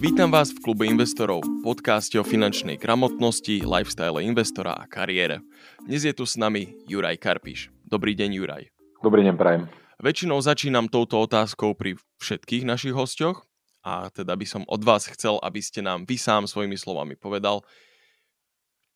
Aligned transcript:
Vítam 0.00 0.32
vás 0.32 0.48
v 0.48 0.64
klube 0.64 0.88
investorov, 0.88 1.44
podcaste 1.60 2.16
o 2.16 2.24
finančnej 2.24 2.80
gramotnosti, 2.80 3.60
lifestyle 3.60 4.24
investora 4.24 4.72
a 4.72 4.88
kariére. 4.88 5.44
Dnes 5.84 6.08
je 6.08 6.16
tu 6.16 6.24
s 6.24 6.40
nami 6.40 6.72
Juraj 6.88 7.20
Karpiš. 7.20 7.68
Dobrý 7.84 8.16
deň, 8.16 8.30
Juraj. 8.32 8.72
Dobrý 9.04 9.20
deň, 9.28 9.36
prajem. 9.36 9.68
Väčšinou 10.00 10.40
začínam 10.40 10.88
touto 10.88 11.20
otázkou 11.20 11.76
pri 11.76 12.00
všetkých 12.16 12.64
našich 12.64 12.96
hostoch 12.96 13.44
a 13.84 14.08
teda 14.08 14.40
by 14.40 14.46
som 14.48 14.64
od 14.72 14.80
vás 14.80 15.04
chcel, 15.04 15.36
aby 15.44 15.60
ste 15.60 15.84
nám 15.84 16.08
vy 16.08 16.16
sám 16.16 16.48
svojimi 16.48 16.80
slovami 16.80 17.20
povedal, 17.20 17.60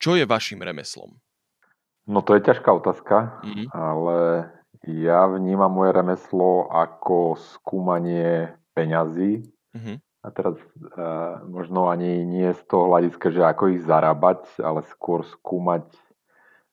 čo 0.00 0.16
je 0.16 0.24
vašim 0.24 0.64
remeslom? 0.64 1.20
No 2.08 2.24
to 2.24 2.32
je 2.32 2.48
ťažká 2.48 2.72
otázka, 2.80 3.44
mm-hmm. 3.44 3.66
ale 3.76 4.48
ja 4.88 5.28
vnímam 5.28 5.68
moje 5.68 6.00
remeslo 6.00 6.72
ako 6.72 7.36
skúmanie 7.36 8.56
peňazí. 8.72 9.44
Mm-hmm. 9.76 9.96
A 10.24 10.32
teraz 10.32 10.56
uh, 10.56 11.44
možno 11.44 11.92
ani 11.92 12.24
nie 12.24 12.48
z 12.56 12.62
toho 12.64 12.88
hľadiska, 12.88 13.28
že 13.28 13.44
ako 13.44 13.76
ich 13.76 13.84
zarábať, 13.84 14.56
ale 14.64 14.80
skôr 14.88 15.20
skúmať, 15.20 15.84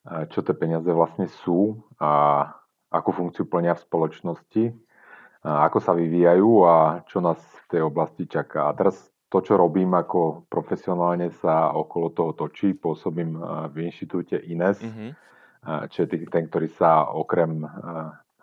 uh, 0.08 0.24
čo 0.32 0.40
tie 0.40 0.56
peniaze 0.56 0.88
vlastne 0.88 1.28
sú 1.44 1.84
a 2.00 2.48
akú 2.88 3.12
funkciu 3.12 3.44
plnia 3.52 3.76
v 3.76 3.84
spoločnosti, 3.84 4.64
uh, 4.72 5.68
ako 5.68 5.84
sa 5.84 5.92
vyvíjajú 5.92 6.50
a 6.64 7.04
čo 7.12 7.20
nás 7.20 7.44
v 7.68 7.76
tej 7.76 7.82
oblasti 7.84 8.24
čaká. 8.24 8.72
A 8.72 8.76
teraz 8.76 8.96
to, 9.28 9.44
čo 9.44 9.60
robím 9.60 10.00
ako 10.00 10.48
profesionálne 10.48 11.36
sa 11.44 11.76
okolo 11.76 12.16
toho 12.16 12.32
točí, 12.32 12.72
pôsobím 12.72 13.36
v 13.72 13.88
inštitúte 13.88 14.36
INES, 14.36 14.84
mm-hmm. 14.84 15.12
čo 15.88 16.04
je 16.04 16.28
ten, 16.28 16.52
ktorý 16.52 16.68
sa 16.76 17.08
okrem 17.08 17.64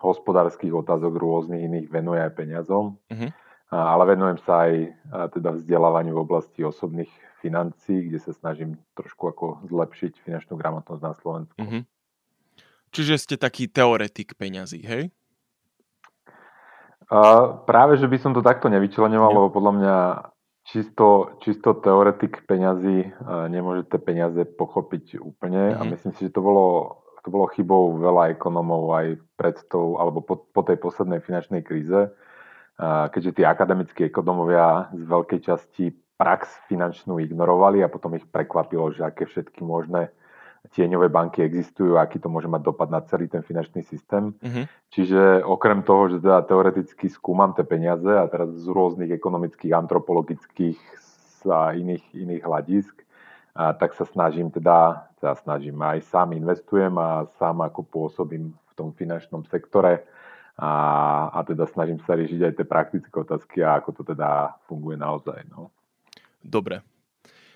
hospodárskych 0.01 0.73
otázok 0.73 1.13
rôznych 1.13 1.61
iných 1.61 1.93
venuje 1.93 2.25
aj 2.25 2.33
peniazom. 2.33 2.97
Mm-hmm 3.05 3.48
ale 3.69 4.03
venujem 4.17 4.41
sa 4.43 4.65
aj 4.65 4.73
teda 5.37 5.53
vzdelávaniu 5.53 6.17
v 6.17 6.23
oblasti 6.25 6.65
osobných 6.65 7.09
financí, 7.39 8.09
kde 8.09 8.19
sa 8.19 8.33
snažím 8.35 8.75
trošku 8.97 9.29
ako 9.29 9.45
zlepšiť 9.69 10.25
finančnú 10.25 10.59
gramotnosť 10.59 11.01
na 11.01 11.13
Slovensku. 11.15 11.57
Mm-hmm. 11.61 11.83
Čiže 12.89 13.13
ste 13.21 13.35
taký 13.37 13.69
teoretik 13.69 14.33
peňazí, 14.35 14.81
hej? 14.81 15.13
Uh, 17.09 17.61
práve, 17.65 17.97
že 17.97 18.05
by 18.05 18.17
som 18.21 18.37
to 18.37 18.45
takto 18.45 18.69
nevyčlenoval, 18.69 19.33
lebo 19.33 19.49
podľa 19.49 19.73
mňa 19.81 19.97
čisto, 20.69 21.37
čisto 21.41 21.73
teoretik 21.73 22.45
peňazí 22.45 23.09
uh, 23.09 23.49
nemôže 23.49 23.89
tie 23.89 23.97
peniaze 23.97 24.41
pochopiť 24.45 25.17
úplne 25.17 25.73
mm-hmm. 25.73 25.81
a 25.81 25.89
myslím 25.89 26.13
si, 26.13 26.29
že 26.29 26.37
to 26.37 26.41
bolo, 26.45 26.65
to 27.25 27.33
bolo 27.33 27.49
chybou 27.53 27.97
veľa 27.97 28.33
ekonomov 28.33 28.93
aj 28.93 29.17
pred 29.37 29.57
tou, 29.73 29.97
alebo 29.97 30.21
po, 30.21 30.37
po 30.53 30.61
tej 30.61 30.77
poslednej 30.77 31.21
finančnej 31.25 31.65
kríze, 31.65 32.13
keďže 32.79 33.35
tí 33.35 33.43
akademickí 33.43 34.07
ekonomovia 34.07 34.87
z 34.95 35.03
veľkej 35.03 35.39
časti 35.43 35.91
prax 36.15 36.47
finančnú 36.71 37.19
ignorovali 37.19 37.83
a 37.83 37.91
potom 37.91 38.15
ich 38.15 38.23
prekvapilo, 38.27 38.91
že 38.95 39.03
aké 39.03 39.27
všetky 39.27 39.63
možné 39.63 40.11
tieňové 40.75 41.07
banky 41.07 41.39
existujú, 41.39 41.95
aký 41.95 42.19
to 42.19 42.27
môže 42.27 42.51
mať 42.51 42.61
dopad 42.63 42.91
na 42.91 42.99
celý 43.07 43.31
ten 43.31 43.39
finančný 43.39 43.83
systém. 43.87 44.35
Mm-hmm. 44.43 44.65
Čiže 44.91 45.21
okrem 45.47 45.83
toho, 45.87 46.11
že 46.11 46.17
teda 46.19 46.43
teoreticky 46.43 47.07
skúmam 47.07 47.55
tie 47.55 47.63
peniaze 47.63 48.11
a 48.11 48.27
teraz 48.27 48.51
z 48.51 48.67
rôznych 48.67 49.11
ekonomických, 49.15 49.71
antropologických 49.71 50.79
a 51.47 51.71
iných, 51.71 52.03
iných 52.11 52.43
hľadisk, 52.43 52.95
a 53.55 53.71
tak 53.75 53.95
sa 53.95 54.03
snažím 54.03 54.51
teda, 54.51 55.07
teda 55.19 55.35
snažím 55.39 55.79
aj 55.79 56.03
sám 56.11 56.35
investujem 56.35 56.95
a 56.99 57.27
sám 57.39 57.63
ako 57.63 57.87
pôsobím 57.87 58.51
v 58.51 58.73
tom 58.75 58.91
finančnom 58.91 59.47
sektore 59.47 60.03
a, 60.59 60.71
a 61.31 61.39
teda 61.47 61.63
snažím 61.71 62.03
sa 62.03 62.19
riešiť 62.19 62.41
aj 62.43 62.53
tie 62.59 62.67
praktické 62.67 63.15
otázky 63.15 63.63
a 63.63 63.79
ako 63.79 63.95
to 63.95 64.03
teda 64.11 64.59
funguje 64.67 64.99
naozaj. 64.99 65.47
No. 65.47 65.71
Dobre. 66.43 66.83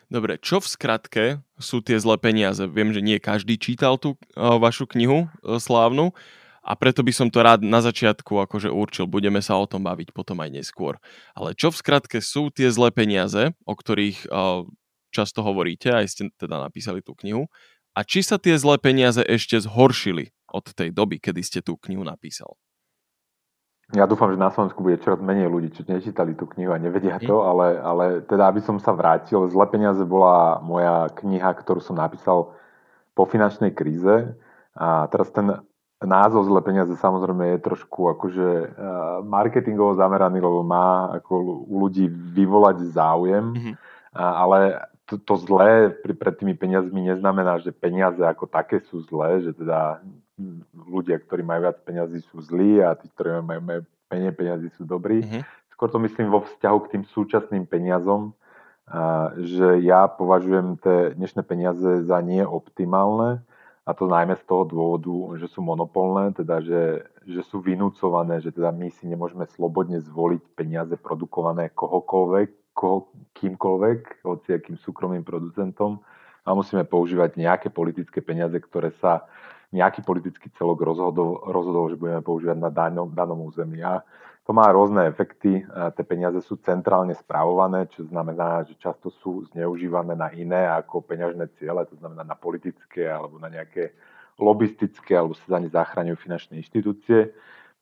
Dobre, 0.08 0.40
čo 0.40 0.64
v 0.64 0.68
skratke 0.68 1.24
sú 1.60 1.84
tie 1.84 2.00
zlé 2.00 2.16
peniaze? 2.16 2.64
Viem, 2.70 2.96
že 2.96 3.04
nie 3.04 3.20
každý 3.20 3.60
čítal 3.60 4.00
tú 4.00 4.16
uh, 4.38 4.56
vašu 4.56 4.88
knihu 4.96 5.26
uh, 5.26 5.60
slávnu 5.60 6.16
a 6.64 6.72
preto 6.80 7.04
by 7.04 7.12
som 7.12 7.28
to 7.28 7.44
rád 7.44 7.66
na 7.66 7.84
začiatku 7.84 8.40
akože 8.48 8.72
určil. 8.72 9.04
Budeme 9.10 9.44
sa 9.44 9.60
o 9.60 9.68
tom 9.68 9.84
baviť 9.84 10.16
potom 10.16 10.40
aj 10.40 10.54
neskôr. 10.54 10.96
Ale 11.36 11.58
čo 11.58 11.74
v 11.74 11.80
skratke 11.82 12.18
sú 12.24 12.54
tie 12.54 12.72
zlé 12.72 12.94
peniaze, 12.96 13.52
o 13.68 13.74
ktorých 13.76 14.32
uh, 14.32 14.64
často 15.12 15.44
hovoríte, 15.44 15.92
aj 15.92 16.06
ste 16.08 16.22
teda 16.40 16.62
napísali 16.62 17.04
tú 17.04 17.18
knihu, 17.20 17.52
a 17.94 18.02
či 18.02 18.26
sa 18.26 18.42
tie 18.42 18.58
zlé 18.58 18.82
peniaze 18.82 19.22
ešte 19.22 19.60
zhoršili 19.62 20.34
od 20.50 20.66
tej 20.66 20.90
doby, 20.90 21.22
kedy 21.22 21.42
ste 21.46 21.60
tú 21.62 21.78
knihu 21.78 22.02
napísal? 22.02 22.58
Ja 23.94 24.10
dúfam, 24.10 24.34
že 24.34 24.42
na 24.42 24.50
Slovensku 24.50 24.82
bude 24.82 24.98
čoraz 24.98 25.22
menej 25.22 25.46
ľudí, 25.46 25.70
čo 25.70 25.86
nečítali 25.86 26.34
tú 26.34 26.50
knihu 26.50 26.74
a 26.74 26.82
nevedia 26.82 27.22
to, 27.22 27.46
ale, 27.46 27.78
ale 27.78 28.06
teda, 28.26 28.50
aby 28.50 28.58
som 28.58 28.82
sa 28.82 28.90
vrátil, 28.90 29.46
Zle 29.46 29.70
peniaze 29.70 30.02
bola 30.02 30.58
moja 30.66 31.14
kniha, 31.14 31.54
ktorú 31.54 31.78
som 31.78 32.02
napísal 32.02 32.58
po 33.14 33.30
finančnej 33.30 33.70
kríze. 33.70 34.34
A 34.74 35.06
teraz 35.14 35.30
ten 35.30 35.46
názov 36.02 36.50
Zle 36.50 36.66
peniaze 36.66 36.98
samozrejme 36.98 37.54
je 37.54 37.66
trošku 37.70 38.10
akože 38.18 38.74
marketingovo 39.30 39.94
zameraný, 39.94 40.42
lebo 40.42 40.66
má 40.66 41.14
ako 41.22 41.64
u 41.70 41.86
ľudí 41.86 42.10
vyvolať 42.10 42.90
záujem, 42.98 43.54
mm-hmm. 43.54 43.76
ale 44.18 44.90
to, 45.06 45.22
to 45.22 45.38
zlé 45.46 45.94
pri, 46.02 46.18
pred 46.18 46.34
tými 46.34 46.58
peniazmi 46.58 47.14
neznamená, 47.14 47.62
že 47.62 47.70
peniaze 47.70 48.26
ako 48.26 48.50
také 48.50 48.82
sú 48.90 49.06
zlé, 49.06 49.46
že 49.46 49.54
teda 49.54 50.02
ľudia, 50.74 51.22
ktorí 51.22 51.46
majú 51.46 51.70
viac 51.70 51.78
peniazy 51.86 52.26
sú 52.26 52.42
zlí 52.42 52.82
a 52.82 52.98
tí, 52.98 53.06
ktorí 53.14 53.42
majú, 53.46 53.86
menej 54.10 54.34
peniazy 54.34 54.68
sú 54.74 54.84
dobrí. 54.86 55.22
Mm-hmm. 55.22 55.42
Skôr 55.78 55.90
to 55.90 56.02
myslím 56.02 56.34
vo 56.34 56.42
vzťahu 56.46 56.78
k 56.86 56.92
tým 56.98 57.04
súčasným 57.06 57.66
peniazom, 57.70 58.34
a, 58.90 59.32
že 59.38 59.82
ja 59.86 60.10
považujem 60.10 60.82
tie 60.82 61.14
dnešné 61.14 61.42
peniaze 61.46 62.06
za 62.06 62.18
neoptimálne 62.22 63.46
a 63.84 63.92
to 63.92 64.08
najmä 64.08 64.40
z 64.40 64.46
toho 64.48 64.64
dôvodu, 64.64 65.38
že 65.44 65.52
sú 65.52 65.60
monopolné, 65.60 66.32
teda 66.34 66.64
že, 66.64 67.04
že 67.28 67.42
sú 67.44 67.60
vynúcované, 67.60 68.40
že 68.40 68.56
teda 68.56 68.72
my 68.72 68.88
si 68.90 69.06
nemôžeme 69.06 69.44
slobodne 69.52 70.00
zvoliť 70.00 70.42
peniaze 70.56 70.96
produkované 70.96 71.68
kohokoľvek, 71.76 72.74
koho, 72.74 73.12
kýmkoľvek, 73.38 74.24
akým 74.24 74.78
súkromným 74.82 75.22
producentom 75.22 76.02
a 76.44 76.52
musíme 76.52 76.84
používať 76.84 77.40
nejaké 77.40 77.68
politické 77.72 78.20
peniaze, 78.20 78.56
ktoré 78.60 78.92
sa 79.00 79.28
nejaký 79.74 80.06
politický 80.06 80.54
celok 80.54 80.86
rozhodol, 80.86 81.42
rozhodol 81.50 81.90
že 81.90 81.98
budeme 81.98 82.22
používať 82.22 82.58
na 82.62 82.70
danom, 82.70 83.10
danom 83.10 83.42
území. 83.50 83.82
A 83.82 84.06
to 84.46 84.54
má 84.54 84.70
rôzne 84.70 85.08
efekty. 85.08 85.64
Tie 85.66 86.04
peniaze 86.06 86.38
sú 86.44 86.60
centrálne 86.62 87.16
správované, 87.16 87.90
čo 87.90 88.06
znamená, 88.06 88.68
že 88.68 88.78
často 88.78 89.10
sú 89.10 89.48
zneužívané 89.56 90.14
na 90.14 90.30
iné 90.36 90.68
ako 90.68 91.02
peňažné 91.08 91.48
ciele, 91.58 91.82
to 91.88 91.96
znamená 91.98 92.28
na 92.28 92.36
politické 92.36 93.08
alebo 93.08 93.40
na 93.40 93.48
nejaké 93.48 93.96
lobistické, 94.38 95.16
alebo 95.16 95.34
sa 95.34 95.58
za 95.58 95.60
ne 95.64 95.72
zachraňujú 95.72 96.18
finančné 96.20 96.60
inštitúcie. 96.60 97.32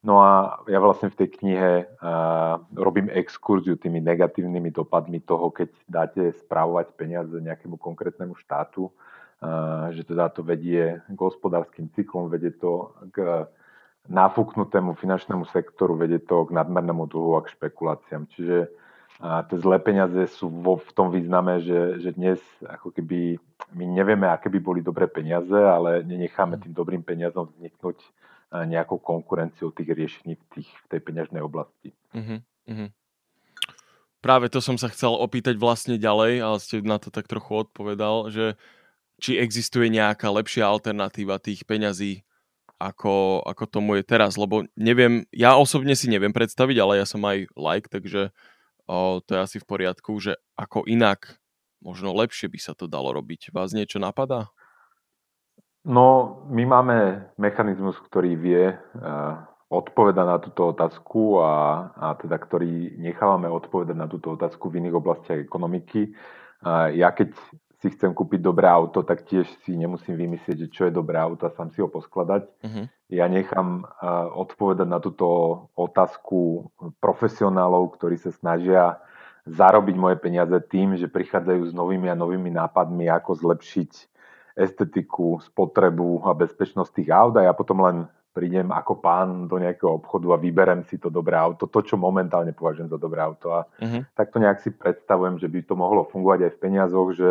No 0.01 0.18
a 0.18 0.62
ja 0.66 0.81
vlastne 0.81 1.13
v 1.13 1.18
tej 1.18 1.30
knihe 1.38 1.72
uh, 1.85 2.57
robím 2.74 3.06
exkurziu 3.13 3.78
tými 3.78 4.01
negatívnymi 4.01 4.74
dopadmi 4.74 5.22
toho, 5.22 5.53
keď 5.53 5.69
dáte 5.85 6.22
správovať 6.41 6.97
peniaze 6.97 7.34
nejakému 7.38 7.78
konkrétnemu 7.78 8.34
štátu, 8.41 8.90
že 9.91 10.06
teda 10.06 10.29
to 10.29 10.46
vedie 10.46 11.02
k 11.09 11.19
hospodárskym 11.19 11.90
cyklom, 11.97 12.29
vedie 12.29 12.53
to 12.53 12.94
k 13.09 13.50
nafúknutému 14.06 14.97
finančnému 14.97 15.50
sektoru, 15.50 15.97
vedie 15.97 16.22
to 16.22 16.46
k 16.46 16.53
nadmernému 16.53 17.09
dlhu 17.09 17.38
a 17.38 17.46
k 17.46 17.53
špekuláciám. 17.53 18.30
Čiže 18.34 18.69
uh, 18.69 19.41
tie 19.50 19.57
zlé 19.62 19.78
peniaze 19.81 20.30
sú 20.30 20.50
vo, 20.50 20.78
v 20.81 20.91
tom 20.94 21.13
význame, 21.13 21.62
že, 21.62 22.01
že 22.01 22.13
dnes 22.13 22.41
ako 22.66 22.94
keby 22.94 23.38
my 23.78 23.85
nevieme, 23.85 24.25
aké 24.30 24.50
by 24.50 24.59
boli 24.62 24.81
dobré 24.81 25.06
peniaze, 25.06 25.53
ale 25.53 26.01
nenecháme 26.01 26.57
tým 26.57 26.74
dobrým 26.74 27.06
peniazom 27.06 27.50
vzniknúť 27.53 27.97
nejakou 28.51 29.00
konkurenciou 29.00 29.72
tých 29.72 29.96
riešení 29.96 30.35
v, 30.35 30.44
tých, 30.51 30.69
v 30.69 30.85
tej 30.91 31.00
peňažnej 31.00 31.40
oblasti. 31.40 31.96
Uh-huh, 32.12 32.44
uh-huh. 32.68 32.90
Práve 34.19 34.51
to 34.51 34.59
som 34.59 34.75
sa 34.75 34.91
chcel 34.91 35.16
opýtať 35.16 35.56
vlastne 35.56 35.95
ďalej, 35.95 36.44
ale 36.44 36.57
ste 36.60 36.83
na 36.83 37.00
to 37.00 37.10
tak 37.10 37.31
trochu 37.31 37.63
odpovedal, 37.63 38.27
že 38.27 38.60
či 39.21 39.38
existuje 39.38 39.94
nejaká 39.94 40.27
lepšia 40.33 40.65
alternatíva 40.65 41.38
tých 41.38 41.62
peňazí, 41.69 42.25
ako, 42.81 43.45
ako 43.45 43.63
tomu 43.69 44.01
je 44.01 44.03
teraz, 44.03 44.33
lebo 44.41 44.65
neviem, 44.73 45.29
ja 45.29 45.53
osobne 45.53 45.94
si 45.94 46.09
neviem 46.09 46.33
predstaviť, 46.33 46.77
ale 46.81 46.97
ja 46.97 47.06
som 47.06 47.21
aj 47.21 47.53
like, 47.53 47.85
takže 47.85 48.33
o, 48.89 49.21
to 49.21 49.38
je 49.38 49.39
asi 49.45 49.57
v 49.62 49.69
poriadku, 49.69 50.18
že 50.18 50.41
ako 50.57 50.89
inak, 50.89 51.38
možno 51.85 52.09
lepšie 52.18 52.50
by 52.50 52.57
sa 52.57 52.73
to 52.73 52.89
dalo 52.89 53.13
robiť. 53.13 53.53
Vás 53.53 53.77
niečo 53.77 54.01
napadá? 54.01 54.50
No, 55.85 56.41
my 56.50 56.65
máme 56.65 56.97
mechanizmus, 57.41 57.97
ktorý 58.06 58.38
vie 58.38 58.63
uh, 58.69 59.45
odpovedať 59.69 60.25
na 60.25 60.38
túto 60.38 60.69
otázku 60.73 61.41
a, 61.41 61.53
a 61.97 62.07
teda 62.21 62.38
ktorý 62.38 63.01
nechávame 63.01 63.50
odpovedať 63.50 63.97
na 63.97 64.06
túto 64.06 64.38
otázku 64.38 64.69
v 64.69 64.77
iných 64.77 64.97
oblastiach 64.97 65.41
ekonomiky. 65.41 66.13
Uh, 66.62 66.94
ja 66.94 67.09
keď 67.09 67.33
si 67.81 67.89
chcem 67.89 68.13
kúpiť 68.13 68.45
dobré 68.45 68.69
auto, 68.69 69.01
tak 69.01 69.25
tiež 69.25 69.50
si 69.66 69.74
nemusím 69.74 70.13
vymyslieť, 70.13 70.57
že 70.66 70.68
čo 70.69 70.81
je 70.86 70.94
dobré 70.94 71.18
auto 71.18 71.50
a 71.50 71.56
sám 71.57 71.74
si 71.74 71.81
ho 71.81 71.89
poskladať. 71.89 72.45
Uh-huh. 72.62 72.86
Ja 73.10 73.25
nechám 73.25 73.81
uh, 73.81 74.30
odpovedať 74.38 74.86
na 74.86 75.01
túto 75.01 75.25
otázku 75.74 76.69
profesionálov, 77.01 77.98
ktorí 77.98 78.22
sa 78.22 78.30
snažia 78.30 79.01
zarobiť 79.50 79.98
moje 79.98 80.22
peniaze 80.22 80.54
tým, 80.69 80.94
že 80.94 81.10
prichádzajú 81.10 81.74
s 81.74 81.74
novými 81.74 82.06
a 82.13 82.16
novými 82.16 82.54
nápadmi, 82.54 83.10
ako 83.10 83.42
zlepšiť 83.42 83.92
estetiku, 84.54 85.42
spotrebu 85.42 86.22
a 86.30 86.38
bezpečnosť 86.38 86.92
tých 86.94 87.10
aut 87.10 87.33
a 87.42 87.50
ja 87.50 87.54
potom 87.57 87.81
len 87.81 88.06
prídem 88.31 88.69
ako 88.69 89.01
pán 89.01 89.50
do 89.50 89.57
nejakého 89.57 89.98
obchodu 89.98 90.38
a 90.38 90.39
vyberem 90.39 90.86
si 90.86 91.01
to 91.01 91.10
dobré 91.10 91.33
auto, 91.36 91.66
to, 91.66 91.81
čo 91.81 91.98
momentálne 91.98 92.54
považujem 92.54 92.94
za 92.94 93.01
dobré 93.01 93.25
auto. 93.25 93.51
A 93.57 93.66
uh-huh. 93.66 94.06
tak 94.13 94.30
to 94.30 94.38
nejak 94.38 94.62
si 94.62 94.69
predstavujem, 94.69 95.42
že 95.42 95.50
by 95.50 95.66
to 95.66 95.74
mohlo 95.74 96.06
fungovať 96.07 96.48
aj 96.48 96.51
v 96.54 96.62
peniazoch, 96.62 97.10
že 97.18 97.30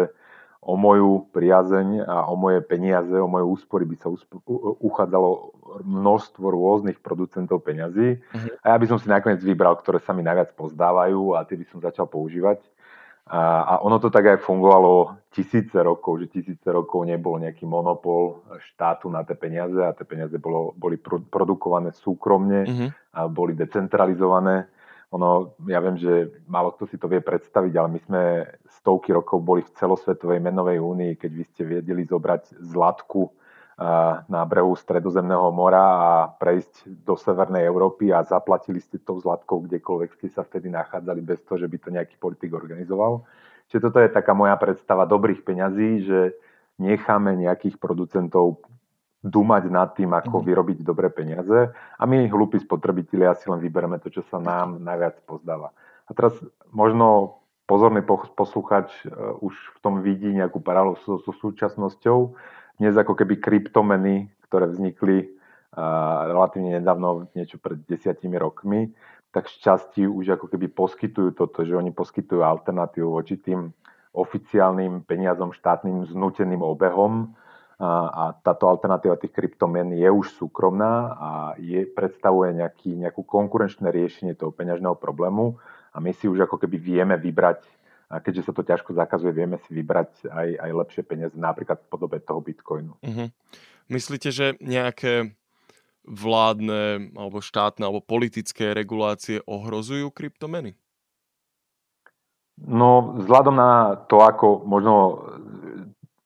o 0.60 0.76
moju 0.76 1.32
priazeň 1.32 2.04
a 2.04 2.28
o 2.28 2.36
moje 2.36 2.60
peniaze, 2.60 3.16
o 3.16 3.24
moje 3.24 3.48
úspory 3.48 3.88
by 3.88 3.96
sa 3.96 4.12
usp- 4.12 4.44
uchádzalo 4.84 5.56
množstvo 5.88 6.44
rôznych 6.52 7.00
producentov 7.00 7.64
peňazí. 7.64 8.20
Uh-huh. 8.20 8.52
A 8.60 8.76
ja 8.76 8.76
by 8.76 8.86
som 8.86 9.00
si 9.00 9.08
nakoniec 9.08 9.40
vybral, 9.40 9.80
ktoré 9.80 10.04
sa 10.04 10.12
mi 10.12 10.20
najviac 10.20 10.52
pozdávajú 10.60 11.32
a 11.32 11.48
tie 11.48 11.56
by 11.56 11.64
som 11.64 11.80
začal 11.80 12.12
používať. 12.12 12.60
A, 13.30 13.62
a 13.62 13.74
ono 13.86 14.02
to 14.02 14.10
tak 14.10 14.26
aj 14.26 14.38
fungovalo 14.42 15.22
tisíce 15.30 15.78
rokov, 15.78 16.18
že 16.18 16.26
tisíce 16.34 16.66
rokov 16.66 17.06
nebol 17.06 17.38
nejaký 17.38 17.62
monopol 17.62 18.42
štátu 18.74 19.06
na 19.06 19.22
tie 19.22 19.38
peniaze 19.38 19.78
a 19.78 19.94
tie 19.94 20.02
peniaze 20.02 20.34
bolo, 20.36 20.74
boli 20.74 20.98
pro, 20.98 21.22
produkované 21.22 21.94
súkromne 21.94 22.66
mm-hmm. 22.66 22.88
a 23.14 23.30
boli 23.30 23.54
decentralizované. 23.54 24.66
Ono, 25.10 25.58
ja 25.66 25.82
viem, 25.82 25.98
že 25.98 26.30
málo 26.46 26.70
kto 26.70 26.86
si 26.86 26.94
to 26.94 27.10
vie 27.10 27.18
predstaviť, 27.18 27.72
ale 27.74 27.88
my 27.90 28.00
sme 28.06 28.22
stovky 28.78 29.10
rokov 29.10 29.42
boli 29.42 29.66
v 29.66 29.74
celosvetovej 29.74 30.38
menovej 30.38 30.78
únii, 30.78 31.18
keď 31.18 31.30
vy 31.34 31.44
ste 31.50 31.62
vedeli 31.66 32.06
zobrať 32.06 32.62
zlatku 32.62 33.26
na 34.28 34.44
brehu 34.44 34.76
Stredozemného 34.76 35.48
mora 35.56 35.80
a 35.80 36.10
prejsť 36.28 36.84
do 37.00 37.16
Severnej 37.16 37.64
Európy 37.64 38.12
a 38.12 38.20
zaplatili 38.22 38.76
ste 38.76 39.00
tou 39.00 39.16
zlatkou 39.16 39.64
kdekoľvek 39.64 40.20
ste 40.20 40.28
sa 40.28 40.44
vtedy 40.44 40.68
nachádzali 40.68 41.24
bez 41.24 41.40
toho, 41.48 41.56
že 41.56 41.66
by 41.66 41.76
to 41.80 41.88
nejaký 41.88 42.20
politik 42.20 42.52
organizoval. 42.52 43.24
Čiže 43.72 43.88
toto 43.88 43.98
je 44.04 44.12
taká 44.12 44.36
moja 44.36 44.52
predstava 44.60 45.08
dobrých 45.08 45.42
peňazí, 45.42 46.04
že 46.04 46.36
necháme 46.76 47.34
nejakých 47.40 47.80
producentov 47.80 48.60
dumať 49.20 49.68
nad 49.68 49.92
tým, 49.92 50.16
ako 50.16 50.40
mm. 50.40 50.44
vyrobiť 50.48 50.78
dobré 50.80 51.12
peniaze 51.12 51.72
a 51.74 52.02
my, 52.08 52.24
hlúpi 52.32 52.56
spotrebitelia, 52.56 53.36
si 53.36 53.52
len 53.52 53.60
vyberieme 53.60 54.00
to, 54.00 54.08
čo 54.08 54.24
sa 54.32 54.40
nám 54.40 54.80
najviac 54.80 55.20
pozdáva. 55.28 55.76
A 56.08 56.16
teraz 56.16 56.32
možno 56.72 57.38
pozorný 57.68 58.00
posluchač 58.34 58.88
e, 59.04 59.12
už 59.44 59.52
v 59.52 59.78
tom 59.84 60.00
vidí 60.00 60.32
nejakú 60.32 60.58
paralelu 60.64 60.96
so, 61.04 61.20
so 61.20 61.36
súčasnosťou, 61.36 62.32
dnes 62.80 62.96
ako 62.96 63.12
keby 63.12 63.44
kryptomeny, 63.44 64.32
ktoré 64.48 64.64
vznikli 64.72 65.28
uh, 65.28 66.32
relatívne 66.32 66.80
nedávno, 66.80 67.28
niečo 67.36 67.60
pred 67.60 67.84
desiatimi 67.84 68.40
rokmi, 68.40 68.96
tak 69.36 69.52
šťastí 69.52 70.08
už 70.08 70.40
ako 70.40 70.48
keby 70.48 70.72
poskytujú 70.72 71.36
toto, 71.36 71.60
že 71.60 71.76
oni 71.76 71.92
poskytujú 71.92 72.40
alternatívu 72.40 73.12
voči 73.12 73.36
tým 73.36 73.68
oficiálnym 74.16 75.06
peniazom 75.06 75.54
štátnym 75.54 76.08
znúteným 76.08 76.64
obehom 76.64 77.36
a 77.80 78.36
táto 78.44 78.68
alternatíva 78.68 79.16
tých 79.16 79.32
kryptomien 79.32 79.88
je 79.96 80.04
už 80.04 80.36
súkromná 80.36 81.16
a 81.16 81.30
je, 81.56 81.88
predstavuje 81.88 82.52
nejaký, 82.52 82.92
nejakú 82.92 83.24
konkurenčné 83.24 83.88
riešenie 83.88 84.36
toho 84.36 84.52
peňažného 84.52 85.00
problému 85.00 85.56
a 85.90 85.96
my 85.96 86.12
si 86.12 86.28
už 86.28 86.44
ako 86.44 86.60
keby 86.60 86.76
vieme 86.76 87.16
vybrať 87.16 87.64
a 88.12 88.20
keďže 88.20 88.50
sa 88.50 88.52
to 88.52 88.66
ťažko 88.66 88.92
zakazuje, 88.92 89.32
vieme 89.32 89.56
si 89.64 89.70
vybrať 89.72 90.28
aj, 90.28 90.48
aj 90.60 90.70
lepšie 90.76 91.02
peniaze, 91.06 91.34
napríklad 91.38 91.80
v 91.80 91.88
podobe 91.88 92.18
toho 92.20 92.42
bitcoinu. 92.42 92.98
Uh-huh. 93.00 93.28
Myslíte, 93.88 94.34
že 94.34 94.58
nejaké 94.60 95.32
vládne 96.04 97.14
alebo 97.14 97.38
štátne 97.38 97.86
alebo 97.86 98.02
politické 98.02 98.74
regulácie 98.74 99.40
ohrozujú 99.46 100.10
kryptomeny? 100.10 100.74
No, 102.60 103.16
vzhľadom 103.16 103.56
na 103.56 104.04
to, 104.04 104.20
ako 104.20 104.68
možno 104.68 105.24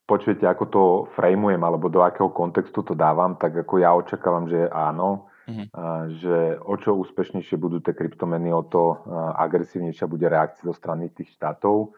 počujete, 0.05 0.45
ako 0.45 0.65
to 0.69 0.83
frameujem 1.17 1.61
alebo 1.61 1.89
do 1.89 2.05
akého 2.05 2.29
kontextu 2.31 2.85
to 2.85 2.95
dávam, 2.97 3.37
tak 3.41 3.57
ako 3.65 3.81
ja 3.81 3.97
očakávam, 3.97 4.49
že 4.49 4.69
áno, 4.69 5.33
uh-huh. 5.49 5.67
že 6.21 6.61
o 6.61 6.75
čo 6.77 6.97
úspešnejšie 7.01 7.57
budú 7.57 7.81
tie 7.81 7.97
kryptomeny, 7.97 8.53
o 8.53 8.65
to 8.69 9.01
agresívnejšia 9.37 10.05
bude 10.05 10.29
reakcia 10.29 10.69
zo 10.69 10.77
strany 10.77 11.09
tých 11.09 11.33
štátov, 11.37 11.97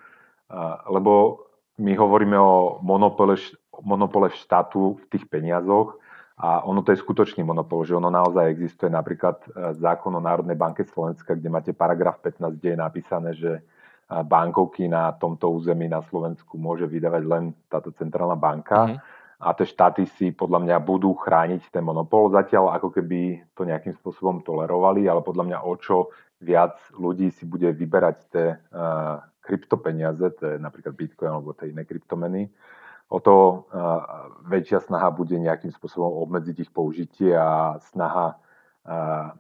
lebo 0.86 1.44
my 1.76 1.92
hovoríme 1.92 2.38
o 2.38 2.80
monopole, 2.80 3.36
monopole 3.84 4.32
štátu 4.32 4.96
v 4.96 5.04
tých 5.12 5.28
peniazoch 5.28 6.00
a 6.36 6.64
ono 6.64 6.84
to 6.84 6.92
je 6.92 7.00
skutočný 7.00 7.44
monopol, 7.44 7.84
že 7.84 7.96
ono 7.96 8.12
naozaj 8.12 8.52
existuje 8.52 8.92
napríklad 8.92 9.40
e, 9.40 9.72
zákon 9.72 10.12
o 10.12 10.20
Národnej 10.20 10.52
banke 10.52 10.84
Slovenska, 10.84 11.32
kde 11.32 11.48
máte 11.48 11.72
paragraf 11.72 12.20
15, 12.20 12.60
kde 12.60 12.76
je 12.76 12.78
napísané, 12.78 13.30
že 13.32 13.64
bankovky 14.06 14.86
na 14.86 15.10
tomto 15.18 15.50
území 15.50 15.90
na 15.90 16.02
Slovensku 16.06 16.54
môže 16.58 16.86
vydávať 16.86 17.22
len 17.26 17.44
táto 17.66 17.90
centrálna 17.90 18.38
banka. 18.38 18.78
Uh-huh 18.86 19.00
a 19.36 19.52
tie 19.52 19.68
štáty 19.68 20.08
si 20.16 20.32
podľa 20.32 20.64
mňa 20.64 20.76
budú 20.80 21.12
chrániť 21.12 21.68
ten 21.68 21.84
monopol. 21.84 22.32
Zatiaľ 22.32 22.72
ako 22.80 22.88
keby 22.88 23.44
to 23.52 23.68
nejakým 23.68 23.92
spôsobom 24.00 24.40
tolerovali, 24.40 25.04
ale 25.04 25.20
podľa 25.20 25.44
mňa 25.44 25.58
o 25.60 25.76
čo 25.76 26.08
viac 26.40 26.80
ľudí 26.96 27.28
si 27.32 27.44
bude 27.44 27.68
vyberať 27.68 28.16
tie 28.32 28.56
uh, 28.56 29.20
kryptopeniaze, 29.44 30.24
to 30.40 30.42
je 30.52 30.56
napríklad 30.56 30.96
Bitcoin 30.96 31.36
alebo 31.36 31.52
tie 31.52 31.68
iné 31.68 31.84
kryptomeny, 31.84 32.48
o 33.12 33.20
to 33.20 33.68
uh, 33.68 34.32
väčšia 34.48 34.88
snaha 34.88 35.12
bude 35.12 35.36
nejakým 35.36 35.72
spôsobom 35.72 36.16
obmedziť 36.28 36.56
ich 36.68 36.72
použitie 36.72 37.36
a 37.36 37.76
snaha 37.92 38.40
uh, 38.88 39.36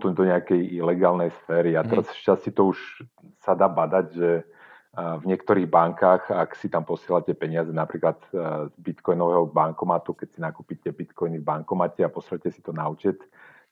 to 0.00 0.06
do 0.12 0.24
nejakej 0.24 0.80
ilegálnej 0.80 1.30
sféry. 1.44 1.76
A 1.76 1.82
mhm. 1.82 1.88
teraz 1.88 2.06
šťastie 2.16 2.52
to 2.54 2.72
už 2.72 2.78
sa 3.42 3.52
dá 3.52 3.66
badať, 3.66 4.06
že 4.14 4.30
v 4.92 5.24
niektorých 5.24 5.72
bankách, 5.72 6.28
ak 6.28 6.52
si 6.52 6.68
tam 6.68 6.84
posielate 6.84 7.32
peniaze 7.32 7.72
napríklad 7.72 8.20
e, 8.28 8.68
z 8.68 8.76
bitcoinového 8.76 9.48
bankomatu, 9.48 10.12
keď 10.12 10.28
si 10.36 10.38
nakúpite 10.44 10.92
bitcoiny 10.92 11.40
v 11.40 11.48
bankomate 11.48 12.04
a 12.04 12.12
pošlete 12.12 12.52
si 12.52 12.60
to 12.60 12.76
na 12.76 12.84
účet, 12.92 13.16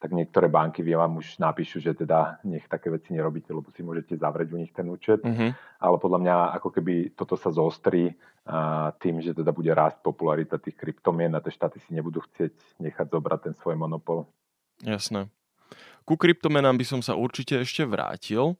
tak 0.01 0.17
niektoré 0.17 0.49
banky 0.49 0.81
vám 0.81 1.21
už 1.21 1.37
napíšu, 1.37 1.85
že 1.85 1.93
teda 1.93 2.41
nech 2.49 2.65
také 2.65 2.89
veci 2.89 3.13
nerobíte, 3.13 3.53
lebo 3.53 3.69
si 3.69 3.85
môžete 3.85 4.17
zavrieť 4.17 4.49
u 4.49 4.59
nich 4.65 4.73
ten 4.73 4.89
účet. 4.89 5.21
Mm-hmm. 5.21 5.51
Ale 5.85 5.97
podľa 6.01 6.19
mňa 6.25 6.35
ako 6.57 6.69
keby 6.73 7.13
toto 7.13 7.37
sa 7.37 7.53
zostrí 7.53 8.17
tým, 8.97 9.21
že 9.21 9.37
teda 9.37 9.53
bude 9.53 9.69
rásť 9.77 10.01
popularita 10.01 10.57
tých 10.57 10.75
kryptomien 10.75 11.37
a 11.37 11.45
tie 11.45 11.53
štáty 11.53 11.79
si 11.85 11.93
nebudú 11.93 12.25
chcieť 12.25 12.81
nechať 12.81 13.07
zobrať 13.13 13.53
ten 13.53 13.55
svoj 13.61 13.77
monopol. 13.77 14.25
Jasné. 14.85 15.29
Ku 16.09 16.17
kryptomenám 16.17 16.81
by 16.81 16.85
som 16.87 17.01
sa 17.05 17.15
určite 17.15 17.61
ešte 17.61 17.85
vrátil. 17.85 18.57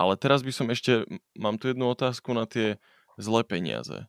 Ale 0.00 0.16
teraz 0.16 0.40
by 0.40 0.48
som 0.48 0.66
ešte, 0.72 1.04
mám 1.36 1.60
tu 1.60 1.68
jednu 1.68 1.92
otázku 1.92 2.32
na 2.32 2.48
tie 2.48 2.80
zlé 3.20 3.44
peniaze. 3.44 4.08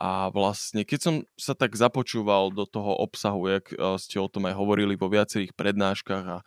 A 0.00 0.32
vlastne, 0.32 0.80
keď 0.80 1.00
som 1.00 1.14
sa 1.36 1.52
tak 1.52 1.76
započúval 1.76 2.52
do 2.56 2.64
toho 2.64 2.96
obsahu, 2.96 3.48
jak 3.52 3.68
eh, 3.72 3.76
ste 4.00 4.16
o 4.16 4.32
tom 4.32 4.48
aj 4.48 4.56
hovorili 4.56 4.96
vo 4.96 5.12
viacerých 5.12 5.52
prednáškach 5.52 6.24
a 6.24 6.38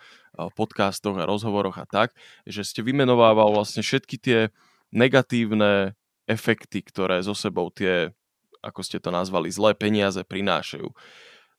podcastoch 0.58 1.18
a 1.22 1.30
rozhovoroch 1.30 1.78
a 1.78 1.86
tak, 1.86 2.18
že 2.50 2.66
ste 2.66 2.82
vymenovával 2.82 3.54
vlastne 3.54 3.86
všetky 3.86 4.18
tie 4.18 4.40
negatívne 4.90 5.94
efekty, 6.26 6.82
ktoré 6.82 7.22
zo 7.22 7.38
sebou 7.38 7.70
tie, 7.70 8.14
ako 8.66 8.82
ste 8.82 8.98
to 8.98 9.14
nazvali, 9.14 9.54
zlé 9.54 9.78
peniaze 9.78 10.22
prinášajú 10.22 10.90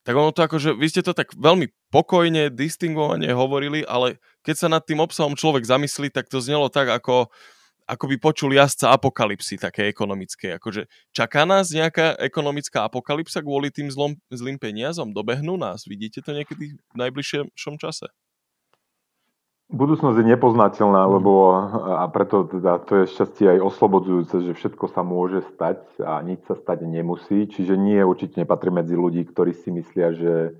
tak 0.00 0.14
ono 0.16 0.32
to 0.32 0.40
akože, 0.40 0.72
vy 0.80 0.86
ste 0.88 1.04
to 1.04 1.12
tak 1.12 1.36
veľmi 1.36 1.68
pokojne, 1.92 2.48
distingovane 2.48 3.28
hovorili, 3.36 3.84
ale 3.84 4.16
keď 4.40 4.54
sa 4.56 4.68
nad 4.72 4.80
tým 4.80 5.04
obsahom 5.04 5.36
človek 5.36 5.68
zamyslí, 5.68 6.08
tak 6.08 6.32
to 6.32 6.40
znelo 6.40 6.72
tak, 6.72 6.88
ako, 6.88 7.28
ako 7.84 8.04
by 8.08 8.16
počul 8.16 8.50
jazdca 8.56 8.96
apokalipsy 8.96 9.60
také 9.60 9.92
ekonomické. 9.92 10.56
Akože 10.56 10.88
čaká 11.12 11.44
nás 11.44 11.68
nejaká 11.68 12.16
ekonomická 12.16 12.88
apokalypsa 12.88 13.44
kvôli 13.44 13.68
tým 13.68 13.92
zlom, 13.92 14.16
zlým 14.32 14.56
peniazom? 14.56 15.12
Dobehnú 15.12 15.60
nás? 15.60 15.84
Vidíte 15.84 16.24
to 16.24 16.32
niekedy 16.32 16.80
v 16.80 16.96
najbližšom 16.96 17.76
čase? 17.76 18.08
Budúcnosť 19.70 20.18
je 20.18 20.30
nepoznateľná, 20.34 21.06
mm. 21.06 21.10
lebo 21.14 21.32
a 21.94 22.04
preto 22.10 22.42
teda 22.50 22.82
to 22.82 23.02
je 23.02 23.14
šťastie 23.14 23.46
aj 23.54 23.70
oslobodzujúce, 23.70 24.50
že 24.50 24.52
všetko 24.58 24.90
sa 24.90 25.06
môže 25.06 25.46
stať 25.54 25.86
a 26.02 26.18
nič 26.26 26.42
sa 26.50 26.58
stať 26.58 26.90
nemusí. 26.90 27.46
Čiže 27.46 27.78
nie 27.78 28.02
určite 28.02 28.42
nepatrí 28.42 28.74
medzi 28.74 28.98
ľudí, 28.98 29.22
ktorí 29.30 29.54
si 29.54 29.70
myslia, 29.70 30.10
že 30.10 30.58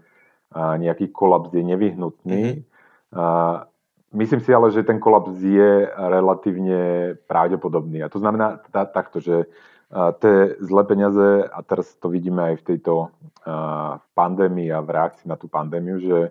nejaký 0.54 1.10
kolaps 1.10 1.50
je 1.50 1.62
nevyhnutný. 1.62 2.42
Mm-hmm. 2.42 3.18
A 3.18 3.26
myslím 4.14 4.40
si 4.42 4.50
ale, 4.54 4.70
že 4.70 4.86
ten 4.86 5.02
kolaps 5.02 5.34
je 5.42 5.90
relatívne 5.90 7.14
pravdepodobný. 7.26 8.06
A 8.06 8.10
to 8.10 8.22
znamená 8.22 8.62
takto, 8.70 9.18
že 9.18 9.50
tie 9.90 10.54
zlé 10.62 10.82
peniaze, 10.86 11.50
a 11.50 11.58
teraz 11.66 11.98
to 11.98 12.06
vidíme 12.10 12.54
aj 12.54 12.62
v 12.62 12.66
tejto 12.74 13.10
pandémii 14.14 14.70
a 14.70 14.78
v 14.86 14.90
reakcii 14.94 15.26
na 15.26 15.34
tú 15.34 15.50
pandémiu, 15.50 15.98
že 15.98 16.30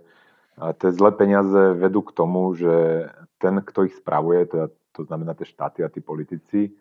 a 0.60 0.76
tie 0.76 0.92
zlé 0.92 1.16
peniaze 1.16 1.74
vedú 1.80 2.04
k 2.04 2.12
tomu, 2.12 2.52
že 2.52 3.08
ten, 3.40 3.64
kto 3.64 3.88
ich 3.88 3.96
spravuje, 3.96 4.44
teda, 4.46 4.68
to 4.92 5.08
znamená 5.08 5.32
tie 5.34 5.48
štáty 5.48 5.82
a 5.82 5.90
tí 5.90 6.04
politici, 6.04 6.76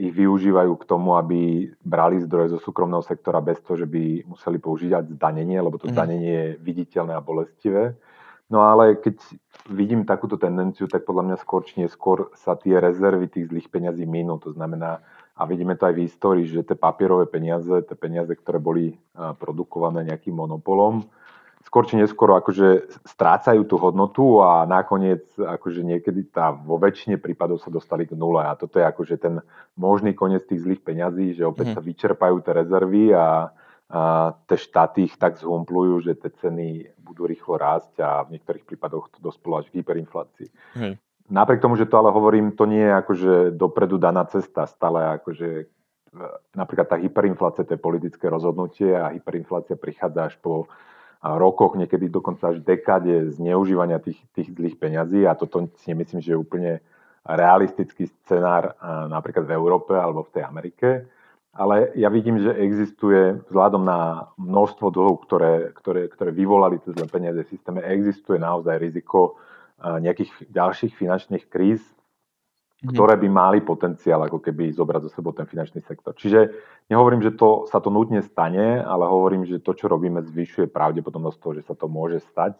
ich 0.00 0.12
využívajú 0.12 0.72
k 0.80 0.88
tomu, 0.88 1.20
aby 1.20 1.68
brali 1.84 2.16
zdroje 2.24 2.56
zo 2.56 2.60
súkromného 2.60 3.04
sektora 3.04 3.44
bez 3.44 3.60
toho, 3.60 3.84
že 3.84 3.88
by 3.88 4.24
museli 4.24 4.56
používať 4.56 5.16
zdanenie, 5.16 5.60
lebo 5.60 5.76
to 5.76 5.88
mm. 5.88 5.92
zdanenie 5.92 6.32
je 6.32 6.48
viditeľné 6.64 7.12
a 7.12 7.20
bolestivé. 7.20 7.92
No 8.48 8.64
ale 8.64 8.96
keď 8.96 9.20
vidím 9.68 10.08
takúto 10.08 10.38
tendenciu, 10.40 10.88
tak 10.88 11.04
podľa 11.04 11.28
mňa 11.28 11.36
skôr 11.42 11.66
či 11.66 11.82
neskôr 11.82 12.30
sa 12.38 12.56
tie 12.56 12.78
rezervy 12.78 13.28
tých 13.28 13.52
zlých 13.52 13.68
peňazí 13.68 14.08
minú. 14.08 14.38
To 14.38 14.54
znamená, 14.54 15.02
a 15.36 15.42
vidíme 15.44 15.76
to 15.76 15.84
aj 15.84 15.94
v 15.98 16.04
histórii, 16.08 16.46
že 16.48 16.64
tie 16.64 16.78
papierové 16.78 17.28
peniaze, 17.28 17.74
tie 17.84 17.96
peniaze, 17.98 18.32
ktoré 18.32 18.56
boli 18.62 18.96
produkované 19.12 20.06
nejakým 20.08 20.32
monopolom, 20.32 21.04
skôr 21.66 21.82
či 21.82 21.98
neskôr 21.98 22.30
akože 22.30 22.94
strácajú 23.02 23.66
tú 23.66 23.74
hodnotu 23.82 24.38
a 24.38 24.62
nakoniec 24.70 25.26
akože 25.34 25.82
niekedy 25.82 26.30
tá, 26.30 26.54
vo 26.54 26.78
väčšine 26.78 27.18
prípadov 27.18 27.58
sa 27.58 27.74
dostali 27.74 28.06
k 28.06 28.14
nule 28.14 28.38
a 28.38 28.54
toto 28.54 28.78
je 28.78 28.86
akože 28.86 29.18
ten 29.18 29.42
možný 29.74 30.14
koniec 30.14 30.46
tých 30.46 30.62
zlých 30.62 30.86
peňazí, 30.86 31.34
že 31.34 31.42
opäť 31.42 31.74
mm. 31.74 31.74
sa 31.74 31.82
vyčerpajú 31.82 32.36
tie 32.46 32.52
rezervy 32.54 33.04
a, 33.10 33.18
a 33.18 33.30
tie 34.46 34.58
štáty 34.62 35.10
ich 35.10 35.18
tak 35.18 35.42
zhumplujú, 35.42 36.06
že 36.06 36.14
tie 36.14 36.30
ceny 36.38 36.96
budú 37.02 37.26
rýchlo 37.26 37.58
rásť 37.58 37.98
a 37.98 38.22
v 38.22 38.38
niektorých 38.38 38.62
prípadoch 38.62 39.10
to 39.10 39.18
dospelo 39.18 39.58
až 39.58 39.66
k 39.74 39.82
hyperinflácii. 39.82 40.48
Mm. 40.78 40.94
Napriek 41.26 41.58
tomu, 41.58 41.74
že 41.74 41.90
to 41.90 41.98
ale 41.98 42.14
hovorím, 42.14 42.54
to 42.54 42.70
nie 42.70 42.86
je 42.86 42.94
akože 42.94 43.32
dopredu 43.58 43.98
daná 43.98 44.22
cesta, 44.30 44.70
stále 44.70 45.18
akože 45.18 45.66
napríklad 46.56 46.86
tá 46.88 46.96
hyperinflácia, 46.96 47.66
to 47.66 47.76
je 47.76 47.82
politické 47.82 48.30
rozhodnutie 48.30 48.94
a 48.94 49.12
hyperinflácia 49.12 49.76
prichádza 49.76 50.32
až 50.32 50.34
po 50.40 50.70
rokoch, 51.34 51.74
niekedy 51.74 52.06
dokonca 52.06 52.54
až 52.54 52.62
dekáde 52.62 53.34
zneužívania 53.34 53.98
tých, 53.98 54.22
tých 54.30 54.54
zlých 54.54 54.78
peňazí 54.78 55.26
a 55.26 55.34
toto 55.34 55.66
si 55.82 55.90
nemyslím, 55.90 56.22
že 56.22 56.30
je 56.30 56.38
úplne 56.38 56.78
realistický 57.26 58.06
scenár 58.22 58.78
napríklad 59.10 59.50
v 59.50 59.56
Európe 59.58 59.98
alebo 59.98 60.22
v 60.22 60.32
tej 60.38 60.42
Amerike. 60.46 60.88
Ale 61.56 61.90
ja 61.96 62.12
vidím, 62.12 62.36
že 62.38 62.52
existuje 62.52 63.40
vzhľadom 63.48 63.80
na 63.80 64.28
množstvo 64.36 64.92
dlhov, 64.92 65.24
ktoré, 65.24 65.72
ktoré, 65.72 66.12
ktoré 66.12 66.30
vyvolali 66.30 66.76
tie 66.84 66.92
zlé 66.92 67.08
peniaze 67.08 67.40
v 67.42 67.48
systéme, 67.48 67.80
existuje 67.80 68.36
naozaj 68.36 68.76
riziko 68.76 69.40
nejakých 69.80 70.52
ďalších 70.52 70.92
finančných 70.94 71.48
kríz. 71.48 71.80
Ktoré 72.84 73.16
by 73.16 73.28
mali 73.32 73.58
potenciál 73.64 74.20
ako 74.28 74.44
keby 74.44 74.68
zobrať 74.76 75.08
zo 75.08 75.10
sebou 75.16 75.32
ten 75.32 75.48
finančný 75.48 75.80
sektor. 75.80 76.12
Čiže 76.12 76.52
nehovorím, 76.92 77.24
že 77.24 77.32
to, 77.32 77.64
sa 77.72 77.80
to 77.80 77.88
nutne 77.88 78.20
stane, 78.20 78.84
ale 78.84 79.08
hovorím, 79.08 79.48
že 79.48 79.64
to, 79.64 79.72
čo 79.72 79.88
robíme, 79.88 80.20
zvyšuje 80.20 80.68
pravdepodobnosť 80.68 81.38
toho, 81.40 81.52
že 81.56 81.64
sa 81.64 81.72
to 81.72 81.88
môže 81.88 82.20
stať. 82.28 82.52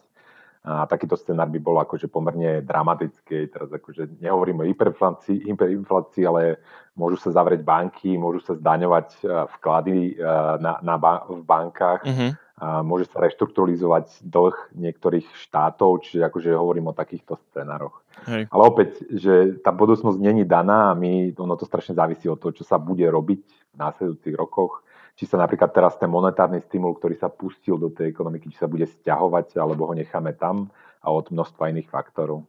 A 0.67 0.83
takýto 0.89 1.15
scenár 1.15 1.47
by 1.47 1.59
bol 1.63 1.79
akože 1.79 2.11
pomerne 2.11 2.59
dramatický. 2.65 3.47
Teraz 3.47 3.71
akože 3.71 4.19
nehovorím 4.19 4.65
o 4.65 4.67
hyperinflácii, 4.67 5.47
hyperinflácii, 5.47 6.27
ale 6.27 6.59
môžu 6.97 7.21
sa 7.21 7.31
zavrieť 7.31 7.63
banky, 7.63 8.19
môžu 8.19 8.43
sa 8.43 8.57
zdaňovať 8.57 9.07
e, 9.21 9.47
vklady 9.55 10.19
e, 10.19 10.27
na, 10.59 10.81
na 10.83 10.95
ba- 10.99 11.23
v 11.29 11.39
bankách. 11.45 12.03
Mm-hmm 12.03 12.31
a 12.57 12.81
môže 12.81 13.05
sa 13.13 13.21
reštrukturalizovať 13.21 14.25
dlh 14.25 14.73
niektorých 14.73 15.29
štátov, 15.45 16.01
čiže 16.01 16.25
akože 16.25 16.57
hovorím 16.57 16.89
o 16.89 16.97
takýchto 16.97 17.37
scenároch. 17.49 18.01
Hej. 18.25 18.49
Ale 18.49 18.63
opäť, 18.65 18.97
že 19.13 19.61
tá 19.61 19.69
budúcnosť 19.69 20.17
není 20.17 20.41
daná 20.41 20.89
a 20.89 20.97
my, 20.97 21.37
ono 21.37 21.53
to 21.53 21.69
strašne 21.69 21.93
závisí 21.93 22.25
od 22.25 22.41
toho, 22.41 22.57
čo 22.57 22.65
sa 22.65 22.81
bude 22.81 23.05
robiť 23.05 23.45
v 23.45 23.75
následujúcich 23.77 24.33
rokoch. 24.33 24.81
Či 25.17 25.29
sa 25.29 25.37
napríklad 25.37 25.69
teraz 25.69 26.01
ten 26.01 26.09
monetárny 26.09 26.57
stimul, 26.65 26.97
ktorý 26.97 27.13
sa 27.17 27.29
pustil 27.29 27.77
do 27.77 27.93
tej 27.93 28.09
ekonomiky, 28.09 28.49
či 28.49 28.57
sa 28.57 28.65
bude 28.65 28.89
stiahovať, 28.89 29.53
alebo 29.61 29.85
ho 29.85 29.93
necháme 29.93 30.33
tam 30.33 30.73
a 31.05 31.13
od 31.13 31.29
množstva 31.29 31.69
iných 31.73 31.93
faktorov. 31.93 32.41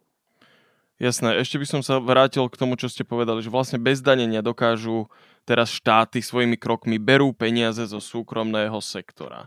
Jasné, 0.98 1.36
ešte 1.38 1.60
by 1.60 1.66
som 1.68 1.80
sa 1.84 2.00
vrátil 2.02 2.42
k 2.48 2.58
tomu, 2.58 2.74
čo 2.80 2.90
ste 2.90 3.06
povedali, 3.06 3.44
že 3.44 3.52
vlastne 3.52 3.78
bez 3.78 4.02
danenia 4.02 4.42
dokážu 4.42 5.06
teraz 5.46 5.70
štáty 5.70 6.18
svojimi 6.24 6.58
krokmi 6.58 6.96
berú 6.98 7.30
peniaze 7.30 7.84
zo 7.86 8.02
súkromného 8.02 8.76
sektora. 8.82 9.46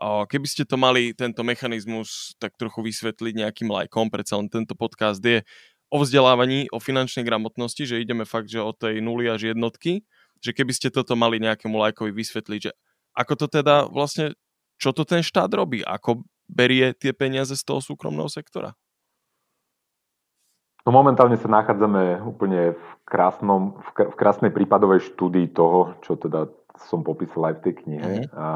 Keby 0.00 0.46
ste 0.46 0.62
to 0.62 0.78
mali, 0.78 1.10
tento 1.10 1.42
mechanizmus, 1.42 2.38
tak 2.38 2.54
trochu 2.54 2.86
vysvetliť 2.86 3.34
nejakým 3.34 3.66
lajkom, 3.66 4.14
predsa 4.14 4.38
len 4.38 4.46
tento 4.46 4.78
podcast 4.78 5.18
je 5.18 5.42
o 5.90 5.98
vzdelávaní, 5.98 6.70
o 6.70 6.78
finančnej 6.78 7.26
gramotnosti, 7.26 7.82
že 7.82 7.98
ideme 7.98 8.22
fakt, 8.22 8.46
že 8.46 8.62
o 8.62 8.70
tej 8.70 9.02
nuly 9.02 9.26
až 9.26 9.50
jednotky, 9.50 10.06
že 10.38 10.54
keby 10.54 10.70
ste 10.70 10.94
toto 10.94 11.18
mali 11.18 11.42
nejakému 11.42 11.74
lajkovi 11.74 12.14
vysvetliť, 12.14 12.60
že 12.62 12.72
ako 13.18 13.34
to 13.34 13.46
teda 13.50 13.90
vlastne, 13.90 14.38
čo 14.78 14.94
to 14.94 15.02
ten 15.02 15.26
štát 15.26 15.50
robí, 15.50 15.82
ako 15.82 16.22
berie 16.46 16.94
tie 16.94 17.10
peniaze 17.10 17.58
z 17.58 17.66
toho 17.66 17.82
súkromného 17.82 18.30
sektora? 18.30 18.78
No 20.86 20.94
momentálne 20.94 21.36
sa 21.36 21.50
nachádzame 21.50 22.22
úplne 22.22 22.78
v, 22.78 22.88
krásnom, 23.02 23.82
v 23.82 24.16
krásnej 24.16 24.54
prípadovej 24.54 25.10
štúdii 25.10 25.50
toho, 25.52 25.98
čo 26.06 26.14
teda 26.14 26.46
som 26.86 27.02
popísal 27.02 27.50
aj 27.50 27.54
v 27.58 27.62
tej 27.66 27.74
knihe. 27.82 28.12
Mm-hmm. 28.24 28.32
A 28.38 28.46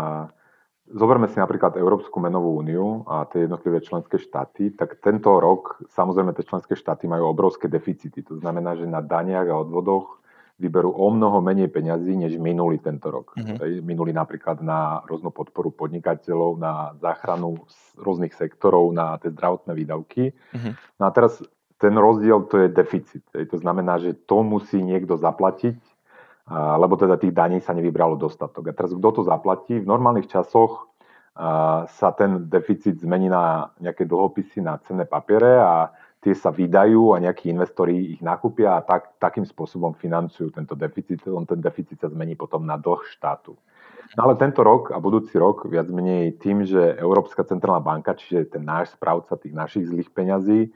Zoberme 0.93 1.25
si 1.29 1.41
napríklad 1.41 1.81
Európsku 1.81 2.21
menovú 2.21 2.61
úniu 2.61 3.09
a 3.09 3.25
tie 3.25 3.49
jednotlivé 3.49 3.81
členské 3.81 4.21
štáty, 4.21 4.77
tak 4.77 5.01
tento 5.01 5.33
rok 5.41 5.81
samozrejme 5.97 6.37
tie 6.37 6.45
členské 6.45 6.77
štáty 6.77 7.09
majú 7.09 7.33
obrovské 7.33 7.65
deficity. 7.67 8.21
To 8.29 8.37
znamená, 8.37 8.77
že 8.77 8.85
na 8.85 9.01
daniach 9.01 9.49
a 9.49 9.57
odvodoch 9.57 10.21
vyberú 10.61 10.95
o 10.95 11.09
mnoho 11.11 11.41
menej 11.43 11.73
peňazí, 11.73 12.15
než 12.15 12.39
minulý 12.39 12.79
tento 12.79 13.11
rok. 13.11 13.35
Mm-hmm. 13.35 13.83
Minulý 13.83 14.13
napríklad 14.15 14.61
na 14.61 15.03
rôznu 15.09 15.33
podporu 15.35 15.73
podnikateľov, 15.75 16.61
na 16.61 16.95
záchranu 17.01 17.67
rôznych 17.99 18.37
sektorov, 18.37 18.93
na 18.95 19.19
tie 19.19 19.33
zdravotné 19.33 19.73
výdavky. 19.75 20.31
Mm-hmm. 20.31 20.73
No 21.01 21.05
a 21.09 21.11
teraz 21.11 21.41
ten 21.83 21.99
rozdiel 21.99 22.47
to 22.47 22.63
je 22.63 22.69
deficit. 22.71 23.27
To 23.35 23.59
znamená, 23.59 23.99
že 23.99 24.15
to 24.15 24.47
musí 24.47 24.79
niekto 24.79 25.19
zaplatiť 25.19 25.83
lebo 26.51 26.95
teda 26.99 27.17
tých 27.19 27.35
daní 27.35 27.59
sa 27.63 27.75
nevybralo 27.77 28.19
dostatok. 28.19 28.71
A 28.71 28.77
teraz 28.77 28.91
kto 28.91 29.09
to 29.15 29.23
zaplatí? 29.23 29.79
V 29.79 29.87
normálnych 29.87 30.27
časoch 30.27 30.91
sa 31.89 32.09
ten 32.13 32.51
deficit 32.53 33.01
zmení 33.01 33.33
na 33.33 33.73
nejaké 33.81 34.05
dlhopisy, 34.05 34.61
na 34.61 34.77
cenné 34.85 35.09
papiere 35.09 35.57
a 35.63 35.89
tie 36.23 36.37
sa 36.37 36.55
vydajú 36.55 37.17
a 37.17 37.23
nejakí 37.25 37.51
investori 37.51 38.15
ich 38.15 38.23
nakúpia 38.23 38.79
a 38.79 38.85
tak, 38.85 39.17
takým 39.19 39.43
spôsobom 39.43 39.97
financujú 39.97 40.55
tento 40.55 40.79
deficit. 40.79 41.25
On 41.27 41.43
ten 41.43 41.59
deficit 41.59 41.99
sa 41.99 42.13
zmení 42.13 42.37
potom 42.39 42.63
na 42.63 42.79
dlh 42.79 43.03
štátu. 43.11 43.59
No 44.13 44.29
ale 44.29 44.37
tento 44.37 44.61
rok 44.61 44.93
a 44.93 45.01
budúci 45.01 45.41
rok 45.41 45.65
viac 45.67 45.89
menej 45.89 46.37
tým, 46.37 46.69
že 46.69 47.01
Európska 47.01 47.49
centrálna 47.49 47.81
banka, 47.81 48.13
čiže 48.13 48.55
ten 48.55 48.63
náš 48.63 48.93
správca 48.93 49.35
tých 49.41 49.57
našich 49.57 49.89
zlých 49.89 50.13
peňazí, 50.13 50.69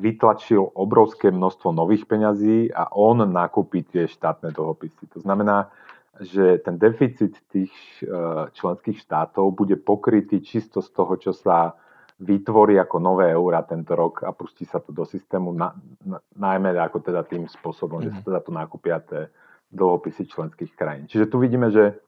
vytlačil 0.00 0.72
obrovské 0.72 1.28
množstvo 1.28 1.68
nových 1.76 2.08
peňazí 2.08 2.72
a 2.72 2.88
on 2.96 3.28
nakúpi 3.28 3.84
tie 3.84 4.08
štátne 4.08 4.48
dlhopisy. 4.56 5.04
To 5.12 5.20
znamená, 5.20 5.68
že 6.16 6.62
ten 6.64 6.78
deficit 6.78 7.36
tých 7.50 7.74
e, 8.00 8.06
členských 8.54 9.02
štátov 9.02 9.50
bude 9.52 9.74
pokrytý 9.76 10.40
čisto 10.40 10.78
z 10.78 10.88
toho, 10.94 11.18
čo 11.18 11.34
sa 11.34 11.74
vytvorí 12.22 12.78
ako 12.78 12.96
nové 13.02 13.34
eurá 13.34 13.66
tento 13.66 13.98
rok 13.98 14.22
a 14.22 14.30
pustí 14.30 14.62
sa 14.62 14.78
to 14.78 14.94
do 14.94 15.02
systému, 15.02 15.50
na, 15.50 15.74
na, 16.06 16.22
najmä 16.38 16.70
ako 16.78 17.02
teda 17.02 17.26
tým 17.26 17.50
spôsobom, 17.50 17.98
mm-hmm. 18.00 18.14
že 18.14 18.16
sa 18.16 18.20
mhm. 18.22 18.26
teda 18.30 18.40
to 18.40 18.52
nakúpia 18.54 18.96
tie 19.02 19.22
dlhopisy 19.74 20.30
členských 20.30 20.72
krajín. 20.78 21.10
Čiže 21.10 21.26
tu 21.26 21.42
vidíme, 21.42 21.68
že 21.74 21.98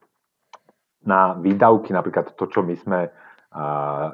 na 1.02 1.34
výdavky, 1.34 1.90
napríklad 1.90 2.38
to, 2.38 2.46
čo 2.46 2.62
my 2.62 2.74
sme, 2.78 3.10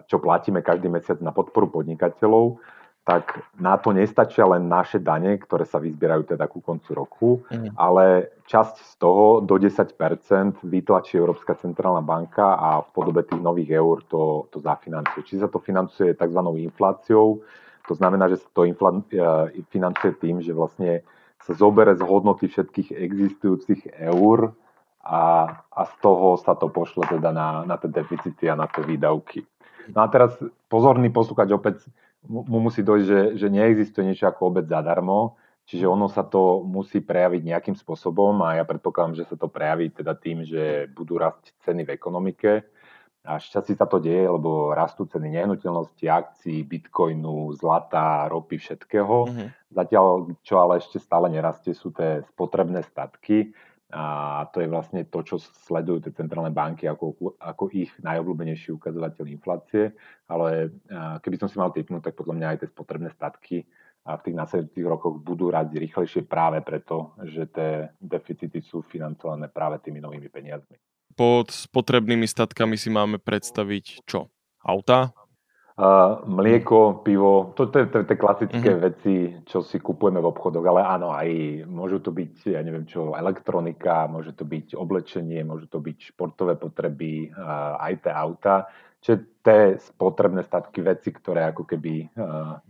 čo 0.09 0.17
platíme 0.21 0.61
každý 0.61 0.88
mesiac 0.93 1.21
na 1.25 1.33
podporu 1.33 1.69
podnikateľov, 1.69 2.61
tak 3.03 3.43
na 3.59 3.75
to 3.75 3.91
nestačia 3.91 4.47
len 4.47 4.71
naše 4.71 5.03
dane, 5.03 5.35
ktoré 5.35 5.67
sa 5.67 5.83
vyzbierajú 5.83 6.23
teda 6.23 6.47
ku 6.47 6.63
koncu 6.63 6.91
roku, 6.95 7.31
mm. 7.51 7.75
ale 7.75 8.31
časť 8.47 8.75
z 8.79 8.93
toho 9.03 9.43
do 9.43 9.59
10% 9.59 10.63
vytlačí 10.63 11.19
Európska 11.19 11.59
centrálna 11.59 11.99
banka 11.99 12.55
a 12.55 12.87
v 12.87 12.89
podobe 12.95 13.27
tých 13.27 13.43
nových 13.43 13.75
eur 13.75 14.07
to, 14.07 14.47
to 14.55 14.63
zafinancuje. 14.63 15.27
Či 15.27 15.43
sa 15.43 15.51
to 15.51 15.59
financuje 15.59 16.15
tzv. 16.15 16.41
infláciou, 16.63 17.43
to 17.91 17.95
znamená, 17.99 18.31
že 18.31 18.39
sa 18.39 18.49
to 18.55 18.63
infla, 18.71 19.03
e, 19.11 19.67
financuje 19.75 20.15
tým, 20.23 20.39
že 20.39 20.55
vlastne 20.55 21.03
sa 21.43 21.59
zobere 21.59 21.99
z 21.99 22.07
hodnoty 22.07 22.47
všetkých 22.47 22.95
existujúcich 22.95 23.99
eur 23.99 24.55
a, 25.03 25.51
a 25.75 25.83
z 25.91 25.95
toho 25.99 26.39
sa 26.39 26.55
to 26.55 26.71
pošle 26.71 27.03
teda 27.11 27.35
na, 27.35 27.67
na 27.67 27.75
tie 27.83 27.91
deficity 27.91 28.47
a 28.47 28.55
na 28.55 28.71
tie 28.71 28.87
výdavky. 28.87 29.43
No 29.91 30.07
a 30.07 30.09
teraz 30.09 30.39
pozorný 30.71 31.11
poslúchať 31.11 31.51
opäť 31.51 31.83
mu 32.29 32.59
musí 32.62 32.87
dojsť, 32.87 33.07
že, 33.07 33.21
že 33.38 33.47
neexistuje 33.50 34.07
niečo 34.07 34.31
ako 34.31 34.55
obec 34.55 34.67
zadarmo, 34.71 35.35
čiže 35.67 35.87
ono 35.87 36.07
sa 36.07 36.23
to 36.23 36.62
musí 36.62 37.02
prejaviť 37.02 37.43
nejakým 37.43 37.76
spôsobom 37.79 38.38
a 38.47 38.62
ja 38.62 38.64
predpokladám, 38.67 39.19
že 39.19 39.26
sa 39.26 39.35
to 39.35 39.50
prejaví 39.50 39.91
teda 39.91 40.14
tým, 40.14 40.47
že 40.47 40.87
budú 40.95 41.19
rásť 41.19 41.55
ceny 41.67 41.83
v 41.87 41.95
ekonomike. 41.95 42.52
A 43.23 43.38
šťastie 43.38 43.79
sa 43.79 43.87
to 43.87 44.02
deje, 44.02 44.26
lebo 44.26 44.75
rastú 44.75 45.07
ceny 45.07 45.31
nehnuteľnosti, 45.38 46.02
akcií, 46.11 46.67
bitcoinu, 46.67 47.55
zlata, 47.55 48.26
ropy, 48.26 48.59
všetkého. 48.59 49.31
Mm-hmm. 49.31 49.49
Zatiaľ, 49.71 50.07
čo 50.43 50.59
ale 50.59 50.83
ešte 50.83 50.99
stále 50.99 51.31
nerastie, 51.31 51.71
sú 51.71 51.95
tie 51.95 52.26
spotrebné 52.35 52.83
statky 52.83 53.55
a 53.93 54.49
to 54.49 54.65
je 54.65 54.73
vlastne 54.73 55.05
to, 55.05 55.21
čo 55.21 55.37
sledujú 55.69 56.01
tie 56.01 56.17
centrálne 56.17 56.49
banky 56.49 56.89
ako, 56.89 57.37
ako 57.37 57.69
ich 57.77 57.93
najobľúbenejší 58.01 58.73
ukazovateľ 58.73 59.25
inflácie. 59.29 59.93
Ale 60.33 60.73
keby 61.21 61.37
som 61.37 61.53
si 61.53 61.61
mal 61.61 61.77
typnúť, 61.77 62.09
tak 62.09 62.17
podľa 62.17 62.35
mňa 62.41 62.47
aj 62.49 62.59
tie 62.65 62.73
spotrebné 62.73 63.13
statky 63.13 63.69
a 64.09 64.17
v 64.17 64.25
tých 64.25 64.37
následujúcich 64.41 64.87
rokoch 64.89 65.21
budú 65.21 65.53
rásť 65.53 65.77
rýchlejšie 65.77 66.23
práve 66.25 66.65
preto, 66.65 67.13
že 67.23 67.47
tie 67.53 67.93
deficity 68.01 68.65
sú 68.65 68.81
financované 68.81 69.53
práve 69.53 69.79
tými 69.85 70.01
novými 70.01 70.33
peniazmi. 70.33 70.81
Pod 71.13 71.53
spotrebnými 71.53 72.25
statkami 72.25 72.81
si 72.81 72.89
máme 72.89 73.21
predstaviť 73.21 74.09
čo? 74.09 74.33
Auta? 74.65 75.13
Uh, 75.83 76.23
mlieko, 76.31 77.03
pivo, 77.03 77.51
to, 77.59 77.67
to, 77.67 77.91
to 77.91 78.15
klasické 78.15 78.71
mm-hmm. 78.71 78.87
veci, 78.87 79.15
čo 79.43 79.67
si 79.67 79.83
kupujeme 79.83 80.23
v 80.23 80.31
obchodoch, 80.31 80.62
ale 80.62 80.79
áno, 80.79 81.11
aj 81.11 81.27
môžu 81.67 81.99
to 81.99 82.15
byť, 82.15 82.55
ja 82.55 82.62
neviem 82.62 82.87
čo, 82.87 83.19
elektronika, 83.19 84.07
môže 84.07 84.31
to 84.39 84.47
byť 84.47 84.79
oblečenie, 84.79 85.43
môžu 85.43 85.67
to 85.67 85.83
byť 85.83 86.15
športové 86.15 86.55
potreby, 86.55 87.35
uh, 87.35 87.83
aj 87.83 87.99
tie 87.99 88.12
auta, 88.15 88.71
čiže 89.03 89.43
tie 89.43 89.75
spotrebné 89.83 90.47
statky 90.47 90.87
veci, 90.87 91.11
ktoré 91.11 91.51
ako 91.51 91.67
keby 91.67 92.15
uh, 92.15 92.62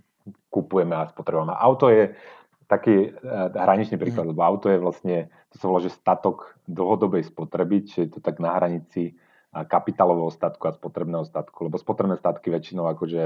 kupujeme 0.49 0.97
a 0.97 1.05
spotrebujeme. 1.05 1.53
Auto 1.53 1.93
je 1.93 2.17
taký 2.65 3.13
uh, 3.13 3.53
hraničný 3.53 4.01
príklad, 4.01 4.25
mm-hmm. 4.25 4.41
lebo 4.41 4.49
auto 4.57 4.73
je 4.73 4.81
vlastne, 4.81 5.29
to 5.53 5.61
sa 5.61 5.69
volá, 5.69 5.85
že 5.85 5.93
statok 5.93 6.57
dlhodobej 6.65 7.29
spotreby, 7.29 7.85
čiže 7.85 8.01
je 8.09 8.11
to 8.17 8.21
tak 8.25 8.41
na 8.41 8.57
hranici 8.57 9.13
kapitálového 9.53 10.33
statku 10.33 10.65
a 10.65 10.73
spotrebného 10.73 11.29
statku, 11.29 11.69
lebo 11.69 11.77
spotrebné 11.77 12.17
statky 12.17 12.49
väčšinou 12.49 12.89
akože 12.89 13.23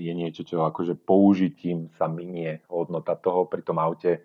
je 0.00 0.12
niečo, 0.16 0.40
čo 0.40 0.64
akože 0.64 0.96
použitím 1.04 1.92
sa 2.00 2.08
minie 2.08 2.64
hodnota 2.72 3.12
toho, 3.12 3.44
pri 3.44 3.60
tom 3.60 3.76
aute 3.76 4.24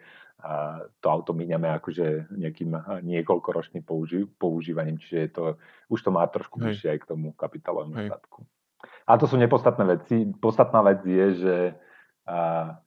to 0.99 1.07
auto 1.07 1.31
míňame 1.31 1.71
akože 1.79 2.35
nejakým 2.35 2.75
niekoľkoročným 3.03 3.83
použi- 3.83 4.27
používaním, 4.27 4.99
čiže 4.99 5.17
je 5.19 5.29
to, 5.31 5.43
už 5.87 5.99
to 6.03 6.09
má 6.11 6.27
trošku 6.27 6.59
bližšie 6.59 6.95
aj 6.95 6.99
k 7.03 7.09
tomu 7.15 7.31
kapitálovému 7.31 8.11
statku. 8.11 8.43
A 9.07 9.15
to 9.15 9.27
sú 9.27 9.39
nepodstatné 9.39 9.83
veci. 9.87 10.27
Podstatná 10.35 10.83
vec 10.83 11.03
je, 11.07 11.25
že 11.39 11.55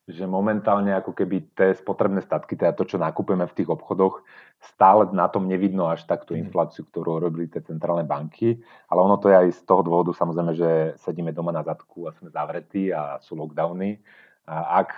že 0.09 0.25
momentálne 0.25 0.97
ako 0.97 1.12
keby 1.12 1.52
tie 1.52 1.76
spotrebné 1.76 2.25
statky, 2.25 2.57
teda 2.57 2.73
to, 2.73 2.88
čo 2.88 2.97
nakupujeme 2.97 3.45
v 3.45 3.57
tých 3.57 3.69
obchodoch, 3.69 4.25
stále 4.73 5.12
na 5.12 5.28
tom 5.28 5.45
nevidno 5.45 5.93
až 5.93 6.09
tak 6.09 6.25
tú 6.25 6.33
mhm. 6.33 6.49
infláciu, 6.49 6.88
ktorú 6.88 7.21
robili 7.21 7.52
tie 7.52 7.61
centrálne 7.61 8.09
banky, 8.09 8.57
ale 8.88 8.99
ono 9.05 9.21
to 9.21 9.28
je 9.28 9.37
aj 9.37 9.49
z 9.52 9.61
toho 9.69 9.85
dôvodu 9.85 10.16
samozrejme, 10.16 10.52
že 10.57 10.71
sedíme 11.05 11.37
doma 11.37 11.52
na 11.52 11.61
zadku 11.61 12.09
a 12.09 12.16
sme 12.16 12.33
zavretí 12.33 12.88
a 12.88 13.21
sú 13.21 13.37
lockdowny. 13.37 14.00
A 14.47 14.78
ak 14.87 14.90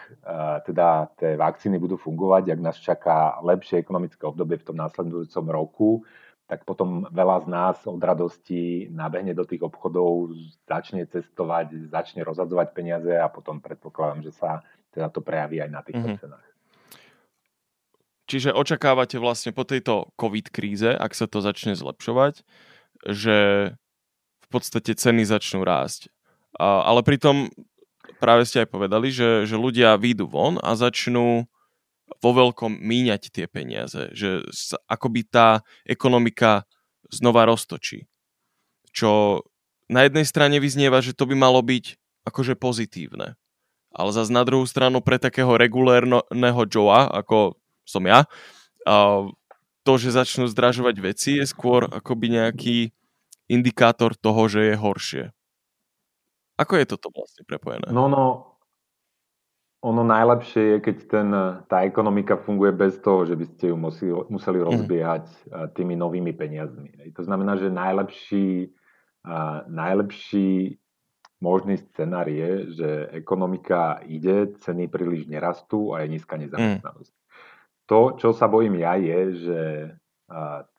teda 0.68 1.08
tie 1.16 1.32
vakcíny 1.40 1.80
budú 1.80 1.96
fungovať, 1.96 2.52
ak 2.52 2.60
nás 2.60 2.76
čaká 2.76 3.40
lepšie 3.40 3.80
ekonomické 3.80 4.28
obdobie 4.28 4.60
v 4.60 4.66
tom 4.68 4.76
následujúcom 4.76 5.44
roku, 5.48 5.88
tak 6.48 6.64
potom 6.64 7.04
veľa 7.12 7.44
z 7.44 7.46
nás 7.52 7.76
od 7.84 8.00
radosti 8.00 8.88
nabehne 8.88 9.36
do 9.36 9.44
tých 9.44 9.60
obchodov, 9.60 10.32
začne 10.64 11.04
cestovať, 11.04 11.92
začne 11.92 12.24
rozhadzovať 12.24 12.72
peniaze 12.72 13.12
a 13.12 13.28
potom 13.28 13.60
predpokladám, 13.60 14.24
že 14.24 14.32
sa 14.32 14.64
teda 14.96 15.12
to 15.12 15.20
prejaví 15.20 15.60
aj 15.60 15.70
na 15.70 15.84
týchto 15.84 16.08
mm-hmm. 16.08 16.22
cenách. 16.24 16.48
Čiže 18.28 18.56
očakávate 18.56 19.20
vlastne 19.20 19.52
po 19.52 19.68
tejto 19.68 20.08
COVID 20.16 20.48
kríze, 20.48 20.88
ak 20.88 21.12
sa 21.12 21.28
to 21.28 21.44
začne 21.44 21.76
zlepšovať, 21.76 22.44
že 23.04 23.36
v 24.40 24.48
podstate 24.48 24.96
ceny 24.96 25.28
začnú 25.28 25.64
rásť. 25.64 26.08
A, 26.56 26.88
ale 26.88 27.04
pritom 27.04 27.52
práve 28.16 28.48
ste 28.48 28.64
aj 28.64 28.72
povedali, 28.72 29.12
že, 29.12 29.44
že 29.44 29.56
ľudia 29.56 30.00
výjdu 30.00 30.24
von 30.28 30.56
a 30.64 30.72
začnú 30.76 31.44
vo 32.18 32.30
veľkom 32.32 32.80
míňať 32.80 33.30
tie 33.30 33.46
peniaze, 33.46 34.10
že 34.16 34.44
akoby 34.88 35.28
tá 35.28 35.62
ekonomika 35.84 36.64
znova 37.12 37.44
roztočí. 37.44 38.08
Čo 38.92 39.42
na 39.88 40.04
jednej 40.04 40.24
strane 40.28 40.56
vyznieva, 40.60 41.00
že 41.00 41.16
to 41.16 41.28
by 41.28 41.36
malo 41.36 41.60
byť 41.64 41.96
akože 42.28 42.54
pozitívne. 42.56 43.36
Ale 43.92 44.10
zase 44.12 44.28
na 44.32 44.44
druhú 44.44 44.68
stranu 44.68 45.00
pre 45.00 45.16
takého 45.16 45.56
regulérneho 45.56 46.62
Joea, 46.68 47.08
ako 47.08 47.56
som 47.88 48.04
ja, 48.04 48.28
to, 49.84 49.92
že 49.96 50.12
začnú 50.12 50.44
zdražovať 50.44 50.96
veci, 51.00 51.30
je 51.40 51.48
skôr 51.48 51.88
akoby 51.88 52.36
nejaký 52.36 52.78
indikátor 53.48 54.12
toho, 54.12 54.44
že 54.44 54.72
je 54.72 54.74
horšie. 54.76 55.24
Ako 56.60 56.76
je 56.76 56.84
toto 56.84 57.08
vlastne 57.08 57.48
prepojené? 57.48 57.88
No, 57.88 58.12
no, 58.12 58.47
ono 59.78 60.02
najlepšie 60.02 60.62
je, 60.62 60.76
keď 60.82 60.96
ten, 61.06 61.28
tá 61.70 61.86
ekonomika 61.86 62.34
funguje 62.34 62.74
bez 62.74 62.98
toho, 62.98 63.22
že 63.22 63.38
by 63.38 63.46
ste 63.46 63.64
ju 63.70 63.76
museli, 63.78 64.10
museli 64.26 64.58
mhm. 64.58 64.66
rozbiehať 64.66 65.24
mm. 65.30 65.68
tými 65.78 65.94
novými 65.94 66.32
peniazmi. 66.34 67.14
To 67.14 67.22
znamená, 67.22 67.54
že 67.54 67.70
najlepší, 67.70 68.74
najlepší 69.70 70.78
možný 71.38 71.78
scenár 71.78 72.26
je, 72.26 72.74
že 72.74 72.90
ekonomika 73.14 74.02
ide, 74.10 74.58
ceny 74.58 74.90
príliš 74.90 75.30
nerastú 75.30 75.94
a 75.94 76.02
je 76.02 76.10
nízka 76.10 76.34
nezamestnanosť. 76.34 77.14
Mm. 77.14 77.26
To, 77.88 78.18
čo 78.18 78.34
sa 78.34 78.50
bojím 78.50 78.82
ja, 78.82 78.98
je, 78.98 79.20
že 79.46 79.60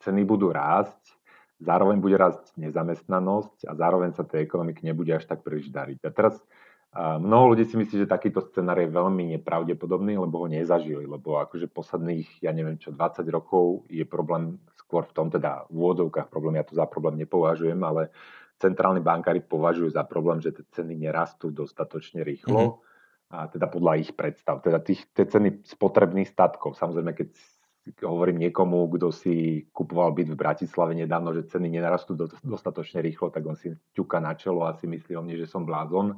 ceny 0.03 0.27
budú 0.27 0.51
rásť, 0.51 0.99
zároveň 1.63 1.97
bude 2.03 2.19
rásť 2.19 2.53
nezamestnanosť 2.59 3.65
a 3.65 3.71
zároveň 3.73 4.13
sa 4.13 4.27
tej 4.27 4.45
ekonomiky 4.45 4.83
nebude 4.83 5.15
až 5.15 5.25
tak 5.25 5.41
príliš 5.41 5.71
dariť. 5.71 5.99
A 6.05 6.09
teraz 6.11 6.35
a 6.89 7.21
mnoho 7.21 7.53
ľudí 7.53 7.69
si 7.69 7.77
myslí, 7.77 8.01
že 8.01 8.09
takýto 8.09 8.41
scenár 8.49 8.81
je 8.81 8.89
veľmi 8.89 9.37
nepravdepodobný, 9.37 10.17
lebo 10.17 10.41
ho 10.41 10.47
nezažili, 10.49 11.05
lebo 11.05 11.37
akože 11.37 11.69
posledných, 11.69 12.41
ja 12.41 12.49
neviem 12.49 12.81
čo, 12.81 12.89
20 12.89 13.21
rokov 13.29 13.85
je 13.93 14.01
problém 14.09 14.57
skôr 14.73 15.05
v 15.05 15.13
tom, 15.13 15.29
teda 15.29 15.69
v 15.69 15.85
úvodovkách 15.85 16.33
problém, 16.33 16.57
ja 16.57 16.65
to 16.65 16.73
za 16.73 16.89
problém 16.89 17.21
nepovažujem, 17.21 17.77
ale 17.85 18.09
centrálni 18.57 19.05
bankári 19.05 19.45
považujú 19.45 19.93
za 19.93 20.01
problém, 20.01 20.41
že 20.41 20.49
tie 20.49 20.65
ceny 20.81 20.97
nerastú 20.97 21.53
dostatočne 21.53 22.25
rýchlo, 22.25 22.81
mm-hmm. 22.81 23.37
a 23.37 23.47
teda 23.53 23.69
podľa 23.69 23.93
ich 24.01 24.11
predstav, 24.17 24.65
teda 24.65 24.81
tých, 24.81 25.05
tie 25.13 25.29
ceny 25.29 25.61
spotrebných 25.69 26.33
statkov, 26.33 26.73
samozrejme, 26.73 27.13
keď 27.13 27.29
hovorím 28.01 28.49
niekomu, 28.49 28.89
kto 28.97 29.13
si 29.13 29.65
kupoval 29.73 30.13
byt 30.13 30.33
v 30.33 30.41
Bratislave 30.41 30.93
nedávno, 30.97 31.37
že 31.37 31.49
ceny 31.49 31.69
nenarastú 31.69 32.17
dostatočne 32.41 33.01
rýchlo, 33.01 33.29
tak 33.29 33.45
on 33.45 33.57
si 33.57 33.73
ťuka 33.93 34.17
na 34.21 34.33
čelo 34.33 34.65
a 34.65 34.77
si 34.77 34.85
myslí 34.89 35.13
o 35.17 35.21
mne, 35.21 35.37
že 35.37 35.49
som 35.49 35.65
blázon 35.65 36.17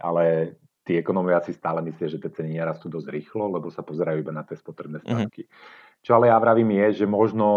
ale 0.00 0.56
tí 0.86 0.94
ekonómovia 0.94 1.42
si 1.42 1.50
stále 1.50 1.82
myslia, 1.82 2.06
že 2.06 2.22
tie 2.22 2.30
ceny 2.30 2.62
nerastú 2.62 2.86
dosť 2.86 3.10
rýchlo, 3.10 3.50
lebo 3.50 3.68
sa 3.74 3.82
pozerajú 3.82 4.22
iba 4.22 4.30
na 4.30 4.46
tie 4.46 4.54
spotrebné 4.54 5.02
mhm. 5.02 5.04
statky. 5.04 5.42
Mm-hmm. 5.44 6.04
Čo 6.06 6.10
ale 6.22 6.30
ja 6.30 6.38
vravím 6.38 6.70
je, 6.70 7.02
že 7.02 7.06
možno 7.10 7.48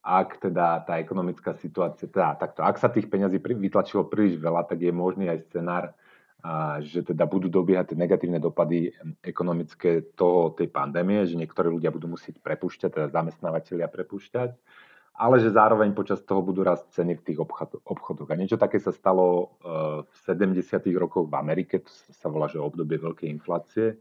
ak 0.00 0.40
teda 0.40 0.80
tá 0.88 0.96
ekonomická 0.96 1.52
situácia, 1.60 2.08
teda 2.08 2.32
takto, 2.40 2.64
ak 2.64 2.80
sa 2.80 2.88
tých 2.88 3.12
peňazí 3.12 3.36
vytlačilo 3.36 4.08
príliš 4.08 4.40
veľa, 4.40 4.64
tak 4.64 4.80
je 4.80 4.92
možný 4.96 5.28
aj 5.28 5.52
scenár, 5.52 5.92
a, 6.40 6.80
že 6.80 7.04
teda 7.04 7.28
budú 7.28 7.52
dobiehať 7.52 7.92
tie 7.92 7.98
negatívne 8.00 8.40
dopady 8.40 8.96
ekonomické 9.20 10.08
toho, 10.16 10.56
tej 10.56 10.72
pandémie, 10.72 11.28
že 11.28 11.36
niektorí 11.36 11.68
ľudia 11.68 11.92
budú 11.92 12.08
musieť 12.08 12.40
prepušťať, 12.40 12.88
teda 12.96 13.06
zamestnávateľia 13.12 13.92
prepušťať 13.92 14.50
ale 15.20 15.36
že 15.36 15.52
zároveň 15.52 15.92
počas 15.92 16.24
toho 16.24 16.40
budú 16.40 16.64
rásť 16.64 16.96
ceny 16.96 17.20
v 17.20 17.24
tých 17.28 17.38
obchodoch. 17.84 18.28
A 18.32 18.40
niečo 18.40 18.56
také 18.56 18.80
sa 18.80 18.88
stalo 18.88 19.52
eh, 19.60 20.00
v 20.08 20.16
70. 20.24 20.80
rokoch 20.96 21.28
v 21.28 21.36
Amerike, 21.36 21.84
to 21.84 21.92
sa 21.92 22.32
volá, 22.32 22.48
že 22.48 22.56
obdobie 22.56 22.96
veľkej 22.96 23.28
inflácie. 23.28 24.00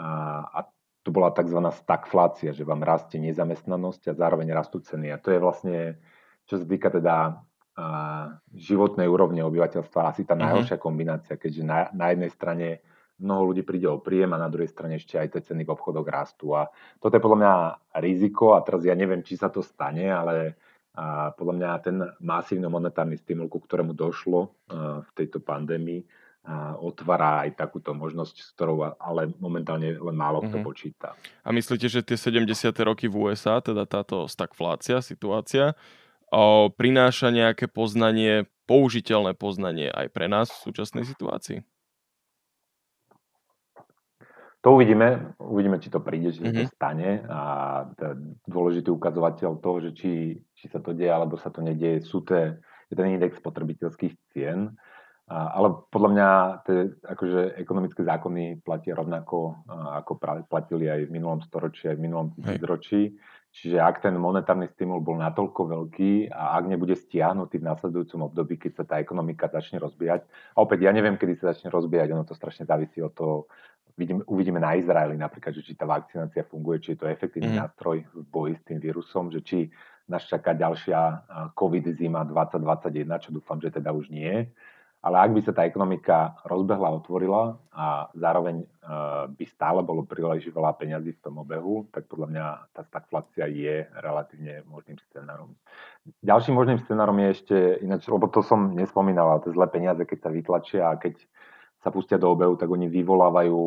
A 0.00 0.70
to 1.02 1.10
bola 1.10 1.34
tzv. 1.34 1.58
stagflácia, 1.58 2.54
že 2.54 2.62
vám 2.62 2.86
rastie 2.86 3.18
nezamestnanosť 3.18 4.14
a 4.14 4.18
zároveň 4.20 4.54
rastú 4.54 4.78
ceny. 4.78 5.10
A 5.10 5.18
to 5.18 5.34
je 5.34 5.42
vlastne, 5.42 5.98
čo 6.46 6.62
sa 6.62 6.64
týka 6.68 6.94
teda 6.94 7.42
životnej 8.54 9.08
úrovne 9.08 9.40
obyvateľstva, 9.46 10.12
asi 10.12 10.28
tá 10.28 10.36
mhm. 10.36 10.42
najhoršia 10.44 10.78
kombinácia, 10.78 11.34
keďže 11.40 11.62
na, 11.64 11.88
na 11.96 12.12
jednej 12.12 12.30
strane 12.30 12.68
mnoho 13.20 13.52
ľudí 13.52 13.62
príde 13.62 13.86
o 13.86 14.00
príjem 14.00 14.32
a 14.34 14.42
na 14.42 14.48
druhej 14.48 14.72
strane 14.72 14.96
ešte 14.96 15.20
aj 15.20 15.36
tie 15.36 15.52
ceny 15.52 15.68
v 15.68 15.72
obchodoch 15.76 16.08
rastú. 16.08 16.56
A 16.56 16.66
toto 16.98 17.14
je 17.14 17.22
podľa 17.22 17.38
mňa 17.38 17.54
riziko 18.00 18.56
a 18.56 18.64
teraz 18.64 18.82
ja 18.82 18.96
neviem, 18.96 19.20
či 19.20 19.36
sa 19.36 19.52
to 19.52 19.60
stane, 19.60 20.08
ale 20.08 20.56
a 20.90 21.30
podľa 21.30 21.54
mňa 21.54 21.70
ten 21.86 21.96
masívny 22.18 22.66
monetárny 22.66 23.14
stimul, 23.14 23.46
ku 23.46 23.62
ktorému 23.62 23.94
došlo 23.94 24.50
v 25.06 25.10
tejto 25.14 25.38
pandémii, 25.38 26.02
otvára 26.82 27.46
aj 27.46 27.54
takúto 27.54 27.94
možnosť, 27.94 28.36
s 28.42 28.48
ktorou 28.58 28.96
ale 28.98 29.30
momentálne 29.38 29.94
len 29.94 30.16
málo 30.16 30.42
kto 30.42 30.58
mm-hmm. 30.58 30.66
počíta. 30.66 31.08
A 31.44 31.54
myslíte, 31.54 31.86
že 31.86 32.02
tie 32.02 32.18
70. 32.18 32.74
roky 32.82 33.06
v 33.06 33.30
USA, 33.30 33.62
teda 33.62 33.86
táto 33.86 34.26
stagflácia, 34.26 35.04
situácia, 35.04 35.78
o, 36.32 36.72
prináša 36.72 37.30
nejaké 37.30 37.70
poznanie, 37.70 38.48
použiteľné 38.64 39.36
poznanie 39.36 39.92
aj 39.92 40.10
pre 40.10 40.26
nás 40.26 40.50
v 40.50 40.72
súčasnej 40.72 41.04
situácii? 41.06 41.60
To 44.60 44.76
uvidíme, 44.76 45.32
uvidíme, 45.40 45.80
či 45.80 45.88
to 45.88 46.04
príde, 46.04 46.36
či 46.36 46.44
mm-hmm. 46.44 46.68
to 46.68 46.76
stane 46.76 47.24
a 47.24 47.40
dôležitý 48.44 48.92
ukazovateľ 48.92 49.56
toho, 49.56 49.76
že 49.88 49.90
či, 49.96 50.36
či 50.52 50.64
sa 50.68 50.84
to 50.84 50.92
deje 50.92 51.08
alebo 51.08 51.40
sa 51.40 51.48
to 51.48 51.64
nedieje, 51.64 52.04
sú 52.04 52.20
te, 52.20 52.60
je 52.92 52.94
ten 52.94 53.08
index 53.08 53.40
spotrebiteľských 53.40 54.12
cien. 54.36 54.76
A, 55.32 55.56
ale 55.56 55.80
podľa 55.88 56.10
mňa 56.12 56.28
te, 56.68 56.92
akože 57.08 57.56
ekonomické 57.56 58.04
zákony 58.04 58.60
platia 58.60 58.92
rovnako, 59.00 59.64
ako 59.96 60.20
platili 60.44 60.92
aj 60.92 61.08
v 61.08 61.14
minulom 61.16 61.40
storočí, 61.40 61.88
aj 61.88 61.96
v 61.96 62.04
minulom 62.04 62.28
tisícročí. 62.36 63.16
Čiže 63.50 63.82
ak 63.82 64.04
ten 64.04 64.14
monetárny 64.14 64.70
stimul 64.70 65.02
bol 65.02 65.18
natoľko 65.18 65.74
veľký 65.74 66.30
a 66.30 66.54
ak 66.54 66.70
nebude 66.70 66.94
stiahnutý 66.94 67.58
v 67.58 67.66
následujúcom 67.66 68.30
období, 68.30 68.54
keď 68.60 68.72
sa 68.78 68.84
tá 68.86 68.94
ekonomika 69.02 69.50
začne 69.50 69.82
rozbíjať, 69.82 70.22
a 70.54 70.58
opäť 70.62 70.86
ja 70.86 70.92
neviem, 70.94 71.18
kedy 71.18 71.34
sa 71.34 71.50
začne 71.50 71.72
rozbíjať, 71.74 72.14
ono 72.14 72.22
to 72.22 72.38
strašne 72.38 72.62
závisí 72.62 73.02
od 73.02 73.10
toho, 73.10 73.50
Vidíme, 73.96 74.22
uvidíme 74.26 74.60
na 74.60 74.74
Izraeli 74.74 75.16
napríklad, 75.16 75.54
že 75.54 75.62
či 75.64 75.74
tá 75.74 75.86
vakcinácia 75.86 76.46
funguje, 76.46 76.82
či 76.82 76.92
je 76.94 76.98
to 77.00 77.10
efektívny 77.10 77.54
mm. 77.54 77.60
nástroj 77.62 78.04
v 78.12 78.24
boji 78.28 78.54
s 78.58 78.62
tým 78.64 78.78
vírusom, 78.78 79.30
že 79.30 79.40
či 79.40 79.58
nás 80.10 80.26
čaká 80.26 80.58
ďalšia 80.58 81.30
COVID 81.54 81.94
zima 81.94 82.26
2021, 82.26 83.06
čo 83.22 83.30
dúfam, 83.30 83.62
že 83.62 83.70
teda 83.70 83.94
už 83.94 84.10
nie. 84.10 84.50
ale 85.00 85.16
ak 85.16 85.30
by 85.32 85.40
sa 85.40 85.52
tá 85.56 85.64
ekonomika 85.64 86.36
rozbehla, 86.44 86.92
otvorila 86.92 87.56
a 87.72 88.12
zároveň 88.12 88.60
uh, 88.60 89.32
by 89.32 89.44
stále 89.48 89.80
bolo 89.80 90.04
príliš 90.04 90.52
veľa 90.52 90.76
peňazí 90.76 91.16
v 91.16 91.22
tom 91.24 91.40
obehu, 91.40 91.88
tak 91.88 92.04
podľa 92.04 92.28
mňa 92.28 92.46
tá 92.76 92.84
stagflácia 92.84 93.48
je 93.48 93.88
relatívne 93.96 94.60
možným 94.68 95.00
scenárom. 95.08 95.56
Ďalším 96.20 96.52
možným 96.52 96.78
scenárom 96.84 97.16
je 97.16 97.28
ešte, 97.32 97.56
ináč, 97.80 98.12
lebo 98.12 98.28
to 98.28 98.44
som 98.44 98.76
nespomínal, 98.76 99.32
ale 99.32 99.48
tie 99.48 99.56
zlé 99.56 99.66
peniaze, 99.72 100.04
keď 100.04 100.18
sa 100.20 100.30
vytlačia 100.34 100.82
a 100.92 101.00
keď 101.00 101.16
sa 101.80 101.88
pustia 101.88 102.20
do 102.20 102.28
obehu, 102.28 102.54
tak 102.56 102.68
oni 102.68 102.86
vyvolávajú 102.92 103.58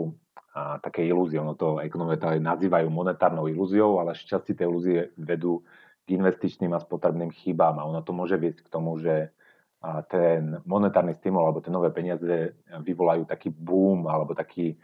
a, 0.54 0.78
také 0.80 1.06
ilúzie. 1.06 1.42
Ono 1.42 1.58
to 1.58 1.82
ekonomie 1.82 2.22
to 2.22 2.30
aj 2.30 2.40
nazývajú 2.40 2.88
monetárnou 2.90 3.50
ilúziou, 3.50 3.98
ale 3.98 4.14
šťastie 4.14 4.54
tie 4.58 4.66
ilúzie 4.70 5.12
vedú 5.18 5.66
k 6.04 6.16
investičným 6.16 6.76
a 6.76 6.84
spotrebným 6.84 7.32
chybám 7.32 7.80
a 7.80 7.88
ono 7.88 8.04
to 8.04 8.12
môže 8.12 8.36
viesť 8.36 8.68
k 8.68 8.72
tomu, 8.72 9.00
že 9.00 9.32
ten 10.08 10.64
monetárny 10.64 11.12
stimul 11.12 11.44
alebo 11.44 11.60
tie 11.60 11.72
nové 11.72 11.92
peniaze 11.92 12.56
vyvolajú 12.72 13.28
taký 13.28 13.52
boom 13.52 14.08
alebo 14.08 14.32
taký 14.32 14.80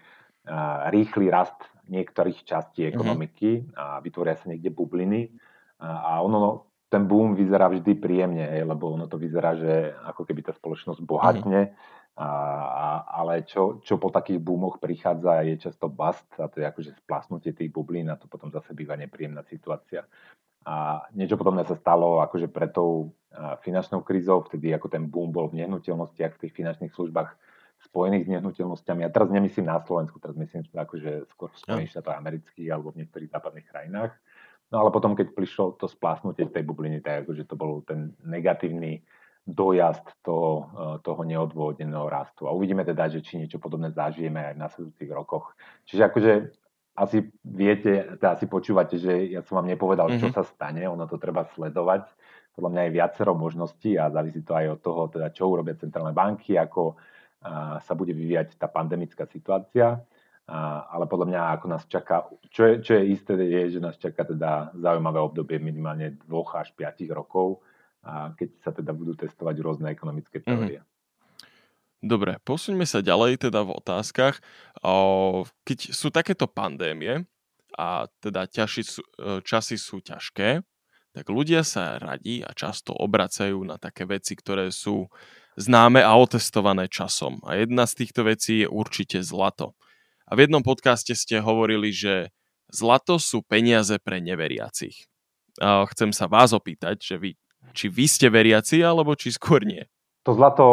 rýchly 0.91 1.31
rast 1.31 1.55
niektorých 1.87 2.43
častí 2.43 2.83
mhm. 2.85 2.89
ekonomiky 2.91 3.51
mm-hmm. 3.63 3.75
a 3.79 4.03
vytvoria 4.03 4.35
sa 4.35 4.51
niekde 4.51 4.69
bubliny 4.69 5.31
a 5.79 6.19
ono, 6.19 6.67
ten 6.91 7.07
boom 7.07 7.39
vyzerá 7.39 7.71
vždy 7.71 7.95
príjemne, 7.95 8.43
lebo 8.43 8.99
ono 8.99 9.07
to 9.07 9.15
vyzerá, 9.15 9.55
že 9.55 9.95
ako 10.03 10.27
keby 10.27 10.43
tá 10.43 10.51
spoločnosť 10.51 10.99
bohatne, 11.07 11.71
mm-hmm. 11.71 11.98
A, 12.19 12.29
a, 12.67 12.87
ale 13.23 13.47
čo, 13.47 13.79
čo 13.79 13.95
po 13.95 14.11
takých 14.11 14.43
boomoch 14.43 14.83
prichádza 14.83 15.39
je 15.47 15.55
často 15.55 15.87
bust 15.87 16.27
a 16.35 16.51
to 16.51 16.59
je 16.59 16.67
akože 16.67 16.91
splasnutie 16.99 17.55
tých 17.55 17.71
bublín 17.71 18.11
a 18.11 18.19
to 18.19 18.27
potom 18.27 18.51
zase 18.51 18.75
býva 18.75 18.99
nepríjemná 18.99 19.39
situácia. 19.47 20.03
A 20.67 21.07
niečo 21.15 21.39
podobné 21.39 21.63
sa 21.63 21.79
stalo 21.79 22.19
akože 22.19 22.51
pred 22.51 22.75
tou 22.75 23.15
finančnou 23.63 24.03
krízou, 24.03 24.43
vtedy 24.43 24.75
ako 24.75 24.91
ten 24.91 25.07
boom 25.07 25.31
bol 25.31 25.47
v 25.47 25.63
nehnuteľnostiach, 25.63 26.35
v 26.35 26.41
tých 26.43 26.53
finančných 26.59 26.91
službách 26.91 27.29
spojených 27.87 28.27
s 28.27 28.31
nehnuteľnosťami. 28.35 29.07
Ja 29.07 29.11
teraz 29.15 29.31
nemyslím 29.31 29.71
na 29.71 29.79
Slovensku, 29.79 30.19
teraz 30.19 30.35
myslím 30.35 30.67
akože 30.67 31.31
skôr 31.31 31.47
v 31.55 31.61
Spojených 31.63 31.95
štátoch 31.95 32.19
amerických 32.19 32.67
alebo 32.67 32.91
v 32.91 33.07
niektorých 33.07 33.31
západných 33.31 33.67
krajinách. 33.71 34.11
No 34.69 34.83
ale 34.83 34.91
potom, 34.91 35.15
keď 35.15 35.31
prišlo 35.31 35.79
to 35.79 35.87
splásnutie 35.87 36.51
tej 36.51 36.67
bubliny, 36.67 36.99
tak 36.99 37.23
akože 37.23 37.47
to 37.47 37.55
bol 37.55 37.79
ten 37.87 38.11
negatívny 38.27 39.01
dojazd 39.47 40.05
toho, 40.21 40.69
toho 41.01 41.21
neodôvodneného 41.25 42.05
rastu. 42.05 42.45
A 42.45 42.53
uvidíme 42.53 42.85
teda, 42.85 43.09
že 43.09 43.25
či 43.25 43.41
niečo 43.41 43.57
podobné 43.57 43.89
zažijeme 43.89 44.41
aj 44.45 44.53
v 44.53 44.61
nasledujúcich 44.61 45.09
rokoch. 45.09 45.57
Čiže 45.89 46.01
akože 46.05 46.31
asi 46.99 47.31
viete, 47.47 48.19
teda 48.19 48.35
asi 48.35 48.45
počúvate, 48.51 48.99
že 48.99 49.31
ja 49.31 49.39
som 49.47 49.63
vám 49.63 49.71
nepovedal, 49.71 50.11
mm-hmm. 50.11 50.21
čo 50.21 50.29
mhm. 50.29 50.35
sa 50.35 50.43
stane, 50.43 50.83
ono 50.83 51.07
to 51.07 51.15
treba 51.15 51.47
sledovať. 51.55 52.11
Podľa 52.59 52.71
mňa 52.75 52.81
je 52.83 52.95
viacero 52.99 53.31
možností 53.39 53.91
a 53.95 54.11
závisí 54.11 54.43
to 54.43 54.51
aj 54.51 54.75
od 54.75 54.79
toho, 54.83 55.01
teda, 55.07 55.31
čo 55.31 55.47
urobia 55.47 55.79
centrálne 55.79 56.11
banky, 56.11 56.59
ako 56.59 56.99
a, 57.39 57.79
sa 57.79 57.93
bude 57.95 58.11
vyvíjať 58.11 58.59
tá 58.59 58.67
pandemická 58.67 59.23
situácia. 59.31 59.95
A, 60.49 60.91
ale 60.91 61.07
podľa 61.07 61.27
mňa 61.31 61.41
ako 61.55 61.65
nás 61.71 61.83
čaká, 61.87 62.27
čo 62.51 62.67
je, 62.67 62.73
čo 62.83 62.91
je 62.99 63.15
isté, 63.15 63.31
je, 63.39 63.77
že 63.77 63.79
nás 63.79 63.95
čaká 63.95 64.27
teda 64.27 64.75
zaujímavé 64.75 65.23
obdobie 65.23 65.55
minimálne 65.63 66.19
dvoch 66.27 66.59
až 66.59 66.75
piatich 66.75 67.07
rokov, 67.07 67.63
a 68.03 68.31
keď 68.35 68.49
sa 68.63 68.71
teda 68.71 68.91
budú 68.95 69.15
testovať 69.19 69.55
rôzne 69.59 69.87
ekonomické 69.91 70.39
mhm. 70.39 70.45
teórie. 70.45 70.79
Mm-hmm. 70.81 70.97
Dobre, 71.99 72.39
posuňme 72.47 72.87
sa 72.87 73.03
ďalej 73.03 73.43
teda 73.43 73.59
v 73.67 73.75
otázkach. 73.75 74.39
Keď 75.67 75.79
sú 75.91 76.07
takéto 76.15 76.47
pandémie 76.47 77.27
a 77.75 78.07
teda 78.23 78.47
ťaži, 78.47 78.87
e, 78.87 79.43
časy 79.43 79.75
sú 79.75 79.99
ťažké, 79.99 80.63
tak 81.11 81.25
ľudia 81.27 81.67
sa 81.67 81.99
radí 81.99 82.39
a 82.39 82.55
často 82.55 82.95
obracajú 82.95 83.67
na 83.67 83.75
také 83.75 84.07
veci, 84.07 84.39
ktoré 84.39 84.71
sú 84.71 85.11
známe 85.59 85.99
a 85.99 86.15
otestované 86.15 86.87
časom. 86.87 87.43
A 87.43 87.59
jedna 87.59 87.83
z 87.83 88.05
týchto 88.05 88.23
vecí 88.23 88.63
je 88.63 88.71
určite 88.71 89.19
zlato. 89.19 89.75
A 90.23 90.39
v 90.39 90.47
jednom 90.47 90.63
podcaste 90.63 91.11
ste 91.11 91.43
hovorili, 91.43 91.91
že 91.91 92.31
zlato 92.71 93.19
sú 93.19 93.43
peniaze 93.43 93.99
pre 93.99 94.23
neveriacich. 94.23 95.09
Chcem 95.59 96.15
sa 96.15 96.31
vás 96.31 96.55
opýtať, 96.55 96.95
že 97.01 97.15
vy, 97.19 97.31
či 97.73 97.91
vy 97.91 98.05
ste 98.09 98.27
veriaci, 98.31 98.81
alebo 98.81 99.13
či 99.13 99.33
skôr 99.33 99.65
nie. 99.65 99.85
To 100.27 100.33
zlato 100.35 100.65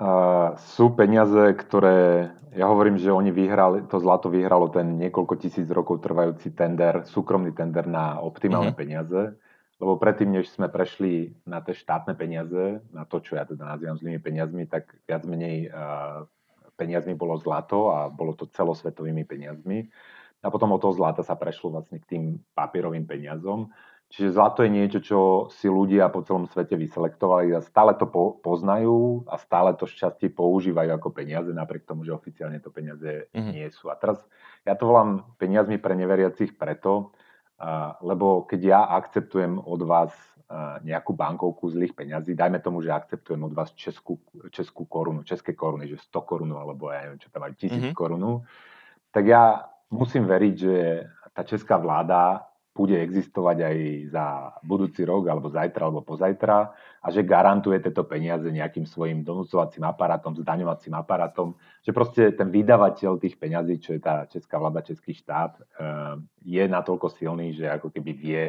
Uh, 0.00 0.56
sú 0.72 0.96
peniaze, 0.96 1.52
ktoré, 1.60 2.32
ja 2.56 2.64
hovorím, 2.72 2.96
že 2.96 3.12
oni 3.12 3.28
vyhrali, 3.36 3.84
to 3.84 4.00
zlato 4.00 4.32
vyhralo 4.32 4.72
ten 4.72 4.96
niekoľko 4.96 5.36
tisíc 5.36 5.68
rokov 5.68 6.00
trvajúci 6.00 6.56
tender, 6.56 7.04
súkromný 7.04 7.52
tender 7.52 7.84
na 7.84 8.16
optimálne 8.16 8.72
mm-hmm. 8.72 8.80
peniaze, 8.80 9.36
lebo 9.76 10.00
predtým, 10.00 10.32
než 10.32 10.48
sme 10.56 10.72
prešli 10.72 11.36
na 11.44 11.60
tie 11.60 11.76
štátne 11.76 12.16
peniaze, 12.16 12.80
na 12.96 13.04
to, 13.04 13.20
čo 13.20 13.36
ja 13.36 13.44
teda 13.44 13.76
nazývam 13.76 14.00
zlými 14.00 14.24
peniazmi, 14.24 14.64
tak 14.64 14.88
viac 15.04 15.20
menej 15.28 15.68
uh, 15.68 16.24
peniazmi 16.80 17.12
bolo 17.12 17.36
zlato 17.36 17.92
a 17.92 18.08
bolo 18.08 18.32
to 18.32 18.48
celosvetovými 18.48 19.28
peniazmi. 19.28 19.84
A 20.40 20.48
potom 20.48 20.72
od 20.72 20.80
toho 20.80 20.96
zlata 20.96 21.20
sa 21.20 21.36
prešlo 21.36 21.76
vlastne 21.76 22.00
k 22.00 22.08
tým 22.08 22.40
papierovým 22.56 23.04
peniazom. 23.04 23.68
Čiže 24.10 24.34
zlato 24.34 24.66
je 24.66 24.74
niečo, 24.74 24.98
čo 24.98 25.18
si 25.54 25.70
ľudia 25.70 26.10
po 26.10 26.26
celom 26.26 26.50
svete 26.50 26.74
vyselektovali 26.74 27.54
a 27.54 27.62
stále 27.62 27.94
to 27.94 28.10
po, 28.10 28.42
poznajú 28.42 29.22
a 29.30 29.38
stále 29.38 29.70
to 29.78 29.86
šťastie 29.86 30.34
používajú 30.34 30.90
ako 30.98 31.14
peniaze, 31.14 31.54
napriek 31.54 31.86
tomu, 31.86 32.02
že 32.02 32.10
oficiálne 32.10 32.58
to 32.58 32.74
peniaze 32.74 33.30
mm-hmm. 33.30 33.54
nie 33.54 33.70
sú. 33.70 33.86
A 33.86 33.94
teraz 33.94 34.18
ja 34.66 34.74
to 34.74 34.90
volám 34.90 35.30
peniazmi 35.38 35.78
pre 35.78 35.94
neveriacich 35.94 36.58
preto, 36.58 37.14
uh, 37.62 37.94
lebo 38.02 38.50
keď 38.50 38.60
ja 38.66 38.80
akceptujem 38.98 39.62
od 39.62 39.80
vás 39.86 40.10
uh, 40.50 40.82
nejakú 40.82 41.14
bankovku 41.14 41.70
zlých 41.70 41.94
peňazí, 41.94 42.34
dajme 42.34 42.58
tomu, 42.58 42.82
že 42.82 42.90
akceptujem 42.90 43.46
od 43.46 43.54
vás 43.54 43.70
českú, 43.78 44.18
českú 44.50 44.90
korunu, 44.90 45.22
české 45.22 45.54
koruny, 45.54 45.86
že 45.86 46.02
100 46.10 46.18
korunu, 46.26 46.58
alebo 46.58 46.90
ja 46.90 47.06
neviem, 47.06 47.22
čo 47.22 47.30
tam 47.30 47.46
majú, 47.46 47.54
1000 47.54 47.78
mm-hmm. 47.78 47.94
korunu, 47.94 48.42
tak 49.14 49.22
ja 49.30 49.70
musím 49.86 50.26
veriť, 50.26 50.54
že 50.58 51.06
tá 51.30 51.46
česká 51.46 51.78
vláda 51.78 52.49
bude 52.70 52.94
existovať 52.94 53.56
aj 53.66 53.76
za 54.14 54.26
budúci 54.62 55.02
rok, 55.02 55.26
alebo 55.26 55.50
zajtra, 55.50 55.82
alebo 55.90 56.06
pozajtra 56.06 56.58
a 57.02 57.06
že 57.10 57.26
garantuje 57.26 57.82
tieto 57.82 58.06
peniaze 58.06 58.46
nejakým 58.46 58.86
svojim 58.86 59.26
donúcovacím 59.26 59.90
aparátom, 59.90 60.38
zdaňovacím 60.38 60.94
aparátom, 60.94 61.58
že 61.82 61.90
proste 61.90 62.30
ten 62.30 62.48
vydavateľ 62.48 63.18
tých 63.18 63.36
peňazí, 63.36 63.82
čo 63.82 63.98
je 63.98 64.00
tá 64.00 64.24
česká 64.30 64.62
vláda, 64.62 64.86
český 64.86 65.12
štát, 65.18 65.58
eh, 65.58 65.64
je 66.46 66.62
natoľko 66.64 67.10
silný, 67.10 67.52
že 67.58 67.66
ako 67.66 67.90
keby 67.90 68.10
vie 68.14 68.42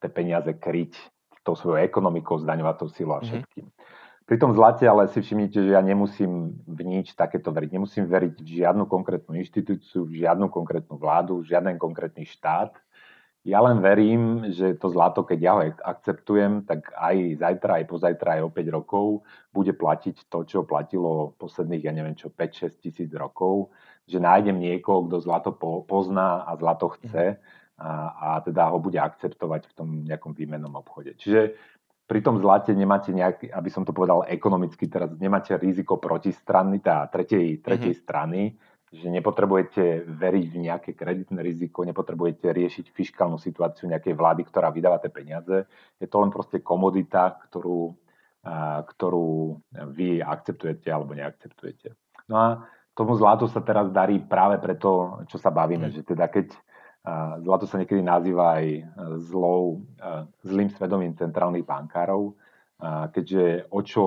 tie 0.00 0.10
peniaze 0.10 0.48
kryť 0.48 0.96
tou 1.44 1.52
svojou 1.52 1.80
ekonomikou, 1.80 2.40
zdaňovatou 2.40 2.88
silou 2.92 3.20
a 3.20 3.24
mhm. 3.24 3.26
všetkým. 3.28 3.66
Mm-hmm. 3.68 4.06
Pri 4.28 4.36
tom 4.36 4.52
zlate 4.52 4.84
ale 4.84 5.08
si 5.08 5.24
všimnite, 5.24 5.56
že 5.56 5.72
ja 5.72 5.80
nemusím 5.80 6.60
v 6.68 6.80
nič 6.84 7.16
takéto 7.16 7.48
veriť. 7.48 7.72
Nemusím 7.72 8.04
veriť 8.04 8.36
v 8.36 8.60
žiadnu 8.60 8.84
konkrétnu 8.84 9.32
inštitúciu, 9.40 10.04
v 10.04 10.20
žiadnu 10.20 10.52
konkrétnu 10.52 11.00
vládu, 11.00 11.40
v 11.40 11.48
žiaden 11.48 11.80
konkrétny 11.80 12.28
štát 12.28 12.76
ja 13.48 13.64
len 13.64 13.80
verím, 13.80 14.52
že 14.52 14.76
to 14.76 14.92
zlato, 14.92 15.24
keď 15.24 15.38
ja 15.40 15.52
ho 15.56 15.62
akceptujem, 15.64 16.68
tak 16.68 16.92
aj 16.92 17.40
zajtra, 17.40 17.80
aj 17.80 17.84
pozajtra, 17.88 18.28
aj 18.36 18.42
o 18.44 18.50
5 18.52 18.76
rokov 18.76 19.06
bude 19.48 19.72
platiť 19.72 20.28
to, 20.28 20.44
čo 20.44 20.68
platilo 20.68 21.32
posledných, 21.40 21.88
ja 21.88 21.92
neviem 21.96 22.12
čo, 22.12 22.28
5-6 22.28 22.84
tisíc 22.84 23.10
rokov, 23.16 23.72
že 24.04 24.20
nájdem 24.20 24.60
niekoho, 24.60 25.08
kto 25.08 25.24
zlato 25.24 25.56
pozná 25.88 26.44
a 26.44 26.52
zlato 26.60 26.92
chce 27.00 27.40
a, 27.80 27.90
a 28.12 28.28
teda 28.44 28.68
ho 28.68 28.78
bude 28.82 29.00
akceptovať 29.00 29.72
v 29.72 29.72
tom 29.72 29.88
nejakom 30.04 30.36
výmennom 30.36 30.76
obchode. 30.76 31.16
Čiže 31.16 31.56
pri 32.04 32.20
tom 32.20 32.40
zlate 32.40 32.76
nemáte 32.76 33.12
nejaký, 33.16 33.48
aby 33.48 33.68
som 33.72 33.84
to 33.84 33.96
povedal 33.96 34.28
ekonomicky, 34.28 34.88
teraz 34.92 35.12
nemáte 35.16 35.56
riziko 35.56 35.96
protistrany, 35.96 36.84
tá 36.84 37.08
tretej, 37.08 37.64
tretej 37.64 37.96
mm-hmm. 37.96 38.04
strany, 38.04 38.56
že 38.88 39.08
nepotrebujete 39.12 40.08
veriť 40.08 40.44
v 40.48 40.58
nejaké 40.64 40.90
kreditné 40.96 41.44
riziko, 41.44 41.84
nepotrebujete 41.84 42.48
riešiť 42.48 42.88
fiskálnu 42.88 43.36
situáciu 43.36 43.88
nejakej 43.88 44.16
vlády, 44.16 44.42
ktorá 44.48 44.72
vydáva 44.72 44.96
tie 44.96 45.12
peniaze. 45.12 45.68
Je 46.00 46.08
to 46.08 46.24
len 46.24 46.32
proste 46.32 46.64
komodita, 46.64 47.36
ktorú, 47.48 47.92
ktorú 48.88 49.60
vy 49.92 50.24
akceptujete 50.24 50.88
alebo 50.88 51.12
neakceptujete. 51.12 51.92
No 52.32 52.36
a 52.40 52.48
tomu 52.96 53.12
zlatu 53.20 53.44
sa 53.46 53.60
teraz 53.60 53.92
darí 53.92 54.24
práve 54.24 54.56
preto, 54.56 55.20
čo 55.28 55.36
sa 55.36 55.52
bavíme, 55.52 55.92
mm. 55.92 55.94
že 55.94 56.02
teda 56.08 56.26
keď 56.32 56.56
zlato 57.40 57.64
sa 57.64 57.80
niekedy 57.80 58.04
nazýva 58.04 58.60
aj 58.60 58.66
zlou, 59.32 59.80
zlým 60.44 60.68
svedomím 60.68 61.16
centrálnych 61.16 61.64
bankárov, 61.64 62.36
keďže 63.14 63.70
o 63.72 63.80
čo 63.80 64.04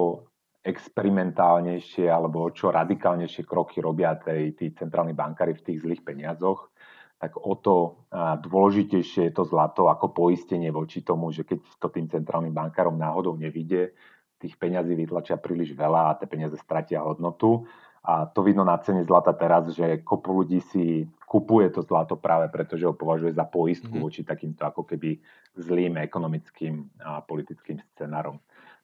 experimentálnejšie 0.62 2.06
alebo 2.06 2.54
čo 2.54 2.70
radikálnejšie 2.70 3.44
kroky 3.50 3.82
robia 3.82 4.14
tí, 4.22 4.54
tí 4.54 4.74
centrálni 4.78 5.18
bankári 5.18 5.58
v 5.58 5.66
tých 5.66 5.82
zlých 5.82 6.06
peniazoch, 6.06 6.70
tak 7.18 7.38
o 7.38 7.54
to 7.58 8.06
dôležitejšie 8.46 9.30
je 9.30 9.34
to 9.34 9.46
zlato 9.46 9.90
ako 9.90 10.10
poistenie 10.14 10.74
voči 10.74 11.06
tomu, 11.06 11.30
že 11.30 11.46
keď 11.46 11.60
to 11.78 11.88
tým 11.94 12.10
centrálnym 12.10 12.54
bankárom 12.54 12.98
náhodou 12.98 13.38
nevidie, 13.38 13.94
tých 14.42 14.58
peňazí 14.58 14.98
vytlačia 14.98 15.38
príliš 15.38 15.78
veľa 15.78 16.02
a 16.10 16.18
tie 16.18 16.26
peniaze 16.26 16.58
stratia 16.58 17.06
hodnotu. 17.06 17.70
A 18.02 18.26
to 18.26 18.42
vidno 18.42 18.66
na 18.66 18.82
cene 18.82 19.06
zlata 19.06 19.38
teraz, 19.38 19.70
že 19.78 20.02
kopu 20.02 20.42
ľudí 20.42 20.58
si 20.74 21.06
kupuje 21.30 21.70
to 21.70 21.86
zlato 21.86 22.18
práve 22.18 22.50
preto, 22.50 22.74
že 22.74 22.90
ho 22.90 22.98
považuje 22.98 23.38
za 23.38 23.46
poistku 23.46 23.94
mm-hmm. 23.94 24.10
voči 24.10 24.26
takýmto 24.26 24.66
ako 24.66 24.90
keby 24.90 25.22
zlým 25.62 26.02
ekonomickým 26.02 26.90
a 27.06 27.22
politickým 27.22 27.78
scenárom. 27.94 28.42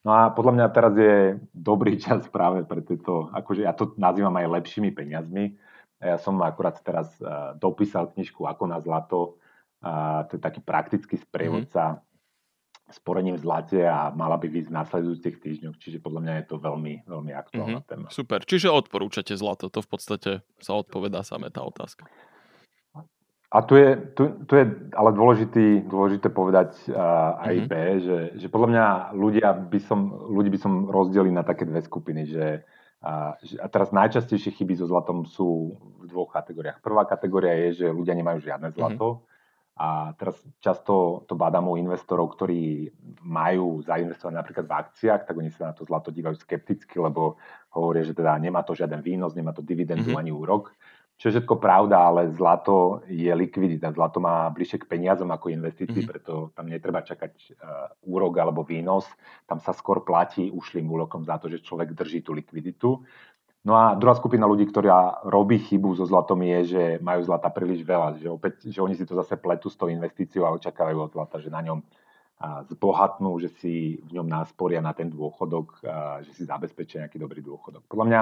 No 0.08 0.16
a 0.16 0.32
podľa 0.32 0.54
mňa 0.56 0.68
teraz 0.72 0.94
je 0.96 1.36
dobrý 1.52 2.00
čas 2.04 2.24
práve 2.32 2.64
pre 2.64 2.80
tieto, 2.80 3.28
akože 3.36 3.68
ja 3.68 3.76
to 3.76 3.92
nazývam 4.00 4.40
aj 4.40 4.64
lepšími 4.64 4.96
peniazmi. 4.96 5.60
Ja 6.00 6.16
som 6.16 6.40
akurát 6.40 6.80
teraz 6.80 7.12
uh, 7.20 7.58
dopísal 7.58 8.14
knižku 8.14 8.46
Ako 8.48 8.70
na 8.70 8.80
zlato. 8.80 9.42
Uh, 9.82 10.24
to 10.30 10.38
je 10.38 10.42
taký 10.42 10.62
praktický 10.62 11.18
sprievodca 11.18 11.98
mm-hmm. 11.98 12.94
sporením 12.94 13.36
v 13.36 13.44
zlate 13.44 13.82
a 13.82 14.14
mala 14.14 14.38
by 14.38 14.46
výsť 14.46 14.70
v 14.70 14.78
následujúcich 14.78 15.36
týždňoch, 15.42 15.76
čiže 15.82 15.98
podľa 15.98 16.22
mňa 16.22 16.34
je 16.38 16.46
to 16.54 16.56
veľmi, 16.62 16.94
veľmi 17.06 17.32
aktuálna 17.34 17.82
mm-hmm. 17.82 17.90
téma. 17.90 18.08
Super, 18.14 18.46
čiže 18.46 18.70
odporúčate 18.70 19.34
zlato, 19.34 19.74
to 19.74 19.82
v 19.82 19.90
podstate 19.90 20.32
sa 20.62 20.78
odpovedá 20.78 21.26
samé 21.26 21.50
tá 21.50 21.66
otázka. 21.66 22.06
A 23.48 23.64
tu 23.64 23.80
je, 23.80 23.96
tu, 24.12 24.44
tu 24.44 24.60
je 24.60 24.66
ale 24.92 25.16
dôležitý, 25.16 25.88
dôležité 25.88 26.28
povedať 26.28 26.76
uh, 26.92 27.40
aj 27.40 27.56
mm-hmm. 27.56 27.70
B, 27.72 27.74
že, 28.04 28.18
že 28.44 28.48
podľa 28.52 28.70
mňa 28.76 28.86
ľudia 29.16 29.56
by 29.56 29.80
som, 29.80 30.12
ľudí 30.36 30.52
by 30.52 30.60
som 30.60 30.92
rozdelil 30.92 31.32
na 31.32 31.48
také 31.48 31.64
dve 31.64 31.80
skupiny, 31.80 32.28
že, 32.28 32.68
uh, 33.08 33.40
že 33.40 33.56
a 33.64 33.72
teraz 33.72 33.96
najčastejšie 33.96 34.52
chyby 34.52 34.76
so 34.76 34.92
zlatom 34.92 35.24
sú 35.24 35.80
v 35.80 36.12
dvoch 36.12 36.28
kategóriách. 36.36 36.84
Prvá 36.84 37.08
kategória 37.08 37.56
je, 37.72 37.88
že 37.88 37.88
ľudia 37.88 38.20
nemajú 38.20 38.44
žiadne 38.44 38.68
zlato 38.76 39.24
mm-hmm. 39.24 39.80
a 39.80 40.12
teraz 40.20 40.36
často 40.60 41.24
to 41.24 41.40
badám 41.40 41.72
u 41.72 41.80
investorov, 41.80 42.36
ktorí 42.36 42.92
majú 43.24 43.80
zainvestovať 43.80 44.34
napríklad 44.44 44.66
v 44.68 44.76
akciách, 44.76 45.24
tak 45.24 45.36
oni 45.40 45.56
sa 45.56 45.72
na 45.72 45.74
to 45.74 45.88
zlato 45.88 46.12
dívajú 46.12 46.36
skepticky, 46.36 47.00
lebo 47.00 47.40
hovoria, 47.72 48.04
že 48.04 48.12
teda 48.12 48.36
nemá 48.44 48.60
to 48.68 48.76
žiaden 48.76 49.00
výnos, 49.00 49.40
nemá 49.40 49.56
to 49.56 49.64
dividendu 49.64 50.12
mm-hmm. 50.12 50.20
ani 50.20 50.36
úrok. 50.36 50.76
Čo 51.18 51.34
je 51.34 51.34
všetko 51.34 51.58
pravda, 51.58 51.98
ale 52.14 52.30
zlato 52.30 53.02
je 53.10 53.34
likvidita. 53.34 53.90
Zlato 53.90 54.22
má 54.22 54.46
bližšie 54.54 54.86
k 54.86 54.90
peniazom 54.90 55.34
ako 55.34 55.50
investícii, 55.50 56.06
mm-hmm. 56.06 56.14
preto 56.14 56.54
tam 56.54 56.70
netreba 56.70 57.02
čakať 57.02 57.34
uh, 57.58 57.90
úrok 58.06 58.38
alebo 58.38 58.62
výnos. 58.62 59.10
Tam 59.50 59.58
sa 59.58 59.74
skôr 59.74 60.06
platí 60.06 60.54
ušlým 60.54 60.86
úrokom 60.86 61.26
za 61.26 61.42
to, 61.42 61.50
že 61.50 61.66
človek 61.66 61.98
drží 61.98 62.22
tú 62.22 62.38
likviditu. 62.38 63.02
No 63.66 63.74
a 63.74 63.98
druhá 63.98 64.14
skupina 64.14 64.46
ľudí, 64.46 64.70
ktorá 64.70 65.26
robí 65.26 65.58
chybu 65.58 65.98
so 65.98 66.06
zlatom 66.06 66.40
je, 66.46 66.60
že 66.70 66.84
majú 67.02 67.26
zlata 67.26 67.50
príliš 67.50 67.82
veľa, 67.82 68.22
že 68.22 68.30
opäť, 68.30 68.70
že 68.70 68.80
oni 68.80 68.94
si 68.94 69.04
to 69.04 69.18
zase 69.18 69.42
pletú 69.42 69.74
s 69.74 69.76
tou 69.76 69.90
investíciou 69.90 70.46
a 70.46 70.54
očakávajú 70.54 71.02
od 71.02 71.12
zlata, 71.18 71.42
že 71.42 71.50
na 71.50 71.66
ňom 71.66 71.82
zbohatnú, 72.70 73.42
že 73.42 73.50
si 73.58 73.98
v 74.06 74.22
ňom 74.22 74.30
násporia 74.30 74.78
na 74.78 74.94
ten 74.94 75.10
dôchodok, 75.10 75.82
že 76.22 76.32
si 76.38 76.46
zabezpečia 76.46 77.10
nejaký 77.10 77.18
dobrý 77.18 77.42
dôchodok. 77.42 77.90
Podľa 77.90 78.06
mňa 78.06 78.22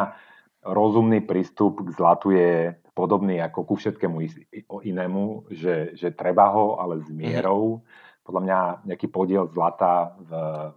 rozumný 0.71 1.19
prístup 1.27 1.83
k 1.83 1.93
zlatu 1.93 2.31
je 2.31 2.73
podobný 2.95 3.43
ako 3.43 3.67
ku 3.67 3.75
všetkému 3.75 4.17
inému, 4.87 5.51
že, 5.51 5.91
že 5.99 6.15
treba 6.15 6.47
ho, 6.55 6.79
ale 6.79 7.03
s 7.03 7.11
mierou. 7.11 7.83
Podľa 8.25 8.41
mňa 8.41 8.59
nejaký 8.89 9.07
podiel 9.11 9.45
zlata 9.51 10.17
v, 10.17 10.31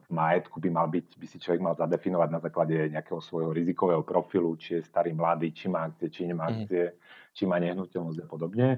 v 0.04 0.08
majetku 0.12 0.60
by 0.60 0.68
mal 0.68 0.90
byť, 0.90 1.06
by 1.16 1.26
si 1.30 1.40
človek 1.40 1.62
mal 1.64 1.78
zadefinovať 1.78 2.28
na 2.28 2.40
základe 2.42 2.76
nejakého 2.92 3.22
svojho 3.24 3.54
rizikového 3.54 4.04
profilu, 4.04 4.52
či 4.58 4.76
je 4.76 4.82
starý, 4.84 5.16
mladý, 5.16 5.54
či 5.54 5.70
má 5.70 5.88
akcie, 5.88 6.12
či 6.12 6.28
nemá 6.28 6.50
mhm. 6.50 6.52
akcie, 6.52 6.84
mm. 6.92 6.94
či 7.32 7.42
má 7.48 7.56
nehnuteľnosť 7.62 8.20
a 8.20 8.26
podobne. 8.28 8.68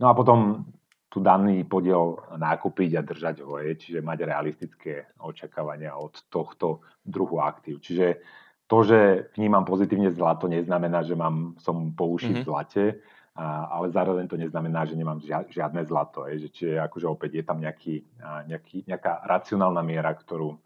No 0.00 0.10
a 0.10 0.12
potom 0.16 0.66
tu 1.06 1.22
daný 1.22 1.62
podiel 1.64 2.18
nákupiť 2.34 2.90
a 2.98 3.06
držať 3.06 3.36
ho, 3.46 3.62
je, 3.62 3.72
čiže 3.78 4.04
mať 4.04 4.18
realistické 4.26 5.06
očakávania 5.22 5.94
od 5.94 6.26
tohto 6.26 6.82
druhu 7.06 7.38
aktív. 7.40 7.78
Čiže 7.78 8.20
to, 8.66 8.78
že 8.82 9.30
vnímam 9.38 9.62
pozitívne 9.62 10.10
zlato, 10.10 10.50
neznamená, 10.50 11.06
že 11.06 11.14
mám, 11.14 11.54
som 11.62 11.94
po 11.94 12.10
uši 12.10 12.34
mm-hmm. 12.34 12.42
v 12.42 12.46
zlate, 12.46 12.84
a, 13.36 13.70
ale 13.78 13.94
zároveň 13.94 14.26
to 14.26 14.36
neznamená, 14.40 14.82
že 14.88 14.98
nemám 14.98 15.22
žiadne 15.50 15.86
zlato. 15.86 16.26
Je, 16.26 16.46
že, 16.46 16.48
čiže 16.50 16.74
akože 16.82 17.06
opäť 17.06 17.30
je 17.40 17.44
tam 17.46 17.62
nejaký, 17.62 18.02
nejaký, 18.50 18.88
nejaká 18.90 19.22
racionálna 19.28 19.82
miera, 19.86 20.10
ktorú, 20.10 20.56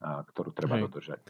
ktorú 0.00 0.50
treba 0.56 0.80
Hej. 0.80 0.82
dodržať. 0.88 1.20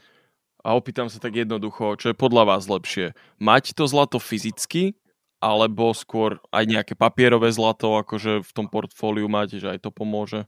A 0.61 0.77
opýtam 0.77 1.09
sa 1.09 1.17
tak 1.17 1.33
jednoducho, 1.33 1.97
čo 1.97 2.13
je 2.13 2.15
podľa 2.15 2.53
vás 2.53 2.69
lepšie? 2.69 3.17
Mať 3.41 3.73
to 3.73 3.89
zlato 3.89 4.21
fyzicky, 4.21 4.93
alebo 5.41 5.89
skôr 5.97 6.37
aj 6.53 6.69
nejaké 6.69 6.93
papierové 6.93 7.49
zlato, 7.49 7.97
akože 7.97 8.45
v 8.45 8.51
tom 8.53 8.69
portfóliu 8.69 9.25
máte, 9.25 9.57
že 9.57 9.73
aj 9.73 9.81
to 9.81 9.89
pomôže? 9.89 10.45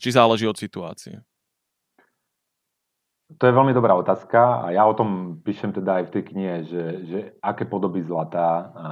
Či 0.00 0.16
záleží 0.16 0.48
od 0.48 0.56
situácie? 0.56 1.20
To 3.38 3.44
je 3.46 3.54
veľmi 3.54 3.70
dobrá 3.70 3.94
otázka 3.94 4.66
a 4.66 4.74
ja 4.74 4.82
o 4.82 4.96
tom 4.96 5.38
píšem 5.38 5.70
teda 5.70 6.02
aj 6.02 6.04
v 6.10 6.12
tej 6.18 6.22
knihe, 6.34 6.56
že, 6.66 6.84
že 7.06 7.18
aké 7.38 7.62
podoby 7.62 8.02
zlata 8.02 8.46
a, 8.74 8.88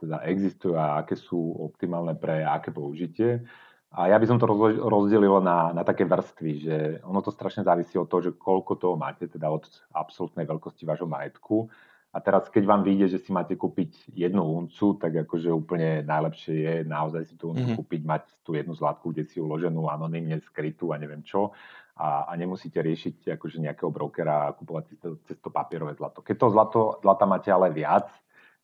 teda 0.00 0.24
existujú 0.24 0.80
a 0.80 1.04
aké 1.04 1.12
sú 1.12 1.60
optimálne 1.60 2.16
pre 2.16 2.40
aké 2.40 2.72
použitie. 2.72 3.44
A 3.90 4.06
ja 4.06 4.16
by 4.16 4.26
som 4.30 4.38
to 4.38 4.46
rozdelil 4.86 5.42
na, 5.42 5.74
na 5.74 5.82
také 5.82 6.06
vrstvy, 6.06 6.52
že 6.62 6.76
ono 7.02 7.20
to 7.20 7.34
strašne 7.34 7.66
závisí 7.66 7.98
od 7.98 8.06
toho, 8.06 8.30
že 8.30 8.38
koľko 8.38 8.78
toho 8.78 8.94
máte, 8.94 9.26
teda 9.26 9.50
od 9.50 9.66
absolútnej 9.92 10.46
veľkosti 10.46 10.86
vášho 10.86 11.10
majetku. 11.10 11.66
A 12.10 12.18
teraz, 12.18 12.50
keď 12.50 12.66
vám 12.66 12.82
vyjde, 12.82 13.06
že 13.06 13.22
si 13.22 13.30
máte 13.30 13.54
kúpiť 13.54 14.14
jednu 14.14 14.42
uncu, 14.42 14.98
tak 14.98 15.26
akože 15.26 15.50
úplne 15.50 16.02
najlepšie 16.06 16.54
je 16.54 16.74
naozaj 16.86 17.22
si 17.26 17.34
tú 17.38 17.54
uncu 17.54 17.66
mm-hmm. 17.66 17.78
kúpiť, 17.78 18.02
mať 18.02 18.24
tú 18.42 18.54
jednu 18.58 18.74
zlatku, 18.74 19.14
kde 19.14 19.30
si 19.30 19.38
uloženú 19.38 19.86
anonymne, 19.86 20.42
skrytú 20.42 20.90
a 20.90 20.98
neviem 20.98 21.22
čo 21.22 21.54
a, 22.00 22.24
a 22.24 22.32
nemusíte 22.32 22.80
riešiť 22.80 23.36
akože 23.36 23.60
nejakého 23.60 23.92
brokera 23.92 24.48
a 24.48 24.54
kupovať 24.56 24.84
si 24.88 24.96
to, 24.96 25.20
cez 25.28 25.36
to 25.36 25.52
papierové 25.52 25.92
zlato. 25.92 26.24
Keď 26.24 26.36
to 26.40 26.48
zlato, 26.48 26.80
zlata 27.04 27.28
máte 27.28 27.52
ale 27.52 27.68
viac, 27.68 28.08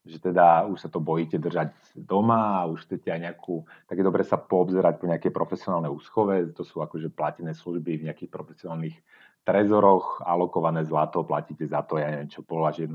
že 0.06 0.22
teda 0.22 0.64
už 0.70 0.78
sa 0.80 0.88
to 0.88 1.02
bojíte 1.02 1.36
držať 1.36 1.74
doma 1.98 2.62
a 2.62 2.70
už 2.70 2.88
chcete 2.88 3.12
aj 3.12 3.20
nejakú, 3.28 3.66
tak 3.90 4.00
je 4.00 4.04
dobre 4.06 4.22
sa 4.24 4.40
poobzerať 4.40 5.02
po 5.02 5.10
nejakej 5.10 5.32
profesionálnej 5.34 5.92
úschove, 5.92 6.56
to 6.56 6.64
sú 6.64 6.80
akože 6.80 7.12
platené 7.12 7.52
služby 7.52 8.00
v 8.00 8.06
nejakých 8.08 8.30
profesionálnych 8.30 8.96
trezoroch, 9.42 10.22
alokované 10.24 10.86
zlato, 10.86 11.26
platíte 11.26 11.66
za 11.66 11.82
to, 11.82 11.98
ja 11.98 12.08
neviem 12.10 12.30
čo, 12.30 12.42
pol 12.46 12.64
až 12.64 12.86
1% 12.86 12.94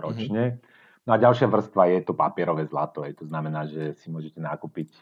ročne. 0.00 0.44
Mm-hmm. 0.60 0.78
No 1.08 1.10
a 1.16 1.18
ďalšia 1.18 1.48
vrstva 1.48 1.88
je 1.96 2.00
to 2.04 2.12
papierové 2.12 2.68
zlato, 2.68 3.02
je, 3.02 3.16
to 3.16 3.24
znamená, 3.24 3.64
že 3.64 3.96
si 3.98 4.12
môžete 4.12 4.38
nakúpiť 4.38 4.92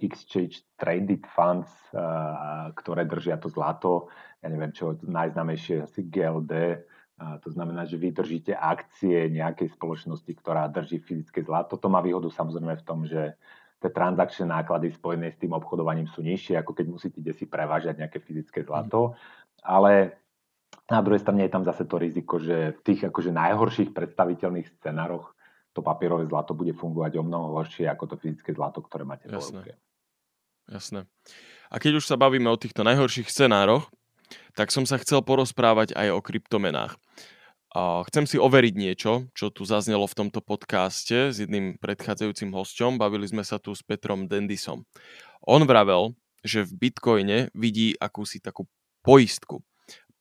exchange 0.00 0.66
traded 0.74 1.22
funds, 1.30 1.70
ktoré 2.74 3.06
držia 3.06 3.38
to 3.38 3.46
zlato, 3.48 4.10
ja 4.42 4.50
neviem 4.50 4.74
čo, 4.74 4.98
najznamejšie 5.00 5.86
asi 5.86 6.04
GLD, 6.08 6.82
to 7.14 7.48
znamená, 7.54 7.86
že 7.86 7.94
vy 7.94 8.10
držíte 8.10 8.58
akcie 8.58 9.30
nejakej 9.30 9.70
spoločnosti, 9.78 10.32
ktorá 10.34 10.66
drží 10.66 10.98
fyzické 10.98 11.46
zlato. 11.46 11.78
To 11.78 11.86
má 11.86 12.02
výhodu 12.02 12.26
samozrejme 12.26 12.74
v 12.74 12.86
tom, 12.86 13.06
že 13.06 13.38
tie 13.78 13.90
transakčné 13.92 14.50
náklady 14.50 14.90
spojené 14.90 15.30
s 15.30 15.38
tým 15.38 15.54
obchodovaním 15.54 16.10
sú 16.10 16.26
nižšie, 16.26 16.58
ako 16.58 16.74
keď 16.74 16.86
musíte 16.90 17.20
si 17.30 17.46
prevážať 17.46 18.02
nejaké 18.02 18.18
fyzické 18.18 18.66
zlato. 18.66 19.14
Ale 19.62 20.18
na 20.90 21.00
druhej 21.06 21.22
strane 21.22 21.46
je 21.46 21.54
tam 21.54 21.62
zase 21.62 21.86
to 21.86 22.02
riziko, 22.02 22.42
že 22.42 22.74
v 22.74 22.80
tých 22.82 23.06
akože 23.06 23.30
najhorších 23.30 23.94
predstaviteľných 23.94 24.74
scenároch 24.82 25.33
to 25.74 25.82
papierové 25.82 26.30
zlato 26.30 26.54
bude 26.54 26.70
fungovať 26.72 27.18
o 27.18 27.26
mnoho 27.26 27.58
horšie 27.58 27.90
ako 27.90 28.14
to 28.14 28.16
fyzické 28.16 28.54
zlato, 28.54 28.78
ktoré 28.80 29.02
máte 29.02 29.26
v 29.26 29.34
ruke. 29.34 29.74
Jasné. 30.70 31.04
A 31.68 31.76
keď 31.82 31.98
už 31.98 32.06
sa 32.06 32.16
bavíme 32.16 32.46
o 32.48 32.56
týchto 32.56 32.86
najhorších 32.86 33.26
scenároch, 33.26 33.90
tak 34.54 34.70
som 34.70 34.86
sa 34.86 34.96
chcel 35.02 35.20
porozprávať 35.20 35.92
aj 35.98 36.14
o 36.14 36.22
kryptomenách. 36.22 36.94
Chcem 38.06 38.24
si 38.30 38.38
overiť 38.38 38.74
niečo, 38.78 39.26
čo 39.34 39.50
tu 39.50 39.66
zaznelo 39.66 40.06
v 40.06 40.14
tomto 40.14 40.38
podcaste 40.38 41.34
s 41.34 41.42
jedným 41.42 41.74
predchádzajúcim 41.82 42.54
hosťom. 42.54 43.02
Bavili 43.02 43.26
sme 43.26 43.42
sa 43.42 43.58
tu 43.58 43.74
s 43.74 43.82
Petrom 43.82 44.30
Dendisom. 44.30 44.86
On 45.42 45.58
vravel, 45.66 46.14
že 46.46 46.62
v 46.62 46.86
Bitcoine 46.86 47.50
vidí 47.50 47.98
akúsi 47.98 48.38
takú 48.38 48.70
poistku. 49.02 49.66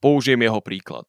Použijem 0.01 0.41
jeho 0.41 0.59
príklad. 0.65 1.05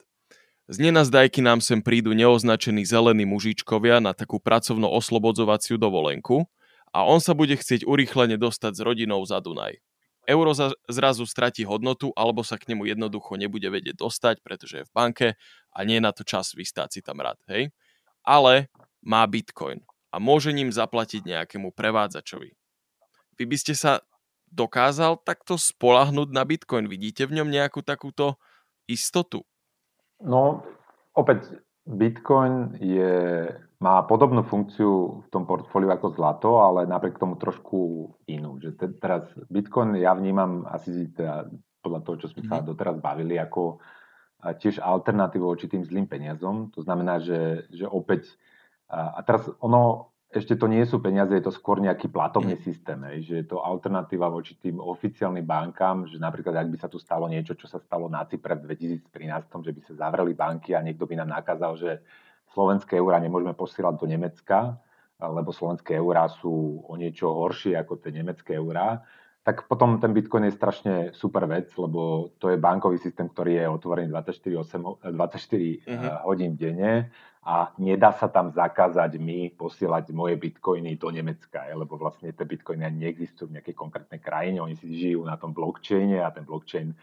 Z 0.64 0.80
nenazdajky 0.80 1.44
nám 1.44 1.60
sem 1.60 1.84
prídu 1.84 2.16
neoznačení 2.16 2.88
zelení 2.88 3.28
mužičkovia 3.28 4.00
na 4.00 4.16
takú 4.16 4.40
pracovno-oslobodzovaciu 4.40 5.76
dovolenku 5.76 6.48
a 6.88 7.04
on 7.04 7.20
sa 7.20 7.36
bude 7.36 7.52
chcieť 7.52 7.84
urýchlene 7.84 8.40
dostať 8.40 8.72
s 8.72 8.80
rodinou 8.80 9.20
za 9.28 9.44
Dunaj. 9.44 9.76
Euro 10.24 10.56
zrazu 10.88 11.28
stratí 11.28 11.68
hodnotu 11.68 12.16
alebo 12.16 12.40
sa 12.40 12.56
k 12.56 12.72
nemu 12.72 12.88
jednoducho 12.88 13.36
nebude 13.36 13.68
vedieť 13.68 14.00
dostať, 14.00 14.40
pretože 14.40 14.74
je 14.80 14.88
v 14.88 14.94
banke 14.96 15.28
a 15.68 15.78
nie 15.84 16.00
je 16.00 16.06
na 16.08 16.16
to 16.16 16.24
čas 16.24 16.56
vystáť 16.56 16.96
si 16.96 17.00
tam 17.04 17.20
rád, 17.20 17.36
hej? 17.44 17.68
Ale 18.24 18.72
má 19.04 19.20
Bitcoin 19.28 19.84
a 20.08 20.16
môže 20.16 20.48
ním 20.48 20.72
zaplatiť 20.72 21.28
nejakému 21.28 21.76
prevádzačovi. 21.76 22.56
Vy 23.36 23.44
by 23.44 23.56
ste 23.60 23.76
sa 23.76 24.00
dokázal 24.48 25.20
takto 25.28 25.60
spolahnúť 25.60 26.32
na 26.32 26.48
Bitcoin? 26.48 26.88
Vidíte 26.88 27.28
v 27.28 27.36
ňom 27.42 27.52
nejakú 27.52 27.84
takúto 27.84 28.40
istotu? 28.88 29.44
No, 30.22 30.62
opäť 31.16 31.58
Bitcoin 31.84 32.78
je, 32.78 33.50
má 33.82 34.06
podobnú 34.06 34.46
funkciu 34.46 35.24
v 35.24 35.28
tom 35.28 35.44
portfóliu 35.44 35.90
ako 35.90 36.14
zlato, 36.14 36.50
ale 36.62 36.86
napriek 36.86 37.18
tomu 37.18 37.36
trošku 37.36 38.12
inú. 38.30 38.62
Že 38.62 38.70
te, 38.78 38.86
teraz 39.02 39.26
Bitcoin 39.50 39.98
ja 39.98 40.14
vnímam 40.14 40.64
asi 40.70 41.10
teda 41.12 41.50
podľa 41.84 42.00
toho, 42.06 42.16
čo 42.24 42.26
sme 42.32 42.48
sa 42.48 42.62
mhm. 42.62 42.66
doteraz 42.72 42.96
bavili, 43.02 43.36
ako 43.36 43.82
tiež 44.44 44.80
alternatívu 44.80 45.44
určitým 45.44 45.84
zlým 45.88 46.04
peniazom. 46.04 46.68
To 46.76 46.84
znamená, 46.84 47.16
že, 47.20 47.64
že 47.72 47.88
opäť, 47.88 48.28
a 48.92 49.16
teraz 49.24 49.48
ono, 49.64 50.12
ešte 50.34 50.58
to 50.58 50.66
nie 50.66 50.82
sú 50.82 50.98
peniaze, 50.98 51.30
je 51.30 51.46
to 51.46 51.54
skôr 51.54 51.78
nejaký 51.78 52.10
platobný 52.10 52.58
mm. 52.58 52.64
systém, 52.66 52.98
hej, 53.06 53.18
že 53.22 53.34
je 53.40 53.46
to 53.46 53.62
alternatíva 53.62 54.26
voči 54.26 54.58
tým 54.58 54.82
oficiálnym 54.82 55.46
bankám, 55.46 56.10
že 56.10 56.18
napríklad 56.18 56.58
ak 56.58 56.68
by 56.74 56.78
sa 56.82 56.90
tu 56.90 56.98
stalo 56.98 57.30
niečo, 57.30 57.54
čo 57.54 57.70
sa 57.70 57.78
stalo 57.78 58.10
na 58.10 58.26
Cypre 58.26 58.58
v 58.58 58.74
2013, 58.74 59.06
že 59.62 59.70
by 59.70 59.80
sa 59.86 59.92
zavreli 59.94 60.34
banky 60.34 60.74
a 60.74 60.82
niekto 60.82 61.06
by 61.06 61.22
nám 61.22 61.38
nakázal, 61.38 61.78
že 61.78 62.02
slovenské 62.50 62.98
eurá 62.98 63.22
nemôžeme 63.22 63.54
posielať 63.54 63.94
do 63.94 64.06
Nemecka, 64.10 64.74
lebo 65.22 65.54
slovenské 65.54 65.94
eurá 66.02 66.26
sú 66.26 66.82
o 66.82 66.94
niečo 66.98 67.30
horšie 67.30 67.78
ako 67.78 68.02
tie 68.02 68.10
nemecké 68.10 68.58
eurá, 68.58 69.06
tak 69.44 69.68
potom 69.68 70.00
ten 70.00 70.16
Bitcoin 70.16 70.48
je 70.48 70.56
strašne 70.56 70.94
super 71.12 71.44
vec, 71.44 71.68
lebo 71.76 72.32
to 72.40 72.48
je 72.48 72.56
bankový 72.56 72.96
systém, 72.96 73.28
ktorý 73.28 73.60
je 73.60 73.64
otvorený 73.68 74.08
24, 74.08 75.12
8, 75.12 75.14
24 75.14 75.14
uh-huh. 75.14 76.24
hodín 76.24 76.56
denne 76.56 77.12
a 77.44 77.76
nedá 77.76 78.16
sa 78.16 78.32
tam 78.32 78.48
zakázať 78.48 79.20
my 79.20 79.52
posielať 79.52 80.16
moje 80.16 80.40
bitcoiny 80.40 80.96
do 80.96 81.12
Nemecka, 81.12 81.68
lebo 81.76 82.00
vlastne 82.00 82.32
tie 82.32 82.48
bitcoiny 82.48 82.88
ani 82.88 82.98
neexistujú 83.04 83.52
v 83.52 83.60
nejakej 83.60 83.76
konkrétnej 83.76 84.20
krajine, 84.24 84.64
oni 84.64 84.80
si 84.80 84.88
žijú 84.88 85.28
na 85.28 85.36
tom 85.36 85.52
blockchaine 85.52 86.24
a 86.24 86.32
ten 86.32 86.48
blockchain 86.48 86.96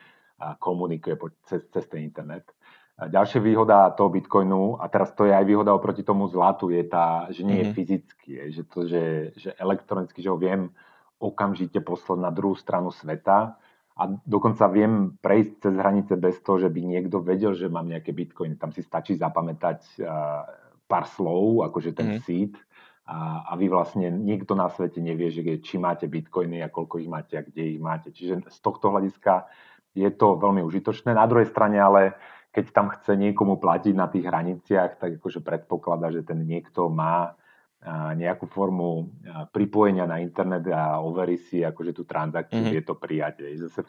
komunikuje 0.58 1.13
cez, 1.45 1.62
cez 1.69 1.86
ten 1.86 2.01
internet. 2.01 2.49
A 2.97 3.06
ďalšia 3.06 3.38
výhoda 3.38 3.93
toho 3.93 4.10
bitcoinu, 4.10 4.82
a 4.82 4.89
teraz 4.89 5.13
to 5.13 5.30
je 5.30 5.34
aj 5.34 5.45
výhoda 5.45 5.73
oproti 5.73 6.01
tomu 6.01 6.25
zlatu, 6.25 6.73
je 6.73 6.86
tá, 6.89 7.30
že 7.30 7.45
nie 7.45 7.62
je 7.62 7.65
mm-hmm. 7.65 7.77
fyzicky, 7.77 8.30
je, 8.30 8.43
že, 8.62 8.63
to, 8.65 8.80
že, 8.89 9.04
že 9.38 9.49
elektronicky, 9.62 10.21
že 10.21 10.30
ho 10.30 10.38
viem 10.38 10.73
okamžite 11.21 11.77
poslať 11.86 12.17
na 12.17 12.34
druhú 12.34 12.58
stranu 12.58 12.89
sveta 12.89 13.62
a 14.02 14.10
dokonca 14.26 14.66
viem 14.74 15.14
prejsť 15.22 15.52
cez 15.62 15.74
hranice 15.78 16.14
bez 16.18 16.42
toho, 16.42 16.58
že 16.58 16.74
by 16.74 16.82
niekto 16.82 17.22
vedel, 17.22 17.54
že 17.54 17.70
mám 17.70 17.86
nejaké 17.86 18.18
bitcoiny. 18.18 18.58
Tam 18.58 18.74
si 18.74 18.82
stačí 18.82 19.14
zapamätať 19.14 20.02
uh, 20.02 20.42
pár 20.90 21.06
slov, 21.06 21.62
akože 21.70 21.94
ten 21.94 22.18
mm-hmm. 22.18 22.26
seed 22.26 22.58
a, 23.06 23.46
a 23.46 23.54
vy 23.62 23.70
vlastne 23.70 24.10
nikto 24.10 24.58
na 24.58 24.74
svete 24.74 24.98
nevie, 25.06 25.30
že 25.30 25.46
či 25.62 25.78
máte 25.78 26.10
bitcoiny 26.10 26.66
a 26.66 26.74
koľko 26.74 26.98
ich 26.98 27.10
máte 27.12 27.38
a 27.38 27.46
kde 27.46 27.78
ich 27.78 27.82
máte. 27.82 28.10
Čiže 28.10 28.50
z 28.50 28.60
tohto 28.66 28.90
hľadiska 28.90 29.46
je 29.94 30.10
to 30.10 30.40
veľmi 30.42 30.66
užitočné. 30.66 31.14
Na 31.14 31.30
druhej 31.30 31.46
strane 31.46 31.78
ale 31.78 32.18
keď 32.52 32.66
tam 32.74 32.88
chce 32.92 33.16
niekomu 33.16 33.62
platiť 33.62 33.94
na 33.96 34.12
tých 34.12 34.28
hraniciach, 34.28 35.00
tak 35.00 35.22
akože 35.22 35.40
predpokladá, 35.40 36.12
že 36.12 36.26
ten 36.26 36.44
niekto 36.44 36.92
má 36.92 37.40
nejakú 37.89 38.46
formu 38.46 39.10
pripojenia 39.50 40.06
na 40.06 40.22
internet 40.22 40.70
a 40.70 41.02
overí 41.02 41.41
si 41.41 41.65
akože 41.65 41.98
tú 41.98 42.06
transakciu, 42.06 42.62
mm-hmm. 42.62 42.78
je 42.78 42.84
to 42.86 42.94
prijať. 42.94 43.34
Zase 43.58 43.82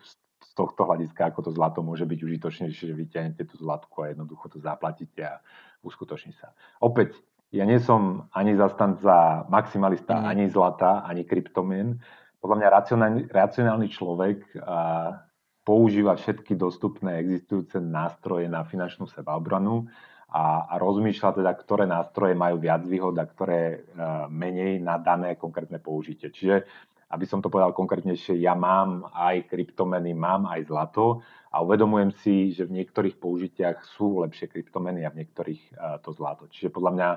z 0.42 0.52
tohto 0.56 0.88
hľadiska, 0.88 1.28
ako 1.28 1.48
to 1.48 1.50
zlato 1.52 1.84
môže 1.84 2.08
byť 2.08 2.18
užitočnejšie, 2.24 2.84
že 2.88 2.94
vyťahnete 2.96 3.44
tú 3.44 3.60
zlatku 3.60 4.04
a 4.04 4.16
jednoducho 4.16 4.48
to 4.48 4.58
zaplatíte 4.64 5.20
a 5.20 5.44
uskutoční 5.84 6.32
sa. 6.36 6.56
Opäť, 6.80 7.20
ja 7.52 7.68
nie 7.68 7.76
som 7.84 8.32
ani 8.32 8.56
zastanca 8.56 9.44
maximalista, 9.52 10.16
mm-hmm. 10.16 10.32
ani 10.32 10.44
zlata, 10.48 11.04
ani 11.04 11.28
kryptomien. 11.28 12.00
Podľa 12.40 12.56
mňa 12.58 12.68
racionálny, 12.72 13.20
racionálny 13.28 13.88
človek 13.92 14.56
a, 14.56 15.20
používa 15.62 16.18
všetky 16.18 16.58
dostupné 16.58 17.22
existujúce 17.22 17.78
nástroje 17.78 18.50
na 18.50 18.66
finančnú 18.66 19.06
sebaobranu 19.06 19.86
a, 20.32 20.64
a 20.64 20.74
rozmýšľa 20.80 21.44
teda, 21.44 21.52
ktoré 21.60 21.84
nástroje 21.84 22.32
majú 22.32 22.56
viac 22.56 22.80
výhod 22.88 23.12
a 23.20 23.28
ktoré 23.28 23.84
uh, 23.84 24.24
menej 24.32 24.80
na 24.80 24.96
dané 24.96 25.36
konkrétne 25.36 25.76
použitie. 25.76 26.32
Čiže, 26.32 26.64
aby 27.12 27.28
som 27.28 27.44
to 27.44 27.52
povedal 27.52 27.76
konkrétnejšie, 27.76 28.40
ja 28.40 28.56
mám 28.56 29.12
aj 29.12 29.52
kryptomeny, 29.52 30.16
mám 30.16 30.48
aj 30.48 30.72
zlato 30.72 31.20
a 31.52 31.60
uvedomujem 31.60 32.16
si, 32.24 32.56
že 32.56 32.64
v 32.64 32.80
niektorých 32.80 33.20
použitiach 33.20 33.84
sú 33.84 34.24
lepšie 34.24 34.48
kryptomeny 34.48 35.04
a 35.04 35.12
v 35.12 35.20
niektorých 35.20 35.62
uh, 35.76 36.00
to 36.00 36.16
zlato. 36.16 36.48
Čiže 36.48 36.72
podľa 36.72 36.92
mňa 36.96 37.08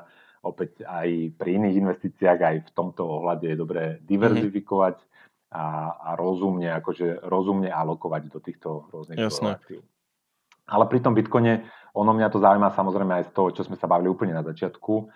opäť 0.44 0.84
aj 0.84 1.40
pri 1.40 1.50
iných 1.56 1.80
investíciách, 1.88 2.40
aj 2.44 2.58
v 2.68 2.72
tomto 2.76 3.02
ohľade 3.08 3.48
je 3.48 3.58
dobré 3.58 3.84
diverzifikovať 4.04 5.00
mm-hmm. 5.00 5.56
a, 5.56 5.66
a 6.04 6.10
rozumne, 6.20 6.68
akože 6.84 7.24
rozumne 7.32 7.72
alokovať 7.72 8.22
do 8.28 8.40
týchto 8.44 8.92
rôznych 8.92 9.24
aktív. 9.24 9.88
Ale 10.66 10.90
pri 10.90 11.00
tom 11.02 11.14
Bitcoine 11.14 11.66
ono 11.96 12.12
mňa 12.12 12.28
to 12.34 12.42
zaujíma 12.42 12.74
samozrejme 12.74 13.22
aj 13.22 13.26
z 13.30 13.32
toho, 13.32 13.50
čo 13.56 13.62
sme 13.64 13.78
sa 13.80 13.88
bavili 13.88 14.12
úplne 14.12 14.36
na 14.36 14.44
začiatku, 14.44 15.08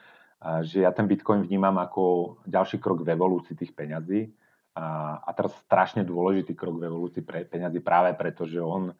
že 0.64 0.88
ja 0.88 0.96
ten 0.96 1.10
Bitcoin 1.10 1.44
vnímam 1.44 1.76
ako 1.76 2.36
ďalší 2.48 2.80
krok 2.80 3.04
v 3.04 3.12
evolúcii 3.12 3.58
tých 3.58 3.76
peňazí. 3.76 4.32
A 5.20 5.28
teraz 5.36 5.52
strašne 5.68 6.08
dôležitý 6.08 6.56
krok 6.56 6.80
v 6.80 6.88
evolúcii 6.88 7.20
pre 7.26 7.44
peňazí 7.44 7.84
práve 7.84 8.16
preto, 8.16 8.48
že 8.48 8.64
on 8.64 8.96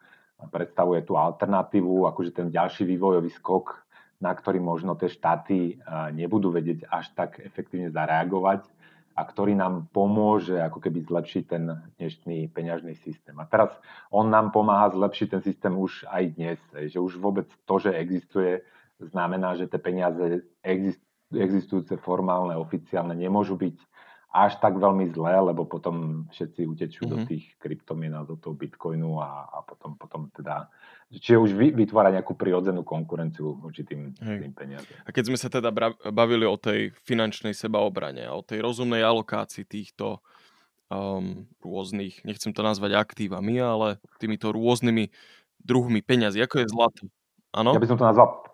predstavuje 0.52 1.08
tú 1.08 1.16
alternatívu, 1.16 2.04
akože 2.12 2.36
ten 2.36 2.48
ďalší 2.52 2.84
vývojový 2.84 3.32
skok, 3.32 3.88
na 4.20 4.36
ktorý 4.36 4.60
možno 4.60 5.00
tie 5.00 5.08
štáty 5.08 5.80
nebudú 6.12 6.52
vedieť 6.52 6.84
až 6.92 7.16
tak 7.16 7.40
efektívne 7.40 7.88
zareagovať 7.88 8.68
a 9.20 9.28
ktorý 9.28 9.52
nám 9.52 9.92
pomôže 9.92 10.56
ako 10.56 10.80
keby 10.80 11.04
zlepšiť 11.04 11.44
ten 11.44 11.68
dnešný 12.00 12.48
peňažný 12.56 12.96
systém. 13.04 13.36
A 13.36 13.44
teraz 13.44 13.76
on 14.16 14.32
nám 14.32 14.56
pomáha 14.56 14.96
zlepšiť 14.96 15.28
ten 15.28 15.42
systém 15.44 15.76
už 15.76 16.08
aj 16.08 16.24
dnes, 16.40 16.60
že 16.88 17.04
už 17.04 17.20
vôbec 17.20 17.52
to, 17.68 17.76
že 17.84 17.92
existuje, 18.00 18.64
znamená, 19.04 19.60
že 19.60 19.68
tie 19.68 19.76
peniaze 19.76 20.48
existujúce 21.36 22.00
formálne, 22.00 22.56
oficiálne 22.56 23.12
nemôžu 23.12 23.60
byť 23.60 23.76
až 24.30 24.62
tak 24.62 24.78
veľmi 24.78 25.10
zlé, 25.10 25.42
lebo 25.42 25.66
potom 25.66 26.26
všetci 26.30 26.62
utečú 26.70 27.02
mm-hmm. 27.06 27.14
do 27.14 27.18
mhm. 27.26 27.28
tých 27.28 27.46
kryptomien 27.58 28.14
a 28.14 28.22
do 28.22 28.38
toho 28.38 28.54
bitcoinu 28.54 29.18
a, 29.18 29.50
a 29.50 29.58
potom, 29.66 29.98
potom 29.98 30.30
teda, 30.30 30.70
čiže 31.10 31.42
už 31.42 31.52
vytvára 31.74 32.14
nejakú 32.14 32.38
prirodzenú 32.38 32.86
konkurenciu 32.86 33.58
voči 33.58 33.82
tým, 33.82 34.14
tým 34.14 34.54
peniazom. 34.54 34.94
A 35.02 35.10
keď 35.10 35.34
sme 35.34 35.38
sa 35.42 35.50
teda 35.50 35.74
bavili 36.14 36.46
o 36.46 36.62
tej 36.62 36.94
finančnej 37.10 37.58
sebaobrane 37.58 38.30
o 38.30 38.46
tej 38.46 38.62
rozumnej 38.62 39.02
alokácii 39.02 39.66
týchto 39.66 40.22
um, 40.94 41.50
rôznych, 41.66 42.22
nechcem 42.22 42.54
to 42.54 42.62
nazvať 42.62 43.02
aktívami, 43.02 43.58
ale 43.58 43.98
týmito 44.22 44.54
rôznymi 44.54 45.10
druhmi 45.58 46.06
peňazí, 46.06 46.38
ako 46.46 46.56
je 46.62 46.68
zlato. 46.70 47.04
Ano? 47.50 47.74
Ja 47.74 47.82
by 47.82 47.90
som 47.90 47.98
to 47.98 48.06
nazval 48.06 48.49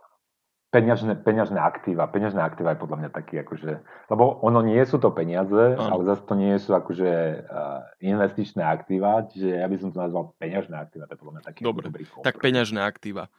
peňažné, 0.75 1.13
peňažné 1.23 1.55
aktíva. 1.55 2.11
Peňažné 2.11 2.43
aktíva 2.43 2.75
je 2.75 2.83
podľa 2.83 2.97
mňa 2.99 3.09
taký, 3.15 3.39
akože, 3.39 3.71
lebo 4.11 4.43
ono 4.43 4.59
nie 4.59 4.83
sú 4.83 4.99
to 4.99 5.15
peniaze, 5.15 5.79
ano. 5.79 5.87
ale 5.87 6.01
zase 6.11 6.21
to 6.27 6.35
nie 6.35 6.51
sú 6.59 6.75
akože 6.75 7.11
uh, 7.47 7.87
investičné 8.03 8.59
aktíva, 8.59 9.23
čiže 9.31 9.63
ja 9.63 9.67
by 9.71 9.75
som 9.79 9.95
to 9.95 10.03
nazval 10.03 10.35
peňažné 10.35 10.75
aktíva, 10.75 11.07
to 11.07 11.15
je 11.15 11.19
podľa 11.23 11.33
mňa 11.39 11.43
taký 11.47 11.59
Dobre, 11.63 11.87
dobrý 11.87 12.03
komplet. 12.03 12.27
tak 12.27 12.43
peňažné 12.43 12.83
aktíva. 12.83 13.31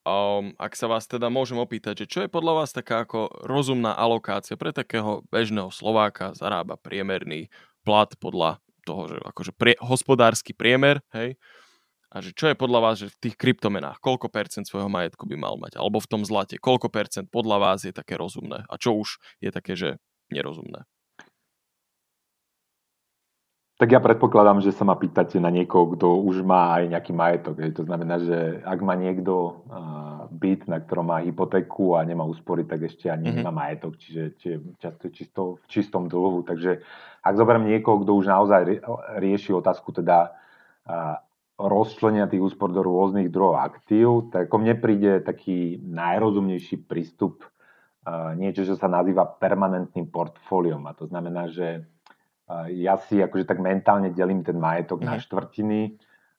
Um, 0.00 0.56
ak 0.56 0.72
sa 0.80 0.88
vás 0.88 1.04
teda 1.04 1.28
môžem 1.28 1.60
opýtať, 1.60 2.04
že 2.04 2.06
čo 2.08 2.18
je 2.24 2.32
podľa 2.32 2.64
vás 2.64 2.72
taká 2.72 3.04
ako 3.04 3.44
rozumná 3.44 3.92
alokácia 3.92 4.56
pre 4.56 4.72
takého 4.72 5.20
bežného 5.28 5.68
Slováka, 5.68 6.32
zarába 6.32 6.80
priemerný 6.80 7.52
plat 7.84 8.08
podľa 8.16 8.64
toho, 8.88 9.12
že 9.12 9.16
akože 9.20 9.52
prie, 9.52 9.76
hospodársky 9.76 10.56
priemer, 10.56 11.04
hej, 11.12 11.36
a 12.10 12.18
že 12.18 12.34
čo 12.34 12.50
je 12.50 12.58
podľa 12.58 12.80
vás, 12.82 12.98
že 12.98 13.08
v 13.08 13.30
tých 13.30 13.38
kryptomenách, 13.38 14.02
koľko 14.02 14.26
percent 14.28 14.66
svojho 14.66 14.90
majetku 14.90 15.30
by 15.30 15.38
mal 15.38 15.54
mať, 15.56 15.78
alebo 15.78 16.02
v 16.02 16.10
tom 16.10 16.26
zlate, 16.26 16.58
koľko 16.58 16.90
percent 16.90 17.30
podľa 17.30 17.62
vás 17.62 17.86
je 17.86 17.94
také 17.94 18.18
rozumné 18.18 18.66
a 18.66 18.74
čo 18.74 18.98
už 18.98 19.22
je 19.38 19.50
také, 19.54 19.78
že 19.78 20.02
nerozumné? 20.34 20.84
Tak 23.80 23.88
ja 23.88 24.00
predpokladám, 24.04 24.60
že 24.60 24.76
sa 24.76 24.84
ma 24.84 24.92
pýtate 24.92 25.40
na 25.40 25.48
niekoho, 25.48 25.96
kto 25.96 26.20
už 26.28 26.44
má 26.44 26.76
aj 26.76 26.92
nejaký 26.92 27.16
majetok. 27.16 27.64
To 27.80 27.88
znamená, 27.88 28.20
že 28.20 28.60
ak 28.60 28.76
má 28.84 28.92
niekto 28.92 29.64
byt, 30.28 30.68
na 30.68 30.84
ktorom 30.84 31.08
má 31.08 31.24
hypotéku 31.24 31.96
a 31.96 32.04
nemá 32.04 32.28
úspory, 32.28 32.68
tak 32.68 32.84
ešte 32.84 33.08
ani 33.08 33.32
mm-hmm. 33.32 33.40
nemá 33.40 33.48
majetok, 33.48 33.96
čiže, 33.96 34.36
čiže 34.36 34.56
často 34.84 35.08
je 35.08 35.12
čisto, 35.16 35.42
v 35.64 35.66
čistom 35.72 36.12
dlhu. 36.12 36.44
Takže 36.44 36.84
ak 37.24 37.34
zoberiem 37.40 37.72
niekoho, 37.72 38.04
kto 38.04 38.20
už 38.20 38.28
naozaj 38.28 38.84
rieši 39.16 39.56
otázku 39.56 39.96
teda 39.96 40.36
rozčlenia 41.60 42.30
tých 42.30 42.40
úspor 42.40 42.72
do 42.72 42.80
rôznych 42.80 43.28
druhov 43.28 43.60
aktív, 43.60 44.32
tak 44.32 44.48
ako 44.48 44.56
mne 44.64 44.74
príde 44.80 45.12
taký 45.20 45.76
najrozumnejší 45.84 46.88
prístup 46.88 47.44
uh, 47.44 48.32
niečo, 48.38 48.64
čo 48.64 48.80
sa 48.80 48.88
nazýva 48.88 49.28
permanentným 49.28 50.08
portfóliom. 50.08 50.80
A 50.88 50.96
to 50.96 51.04
znamená, 51.04 51.52
že 51.52 51.84
uh, 52.48 52.70
ja 52.72 52.96
si 52.96 53.20
akože 53.20 53.44
tak 53.44 53.60
mentálne 53.60 54.08
delím 54.14 54.40
ten 54.40 54.56
majetok 54.56 55.04
na 55.04 55.20
mhm. 55.20 55.22
štvrtiny 55.28 55.80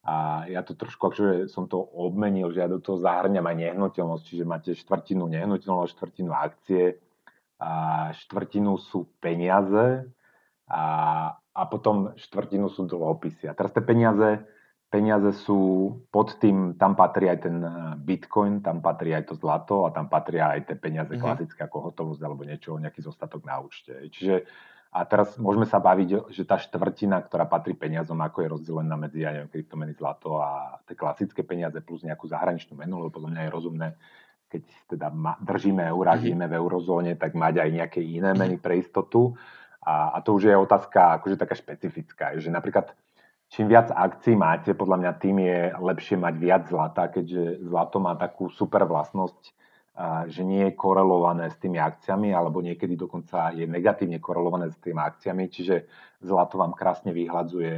a 0.01 0.49
ja 0.49 0.65
to 0.65 0.73
trošku, 0.73 1.13
akože 1.13 1.45
som 1.45 1.69
to 1.69 1.77
obmenil, 1.77 2.49
že 2.49 2.65
ja 2.65 2.69
do 2.71 2.81
toho 2.81 2.97
zahrňam 2.97 3.45
aj 3.45 3.57
nehnuteľnosť, 3.69 4.23
čiže 4.25 4.49
máte 4.49 4.73
štvrtinu 4.73 5.29
nehnuteľnosť, 5.29 5.93
štvrtinu 5.93 6.33
akcie, 6.33 6.97
a 7.61 8.09
štvrtinu 8.17 8.73
sú 8.81 9.05
peniaze 9.21 10.09
a, 10.65 10.83
a 11.37 11.61
potom 11.69 12.17
štvrtinu 12.17 12.73
sú 12.73 12.89
dlhopisy. 12.89 13.45
A 13.45 13.53
teraz 13.53 13.69
tie 13.69 13.85
peniaze 13.85 14.41
peniaze 14.91 15.31
sú 15.31 15.87
pod 16.11 16.35
tým, 16.35 16.75
tam 16.75 16.99
patrí 16.99 17.31
aj 17.31 17.39
ten 17.47 17.57
eh, 17.63 17.71
bitcoin, 17.95 18.59
tam 18.59 18.83
patrí 18.83 19.15
aj 19.15 19.31
to 19.31 19.39
zlato 19.39 19.87
a 19.87 19.95
tam 19.95 20.11
patria 20.11 20.51
aj 20.51 20.67
tie 20.67 20.75
peniaze 20.75 21.15
mm-hmm. 21.15 21.23
klasické 21.23 21.63
ako 21.63 21.89
hotovosť 21.89 22.21
alebo 22.21 22.43
niečo, 22.43 22.75
nejaký 22.75 22.99
zostatok 22.99 23.47
na 23.47 23.63
účte. 23.63 23.95
Čiže 24.11 24.43
a 24.91 25.07
teraz 25.07 25.39
môžeme 25.39 25.63
sa 25.63 25.79
baviť, 25.79 26.35
že 26.35 26.43
tá 26.43 26.59
štvrtina, 26.59 27.23
ktorá 27.23 27.47
patrí 27.47 27.71
peniazom, 27.79 28.19
ako 28.19 28.43
je 28.43 28.51
rozdelená 28.51 28.99
medzi, 28.99 29.23
ja 29.23 29.31
neviem, 29.31 29.47
kryptomeny, 29.47 29.95
zlato 29.95 30.35
a 30.43 30.83
tie 30.83 30.99
klasické 30.99 31.47
peniaze 31.47 31.79
plus 31.79 32.03
nejakú 32.03 32.27
zahraničnú 32.27 32.75
menu, 32.75 32.99
lebo 32.99 33.15
podľa 33.15 33.31
mňa 33.31 33.41
je 33.47 33.55
rozumné 33.55 33.89
keď 34.51 34.67
teda 34.91 35.07
ma, 35.15 35.39
držíme 35.39 35.87
eurá, 35.87 36.19
mhm. 36.19 36.21
žijeme 36.27 36.45
v 36.51 36.57
eurozóne, 36.59 37.11
tak 37.15 37.39
mať 37.39 37.63
aj 37.63 37.69
nejaké 37.71 37.99
iné 38.03 38.35
meny 38.35 38.59
pre 38.59 38.83
istotu. 38.83 39.31
A, 39.81 40.13
a 40.13 40.17
to 40.21 40.37
už 40.37 40.51
je 40.51 40.53
otázka 40.53 41.17
akože 41.17 41.39
taká 41.39 41.55
špecifická, 41.57 42.37
že 42.37 42.53
napríklad 42.53 42.93
čím 43.51 43.67
viac 43.67 43.91
akcií 43.91 44.33
máte, 44.39 44.71
podľa 44.71 44.97
mňa 45.03 45.11
tým 45.19 45.37
je 45.43 45.59
lepšie 45.75 46.15
mať 46.15 46.35
viac 46.39 46.63
zlata, 46.71 47.11
keďže 47.11 47.67
zlato 47.67 47.99
má 47.99 48.15
takú 48.15 48.47
super 48.47 48.87
vlastnosť, 48.87 49.51
že 50.31 50.41
nie 50.47 50.71
je 50.71 50.79
korelované 50.79 51.51
s 51.51 51.59
tými 51.59 51.75
akciami, 51.75 52.31
alebo 52.31 52.63
niekedy 52.63 52.95
dokonca 52.95 53.51
je 53.51 53.67
negatívne 53.67 54.23
korelované 54.23 54.71
s 54.71 54.79
tými 54.79 55.03
akciami, 55.03 55.51
čiže 55.51 55.83
zlato 56.23 56.55
vám 56.55 56.71
krásne 56.71 57.11
vyhľadzuje 57.11 57.73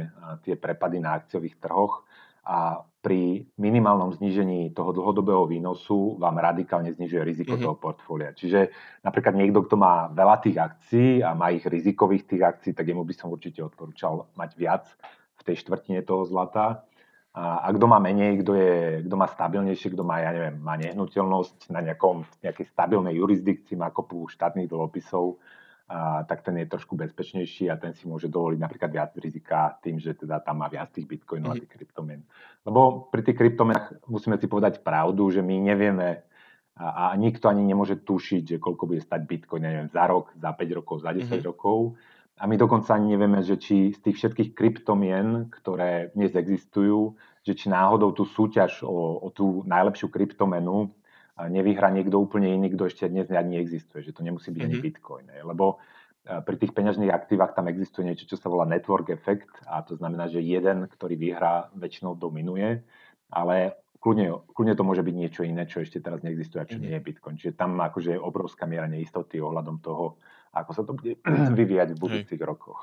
tie 0.46 0.54
prepady 0.54 1.02
na 1.02 1.18
akciových 1.18 1.58
trhoch 1.58 2.06
a 2.46 2.86
pri 3.04 3.44
minimálnom 3.60 4.16
znížení 4.16 4.72
toho 4.72 4.94
dlhodobého 4.94 5.44
výnosu 5.44 6.16
vám 6.16 6.40
radikálne 6.40 6.88
znižuje 6.92 7.20
riziko 7.20 7.56
mm-hmm. 7.56 7.66
toho 7.68 7.76
portfólia. 7.76 8.32
Čiže 8.32 8.72
napríklad 9.04 9.36
niekto, 9.36 9.64
kto 9.64 9.76
má 9.76 10.08
veľa 10.08 10.40
tých 10.40 10.56
akcií 10.56 11.20
a 11.20 11.36
má 11.36 11.52
ich 11.52 11.64
rizikových 11.66 12.24
tých 12.24 12.42
akcií, 12.44 12.72
tak 12.72 12.88
jemu 12.88 13.04
by 13.04 13.12
som 13.12 13.28
určite 13.28 13.60
odporúčal 13.60 14.28
mať 14.38 14.50
viac 14.56 14.88
tej 15.44 15.56
štvrtine 15.60 16.00
toho 16.02 16.24
zlata. 16.24 16.88
A, 17.34 17.66
a 17.66 17.68
kto 17.74 17.90
má 17.90 17.98
menej, 17.98 18.46
kto, 18.46 18.52
je, 18.54 18.74
kto 19.10 19.14
má 19.18 19.26
stabilnejšie, 19.26 19.90
kto 19.90 20.06
má, 20.06 20.22
ja 20.22 20.30
neviem, 20.30 20.56
má 20.62 20.78
nehnuteľnosť 20.78 21.74
na 21.74 21.82
nejakom, 21.82 22.22
nejakej 22.40 22.66
stabilnej 22.70 23.18
jurisdikcii, 23.18 23.74
má 23.74 23.90
kopu 23.90 24.30
štátnych 24.30 24.70
dlhopisov, 24.70 25.42
a, 25.90 26.22
tak 26.24 26.46
ten 26.46 26.62
je 26.62 26.70
trošku 26.70 26.94
bezpečnejší 26.94 27.68
a 27.68 27.76
ten 27.76 27.92
si 27.92 28.06
môže 28.06 28.30
dovoliť 28.30 28.58
napríklad 28.62 28.90
viac 28.94 29.10
rizika 29.18 29.74
tým, 29.82 29.98
že 29.98 30.14
teda 30.14 30.40
tam 30.46 30.62
má 30.62 30.70
viac 30.70 30.94
tých 30.94 31.10
bitcoinov 31.10 31.50
mm. 31.50 31.52
a 31.52 31.56
mhm. 31.58 31.62
tých 31.66 31.72
kryptomien. 31.74 32.22
Lebo 32.62 33.10
pri 33.10 33.20
tých 33.26 33.36
kryptomenách 33.36 34.06
musíme 34.06 34.38
si 34.38 34.46
povedať 34.46 34.80
pravdu, 34.86 35.26
že 35.34 35.42
my 35.42 35.58
nevieme 35.58 36.22
a, 36.74 37.10
a 37.10 37.14
nikto 37.14 37.46
ani 37.46 37.62
nemôže 37.62 38.02
tušiť, 38.02 38.58
že 38.58 38.62
koľko 38.62 38.90
bude 38.90 39.02
stať 39.02 39.22
bitcoin, 39.26 39.62
neviem, 39.62 39.86
za 39.90 40.10
rok, 40.10 40.34
za 40.34 40.50
5 40.50 40.78
rokov, 40.78 41.06
za 41.06 41.14
10 41.14 41.30
mm. 41.30 41.42
rokov. 41.46 41.94
A 42.34 42.50
my 42.50 42.58
dokonca 42.58 42.98
ani 42.98 43.14
nevieme, 43.14 43.46
že 43.46 43.54
či 43.56 43.94
z 43.94 43.98
tých 44.02 44.16
všetkých 44.18 44.50
kryptomien, 44.58 45.48
ktoré 45.54 46.10
dnes 46.18 46.34
existujú, 46.34 47.14
že 47.46 47.54
či 47.54 47.70
náhodou 47.70 48.10
tú 48.10 48.26
súťaž 48.26 48.82
o, 48.82 49.22
o 49.22 49.28
tú 49.30 49.62
najlepšiu 49.64 50.10
kryptomenu 50.10 50.90
nevyhrá 51.34 51.90
niekto 51.90 52.18
úplne 52.18 52.54
iný, 52.54 52.74
kto 52.74 52.86
ešte 52.86 53.10
dnes 53.10 53.26
ani 53.30 53.58
neexistuje, 53.58 54.06
že 54.06 54.14
to 54.14 54.22
nemusí 54.22 54.54
byť 54.54 54.60
mm-hmm. 54.62 54.70
ani 54.70 54.78
mhm. 54.78 54.84
Bitcoin. 54.86 55.26
Lebo 55.46 55.82
pri 56.24 56.56
tých 56.56 56.72
peňažných 56.72 57.12
aktívach 57.12 57.52
tam 57.52 57.68
existuje 57.68 58.08
niečo, 58.08 58.24
čo 58.24 58.40
sa 58.40 58.48
volá 58.48 58.64
network 58.64 59.12
effect 59.12 59.50
a 59.68 59.84
to 59.84 59.92
znamená, 59.92 60.24
že 60.32 60.40
jeden, 60.40 60.88
ktorý 60.88 61.20
vyhrá, 61.20 61.68
väčšinou 61.76 62.16
dominuje, 62.16 62.80
ale 63.28 63.76
kľudne, 64.00 64.32
kľudne 64.56 64.72
to 64.72 64.88
môže 64.88 65.04
byť 65.04 65.14
niečo 65.20 65.44
iné, 65.44 65.68
čo 65.68 65.84
ešte 65.84 66.00
teraz 66.00 66.24
neexistuje 66.24 66.64
a 66.64 66.68
čo 66.68 66.80
mm-hmm. 66.80 66.88
nie 66.88 66.96
je 66.96 67.04
Bitcoin. 67.04 67.36
Čiže 67.36 67.60
tam 67.60 67.76
akože 67.76 68.16
je 68.16 68.20
obrovská 68.24 68.64
miera 68.64 68.88
neistoty 68.88 69.36
ohľadom 69.36 69.84
toho, 69.84 70.16
ako 70.54 70.70
sa 70.72 70.82
to 70.86 70.92
bude 70.94 71.18
vyvíjať 71.58 71.88
v 71.94 71.98
budúcich 71.98 72.40
Hej. 72.40 72.46
rokoch. 72.46 72.80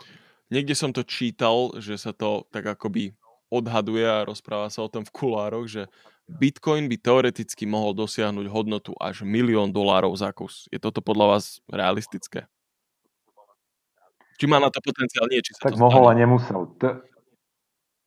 Niekde 0.52 0.76
som 0.76 0.92
to 0.92 1.08
čítal, 1.08 1.72
že 1.80 1.96
sa 1.96 2.12
to 2.12 2.44
tak 2.52 2.68
akoby 2.68 3.16
odhaduje 3.48 4.04
a 4.04 4.28
rozpráva 4.28 4.68
sa 4.68 4.84
o 4.84 4.92
tom 4.92 5.08
v 5.08 5.12
kulároch, 5.12 5.68
že 5.68 5.88
Bitcoin 6.28 6.88
by 6.88 6.96
teoreticky 7.00 7.68
mohol 7.68 7.92
dosiahnuť 7.92 8.48
hodnotu 8.48 8.92
až 8.96 9.28
milión 9.28 9.72
dolárov 9.72 10.16
za 10.16 10.32
kus. 10.32 10.68
Je 10.72 10.80
toto 10.80 11.04
podľa 11.04 11.36
vás 11.36 11.60
realistické? 11.68 12.48
Či 14.40 14.48
má 14.48 14.58
na 14.58 14.72
to 14.72 14.80
potenciál? 14.80 15.28
Nie, 15.28 15.44
či 15.44 15.52
sa 15.54 15.70
tak 15.70 15.76
to 15.76 15.84
mohol 15.84 16.08
stane. 16.08 16.16
a 16.16 16.22
nemusel. 16.24 16.60
T- 16.80 17.00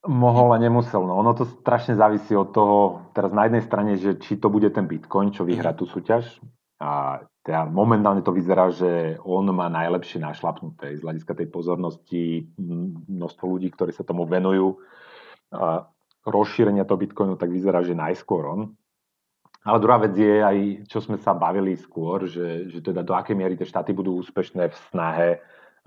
mohol 0.09 0.49
a 0.57 0.59
nemusel. 0.59 1.05
No. 1.05 1.21
Ono 1.21 1.33
to 1.37 1.45
strašne 1.63 1.95
závisí 1.95 2.33
od 2.33 2.51
toho, 2.51 2.79
teraz 3.13 3.31
na 3.31 3.47
jednej 3.47 3.63
strane, 3.63 3.93
že 4.01 4.17
či 4.19 4.41
to 4.41 4.49
bude 4.49 4.73
ten 4.73 4.89
Bitcoin, 4.89 5.31
čo 5.31 5.45
vyhrá 5.45 5.77
mhm. 5.77 5.79
tú 5.79 5.85
súťaž, 5.87 6.41
a 6.81 7.23
teda 7.45 7.69
momentálne 7.69 8.25
to 8.25 8.33
vyzerá, 8.33 8.73
že 8.73 9.21
on 9.21 9.45
má 9.53 9.69
najlepšie 9.69 10.17
našlapnuté 10.17 10.97
z 10.97 11.05
hľadiska 11.05 11.37
tej 11.37 11.49
pozornosti, 11.53 12.49
množstvo 13.05 13.45
ľudí, 13.45 13.69
ktorí 13.69 13.93
sa 13.93 14.01
tomu 14.01 14.25
venujú. 14.25 14.81
A 15.53 15.85
rozšírenia 16.25 16.89
toho 16.89 17.05
Bitcoinu, 17.05 17.37
tak 17.37 17.53
vyzerá, 17.53 17.85
že 17.85 17.93
najskôr 17.93 18.49
on. 18.49 18.73
Ale 19.65 19.77
druhá 19.77 20.01
vec 20.01 20.17
je 20.17 20.41
aj, 20.41 20.89
čo 20.89 21.05
sme 21.05 21.21
sa 21.21 21.37
bavili 21.37 21.77
skôr, 21.77 22.25
že, 22.25 22.69
že 22.73 22.81
teda 22.81 23.05
do 23.05 23.13
akej 23.13 23.37
miery 23.37 23.61
tie 23.61 23.69
štáty 23.69 23.93
budú 23.93 24.17
úspešné 24.25 24.73
v 24.73 24.77
snahe 24.89 25.31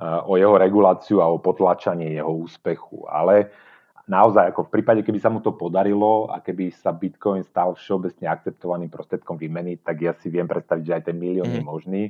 o 0.01 0.37
jeho 0.37 0.61
reguláciu 0.61 1.25
a 1.25 1.29
o 1.29 1.41
potlačanie 1.41 2.21
jeho 2.21 2.37
úspechu. 2.37 3.09
Ale 3.09 3.49
naozaj, 4.07 4.55
ako 4.55 4.71
v 4.71 4.73
prípade, 4.79 5.01
keby 5.03 5.19
sa 5.19 5.27
mu 5.27 5.43
to 5.43 5.53
podarilo 5.53 6.31
a 6.31 6.39
keby 6.39 6.71
sa 6.71 6.95
Bitcoin 6.95 7.43
stal 7.43 7.75
všeobecne 7.75 8.25
akceptovaným 8.31 8.87
prostriedkom 8.87 9.35
výmeny, 9.35 9.77
tak 9.83 10.01
ja 10.01 10.15
si 10.15 10.31
viem 10.31 10.47
predstaviť, 10.47 10.83
že 10.83 10.95
aj 10.95 11.03
ten 11.11 11.17
milión 11.19 11.51
mm. 11.51 11.55
je 11.59 11.63
mhm. 11.63 11.67
možný. 11.67 12.03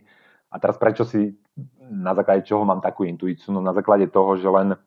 A 0.48 0.64
teraz 0.64 0.80
prečo 0.80 1.04
si, 1.04 1.36
na 1.92 2.16
základe 2.16 2.48
čoho 2.48 2.64
mám 2.64 2.80
takú 2.80 3.04
intuíciu? 3.04 3.52
No 3.52 3.60
na 3.60 3.76
základe 3.76 4.08
toho, 4.08 4.40
že 4.40 4.48
len 4.48 4.80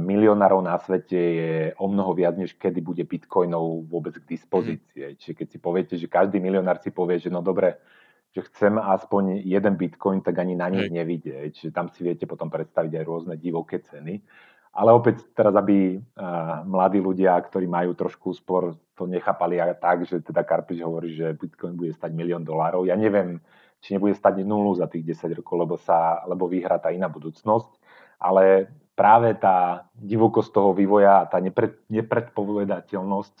milionárov 0.00 0.58
na 0.58 0.74
svete 0.74 1.14
je 1.14 1.52
o 1.78 1.86
mnoho 1.86 2.18
viac, 2.18 2.34
než 2.34 2.58
kedy 2.58 2.82
bude 2.82 3.04
bitcoinov 3.06 3.86
vôbec 3.86 4.18
k 4.18 4.26
dispozícii. 4.34 5.14
Mm. 5.14 5.16
Čiže 5.20 5.34
keď 5.38 5.46
si 5.46 5.58
poviete, 5.62 5.94
že 5.94 6.10
každý 6.10 6.42
milionár 6.42 6.82
si 6.82 6.90
povie, 6.90 7.22
že 7.22 7.30
no 7.30 7.46
dobre, 7.46 7.78
že 8.34 8.42
chcem 8.48 8.74
aspoň 8.80 9.44
jeden 9.44 9.76
bitcoin, 9.78 10.24
tak 10.24 10.40
ani 10.40 10.58
na 10.58 10.66
nich 10.66 10.88
nevidieť. 10.88 11.52
Čiže 11.52 11.70
tam 11.70 11.92
si 11.92 12.02
viete 12.02 12.24
potom 12.26 12.48
predstaviť 12.50 12.90
aj 12.96 13.04
rôzne 13.04 13.34
divoké 13.36 13.84
ceny. 13.84 14.24
Ale 14.72 14.90
opäť 14.96 15.28
teraz, 15.36 15.52
aby 15.52 16.00
uh, 16.00 16.64
mladí 16.64 16.96
ľudia, 16.96 17.36
ktorí 17.36 17.68
majú 17.68 17.92
trošku 17.92 18.32
úspor, 18.32 18.72
to 18.96 19.04
nechápali 19.04 19.60
aj 19.60 19.76
tak, 19.76 20.08
že 20.08 20.24
teda 20.24 20.48
Karpiš 20.48 20.80
hovorí, 20.80 21.12
že 21.12 21.36
Bitcoin 21.36 21.76
bude 21.76 21.92
stať 21.92 22.16
milión 22.16 22.40
dolárov. 22.40 22.88
Ja 22.88 22.96
neviem, 22.96 23.36
či 23.84 23.92
nebude 23.92 24.16
stať 24.16 24.40
nulu 24.40 24.72
za 24.72 24.88
tých 24.88 25.12
10 25.12 25.44
rokov, 25.44 25.56
lebo, 25.60 25.76
sa, 25.76 26.24
lebo 26.24 26.48
vyhrá 26.48 26.80
tá 26.80 26.88
iná 26.88 27.12
budúcnosť. 27.12 27.68
Ale 28.16 28.72
práve 28.96 29.36
tá 29.36 29.90
divokosť 29.98 30.48
toho 30.48 30.72
vývoja 30.72 31.20
a 31.20 31.28
tá 31.28 31.36
nepred, 31.36 31.76
nepredpovedateľnosť 31.92 33.36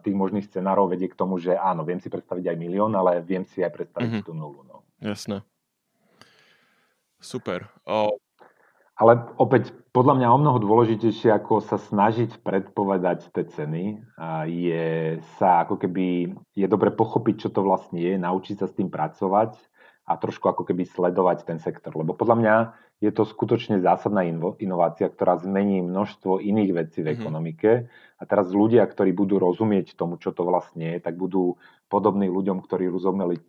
tých 0.00 0.16
možných 0.16 0.48
scenárov 0.48 0.88
vedie 0.88 1.12
k 1.12 1.18
tomu, 1.18 1.36
že 1.36 1.52
áno, 1.52 1.84
viem 1.84 2.00
si 2.00 2.08
predstaviť 2.08 2.48
aj 2.48 2.56
milión, 2.56 2.92
ale 2.96 3.20
viem 3.20 3.44
si 3.44 3.60
aj 3.60 3.68
predstaviť 3.68 4.10
mm-hmm. 4.16 4.26
tú 4.26 4.32
nulu. 4.32 4.64
No. 4.64 4.80
Jasné. 5.04 5.44
Super. 7.20 7.68
O, 7.84 8.16
ale 8.94 9.26
opäť, 9.42 9.74
podľa 9.90 10.14
mňa 10.18 10.28
o 10.30 10.38
mnoho 10.38 10.58
dôležitejšie, 10.62 11.30
ako 11.34 11.62
sa 11.62 11.78
snažiť 11.78 12.42
predpovedať 12.42 13.30
tie 13.30 13.44
ceny, 13.46 13.84
je 14.46 15.18
sa 15.38 15.66
ako 15.66 15.82
keby, 15.82 16.34
je 16.54 16.66
dobre 16.66 16.94
pochopiť, 16.94 17.46
čo 17.46 17.48
to 17.50 17.66
vlastne 17.66 17.98
je, 17.98 18.14
naučiť 18.18 18.62
sa 18.62 18.66
s 18.70 18.74
tým 18.74 18.90
pracovať 18.90 19.54
a 20.04 20.18
trošku 20.18 20.46
ako 20.46 20.62
keby 20.68 20.86
sledovať 20.86 21.46
ten 21.46 21.58
sektor. 21.58 21.94
Lebo 21.94 22.14
podľa 22.14 22.36
mňa 22.38 22.54
je 23.02 23.10
to 23.10 23.26
skutočne 23.26 23.82
zásadná 23.82 24.22
inovácia, 24.62 25.10
ktorá 25.10 25.42
zmení 25.42 25.82
množstvo 25.82 26.38
iných 26.38 26.72
vecí 26.72 26.98
v 27.02 27.10
mm-hmm. 27.10 27.18
ekonomike. 27.18 27.70
A 28.18 28.22
teraz 28.24 28.54
ľudia, 28.54 28.86
ktorí 28.86 29.10
budú 29.10 29.42
rozumieť 29.42 29.98
tomu, 29.98 30.16
čo 30.22 30.30
to 30.30 30.46
vlastne 30.46 30.96
je, 30.96 30.98
tak 31.02 31.18
budú 31.18 31.58
podobní 31.90 32.30
ľuďom, 32.30 32.62
ktorí 32.62 32.88
rozumeli 32.88 33.42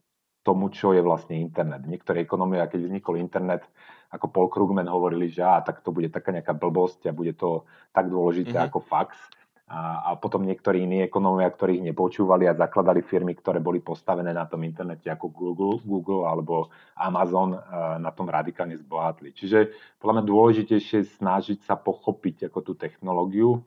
tomu, 0.46 0.70
čo 0.70 0.94
je 0.94 1.02
vlastne 1.02 1.34
internet. 1.42 1.90
Niektoré 1.90 2.22
ekonomie, 2.22 2.62
keď 2.62 2.86
vznikol 2.86 3.18
internet, 3.18 3.66
ako 4.14 4.30
Paul 4.30 4.48
Krugman 4.54 4.86
hovorili, 4.86 5.34
že 5.34 5.42
á, 5.42 5.66
tak 5.66 5.82
to 5.82 5.90
bude 5.90 6.14
taká 6.14 6.30
nejaká 6.30 6.54
blbosť 6.54 7.10
a 7.10 7.18
bude 7.18 7.34
to 7.34 7.66
tak 7.90 8.06
dôležité 8.14 8.54
mm-hmm. 8.54 8.70
ako 8.70 8.80
fax. 8.86 9.18
A, 9.66 10.14
a 10.14 10.22
potom 10.22 10.46
niektorí 10.46 10.86
iní 10.86 11.10
ekonómovia, 11.10 11.50
ktorých 11.50 11.82
nepočúvali 11.90 12.46
a 12.46 12.54
zakladali 12.54 13.02
firmy, 13.02 13.34
ktoré 13.34 13.58
boli 13.58 13.82
postavené 13.82 14.30
na 14.30 14.46
tom 14.46 14.62
internete 14.62 15.10
ako 15.10 15.34
Google, 15.34 15.82
Google 15.82 16.30
alebo 16.30 16.70
Amazon 16.94 17.58
na 17.98 18.14
tom 18.14 18.30
radikálne 18.30 18.78
zbohatli. 18.78 19.34
Čiže 19.34 19.74
podľa 19.98 20.22
mňa 20.22 20.26
dôležitejšie 20.30 20.98
je 21.02 21.14
snažiť 21.18 21.66
sa 21.66 21.82
pochopiť 21.82 22.54
ako 22.54 22.60
tú 22.62 22.74
technológiu 22.78 23.66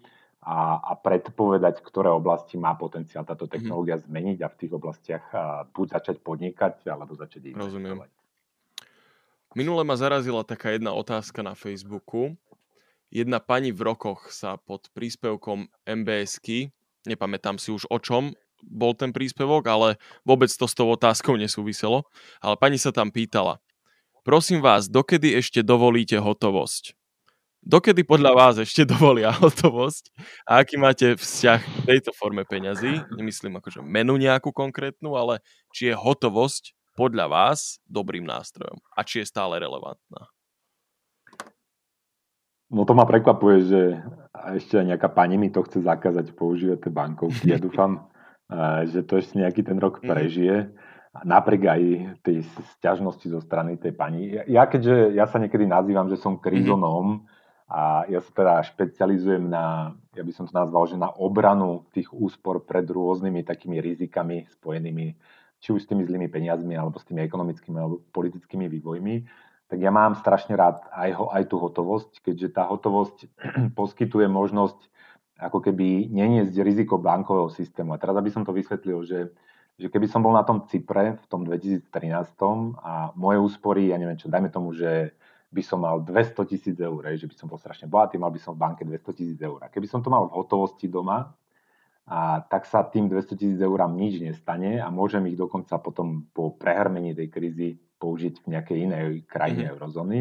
a, 0.49 0.81
a 0.81 0.93
predpovedať, 0.97 1.85
ktoré 1.85 2.09
oblasti 2.09 2.57
má 2.57 2.73
potenciál 2.73 3.29
táto 3.29 3.45
mhm. 3.45 3.53
technológia 3.53 4.01
mm-hmm. 4.01 4.09
zmeniť 4.09 4.39
a 4.41 4.49
v 4.49 4.57
tých 4.57 4.73
oblastiach 4.73 5.25
buď 5.77 5.87
začať 6.01 6.17
podnikať, 6.25 6.89
alebo 6.89 7.13
začať 7.13 7.53
investovať. 7.53 7.69
Rozumiem. 7.69 7.97
Minule 9.57 9.85
ma 9.85 9.97
zarazila 9.97 10.45
taká 10.45 10.77
jedna 10.77 10.93
otázka 10.93 11.41
na 11.45 11.53
Facebooku. 11.53 12.37
Jedna 13.09 13.41
pani 13.41 13.73
v 13.73 13.81
rokoch 13.81 14.29
sa 14.29 14.61
pod 14.61 14.93
príspevkom 14.93 15.73
MBSky, 15.89 16.69
nepamätám 17.09 17.57
si 17.57 17.73
už 17.73 17.89
o 17.89 17.97
čom 17.97 18.37
bol 18.61 18.93
ten 18.93 19.15
príspevok, 19.15 19.65
ale 19.65 19.89
vôbec 20.27 20.53
to 20.53 20.69
s 20.69 20.77
tou 20.77 20.93
otázkou 20.93 21.41
nesúviselo. 21.41 22.05
Ale 22.45 22.61
pani 22.61 22.77
sa 22.77 22.93
tam 22.93 23.09
pýtala, 23.09 23.65
prosím 24.27 24.61
vás, 24.61 24.93
dokedy 24.93 25.33
ešte 25.41 25.65
dovolíte 25.65 26.21
hotovosť? 26.21 26.93
Dokedy 27.69 28.01
podľa 28.01 28.33
vás 28.33 28.55
ešte 28.57 28.89
dovolia 28.89 29.29
hotovosť 29.45 30.09
a 30.49 30.65
aký 30.65 30.81
máte 30.81 31.13
vzťah 31.13 31.61
k 31.61 31.79
tejto 31.85 32.17
forme 32.17 32.41
peňazí? 32.49 33.05
Nemyslím 33.13 33.61
akože 33.61 33.85
menu 33.85 34.17
nejakú 34.17 34.57
konkrétnu, 34.57 35.13
ale 35.21 35.45
či 35.77 35.93
je 35.93 35.95
hotovosť 35.95 36.73
podľa 36.97 37.29
vás 37.29 37.77
dobrým 37.85 38.25
nástrojom 38.25 38.81
a 38.97 39.05
či 39.05 39.21
je 39.21 39.29
stále 39.29 39.61
relevantná? 39.61 40.33
No 42.73 42.89
to 42.89 42.97
ma 42.97 43.05
prekvapuje, 43.05 43.57
že 43.69 44.01
ešte 44.57 44.81
aj 44.81 44.89
nejaká 44.89 45.13
pani 45.13 45.37
mi 45.37 45.53
to 45.53 45.61
chce 45.69 45.85
zakázať 45.85 46.33
používať 46.33 46.89
tie 46.89 46.93
bankovky. 46.97 47.53
Ja 47.53 47.61
dúfam, 47.61 48.09
že 48.97 49.05
to 49.05 49.21
ešte 49.21 49.45
nejaký 49.45 49.61
ten 49.61 49.77
rok 49.77 50.01
mhm. 50.01 50.09
prežije. 50.09 50.57
Napriek 51.21 51.69
aj 51.69 51.83
tej 52.25 52.49
sťažnosti 52.81 53.29
zo 53.29 53.45
strany 53.45 53.77
tej 53.77 53.93
pani. 53.93 54.41
Ja 54.49 54.65
keďže, 54.65 55.13
ja 55.13 55.29
sa 55.29 55.37
niekedy 55.37 55.69
nazývam, 55.69 56.09
že 56.09 56.17
som 56.17 56.41
krizonóm, 56.41 57.21
mm-hmm 57.21 57.37
a 57.69 58.09
ja 58.09 58.25
sa 58.25 58.33
teda 58.33 58.55
špecializujem 58.65 59.45
na, 59.45 59.93
ja 60.17 60.25
by 60.25 60.33
som 60.33 60.49
to 60.49 60.57
nazval, 60.57 60.89
že 60.89 60.97
na 60.97 61.13
obranu 61.13 61.85
tých 61.93 62.09
úspor 62.17 62.65
pred 62.65 62.89
rôznymi 62.89 63.45
takými 63.45 63.77
rizikami 63.77 64.49
spojenými 64.57 65.13
či 65.59 65.75
už 65.75 65.85
s 65.85 65.89
tými 65.91 66.07
zlými 66.07 66.31
peniazmi, 66.31 66.79
alebo 66.79 66.97
s 66.97 67.05
tými 67.05 67.21
ekonomickými 67.27 67.77
alebo 67.77 68.01
politickými 68.15 68.71
vývojmi, 68.71 69.27
tak 69.69 69.85
ja 69.85 69.93
mám 69.93 70.17
strašne 70.17 70.57
rád 70.57 70.81
aj, 70.95 71.11
ho, 71.13 71.27
aj 71.29 71.45
tú 71.51 71.61
hotovosť, 71.61 72.25
keďže 72.25 72.57
tá 72.57 72.65
hotovosť 72.65 73.29
poskytuje 73.79 74.27
možnosť 74.31 74.79
ako 75.39 75.63
keby 75.63 76.09
neniesť 76.11 76.57
riziko 76.65 76.99
bankového 76.99 77.53
systému. 77.53 77.95
A 77.95 78.01
teraz, 78.01 78.17
aby 78.17 78.33
som 78.33 78.43
to 78.43 78.51
vysvetlil, 78.51 79.07
že, 79.07 79.31
že 79.79 79.87
keby 79.87 80.11
som 80.11 80.25
bol 80.25 80.35
na 80.35 80.43
tom 80.43 80.67
Cypre 80.67 81.21
v 81.21 81.27
tom 81.31 81.47
2013 81.47 81.85
a 82.81 83.13
moje 83.15 83.39
úspory, 83.39 83.93
ja 83.93 84.01
neviem 84.01 84.19
čo, 84.19 84.33
dajme 84.33 84.51
tomu, 84.51 84.75
že 84.75 85.15
by 85.49 85.63
som 85.65 85.81
mal 85.81 86.05
200 86.05 86.37
tisíc 86.45 86.77
eur, 86.77 87.03
že 87.17 87.25
by 87.25 87.35
som 87.35 87.49
bol 87.49 87.57
strašne 87.57 87.89
bohatý, 87.89 88.21
mal 88.21 88.29
by 88.29 88.41
som 88.41 88.53
v 88.53 88.61
banke 88.61 88.83
200 88.85 89.19
tisíc 89.19 89.41
eur. 89.41 89.61
Keby 89.73 89.87
som 89.89 90.05
to 90.05 90.13
mal 90.13 90.29
v 90.29 90.37
hotovosti 90.37 90.93
doma, 90.93 91.33
a 92.09 92.41
tak 92.41 92.65
sa 92.65 92.89
tým 92.89 93.05
200 93.13 93.37
tisíc 93.37 93.61
eur 93.61 93.85
nič 93.93 94.17
nestane 94.25 94.81
a 94.81 94.89
môžem 94.89 95.29
ich 95.29 95.37
dokonca 95.37 95.77
potom 95.77 96.25
po 96.33 96.57
prehrmení 96.57 97.13
tej 97.13 97.29
krízy 97.29 97.69
použiť 98.01 98.49
v 98.49 98.57
nejakej 98.57 98.79
inej 98.89 99.07
krajine 99.29 99.69
mm-hmm. 99.69 99.75
eurozóny. 99.77 100.19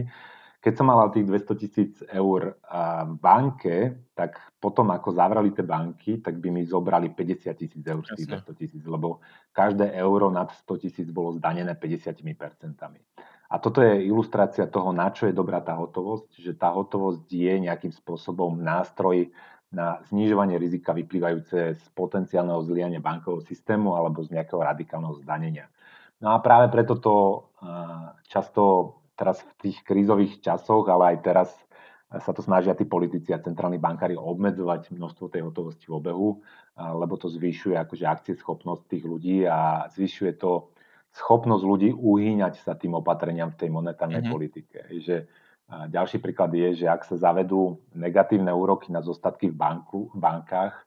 Keď 0.59 0.73
som 0.75 0.91
mal 0.91 1.07
tých 1.15 1.23
200 1.23 1.61
tisíc 1.63 1.91
eur 2.11 2.59
v 2.59 3.15
banke, 3.23 4.03
tak 4.11 4.35
potom 4.59 4.91
ako 4.91 5.15
zavrali 5.15 5.55
tie 5.55 5.63
banky, 5.63 6.19
tak 6.19 6.43
by 6.43 6.51
mi 6.51 6.67
zobrali 6.67 7.15
50 7.15 7.55
tisíc 7.55 7.83
eur 7.87 8.03
z 8.03 8.19
tých 8.19 8.35
200 8.35 8.59
tisíc, 8.59 8.83
lebo 8.83 9.23
každé 9.55 9.95
euro 9.95 10.27
nad 10.27 10.51
100 10.51 10.83
tisíc 10.83 11.07
bolo 11.07 11.39
zdanené 11.39 11.71
50 11.71 12.19
percentami. 12.35 12.99
A 13.47 13.63
toto 13.63 13.79
je 13.79 14.03
ilustrácia 14.03 14.67
toho, 14.67 14.91
na 14.91 15.07
čo 15.07 15.27
je 15.27 15.35
dobrá 15.35 15.63
tá 15.63 15.71
hotovosť, 15.79 16.43
že 16.43 16.51
tá 16.51 16.67
hotovosť 16.75 17.31
je 17.31 17.53
nejakým 17.63 17.95
spôsobom 17.95 18.59
nástroj 18.59 19.31
na 19.71 19.99
znižovanie 20.11 20.59
rizika 20.59 20.95
vyplývajúce 20.95 21.75
z 21.75 21.83
potenciálneho 21.95 22.59
zliania 22.63 23.03
bankového 23.03 23.43
systému 23.43 23.95
alebo 23.95 24.23
z 24.23 24.35
nejakého 24.35 24.59
radikálneho 24.63 25.15
zdanenia. 25.23 25.67
No 26.19 26.35
a 26.35 26.39
práve 26.43 26.71
preto 26.71 26.99
to 26.99 27.15
často 28.27 28.95
teraz 29.15 29.43
v 29.43 29.51
tých 29.67 29.83
krízových 29.83 30.39
časoch, 30.43 30.87
ale 30.87 31.15
aj 31.15 31.17
teraz 31.23 31.49
sa 32.07 32.31
to 32.31 32.39
snažia 32.39 32.71
tí 32.71 32.87
politici 32.87 33.35
a 33.35 33.43
centrálni 33.43 33.75
bankári 33.75 34.15
obmedzovať 34.15 34.95
množstvo 34.95 35.27
tej 35.27 35.43
hotovosti 35.43 35.91
v 35.91 35.97
obehu, 35.99 36.29
lebo 36.79 37.19
to 37.19 37.27
zvyšuje 37.27 37.75
akože 37.75 38.07
akcieschopnosť 38.07 38.83
tých 38.87 39.03
ľudí 39.03 39.43
a 39.43 39.91
zvyšuje 39.91 40.39
to 40.39 40.71
schopnosť 41.17 41.63
ľudí 41.65 41.89
uhýňať 41.97 42.61
sa 42.61 42.77
tým 42.77 43.01
opatreniam 43.01 43.49
v 43.49 43.59
tej 43.65 43.69
monetárnej 43.73 44.21
mm-hmm. 44.21 44.35
politike. 44.37 44.79
Že, 45.01 45.25
a 45.67 45.89
ďalší 45.89 46.21
príklad 46.21 46.53
je, 46.53 46.85
že 46.85 46.87
ak 46.87 47.03
sa 47.03 47.17
zavedú 47.17 47.81
negatívne 47.97 48.53
úroky 48.53 48.93
na 48.93 49.01
zostatky 49.01 49.49
v, 49.49 49.55
banku, 49.57 50.13
v 50.13 50.17
bankách, 50.21 50.77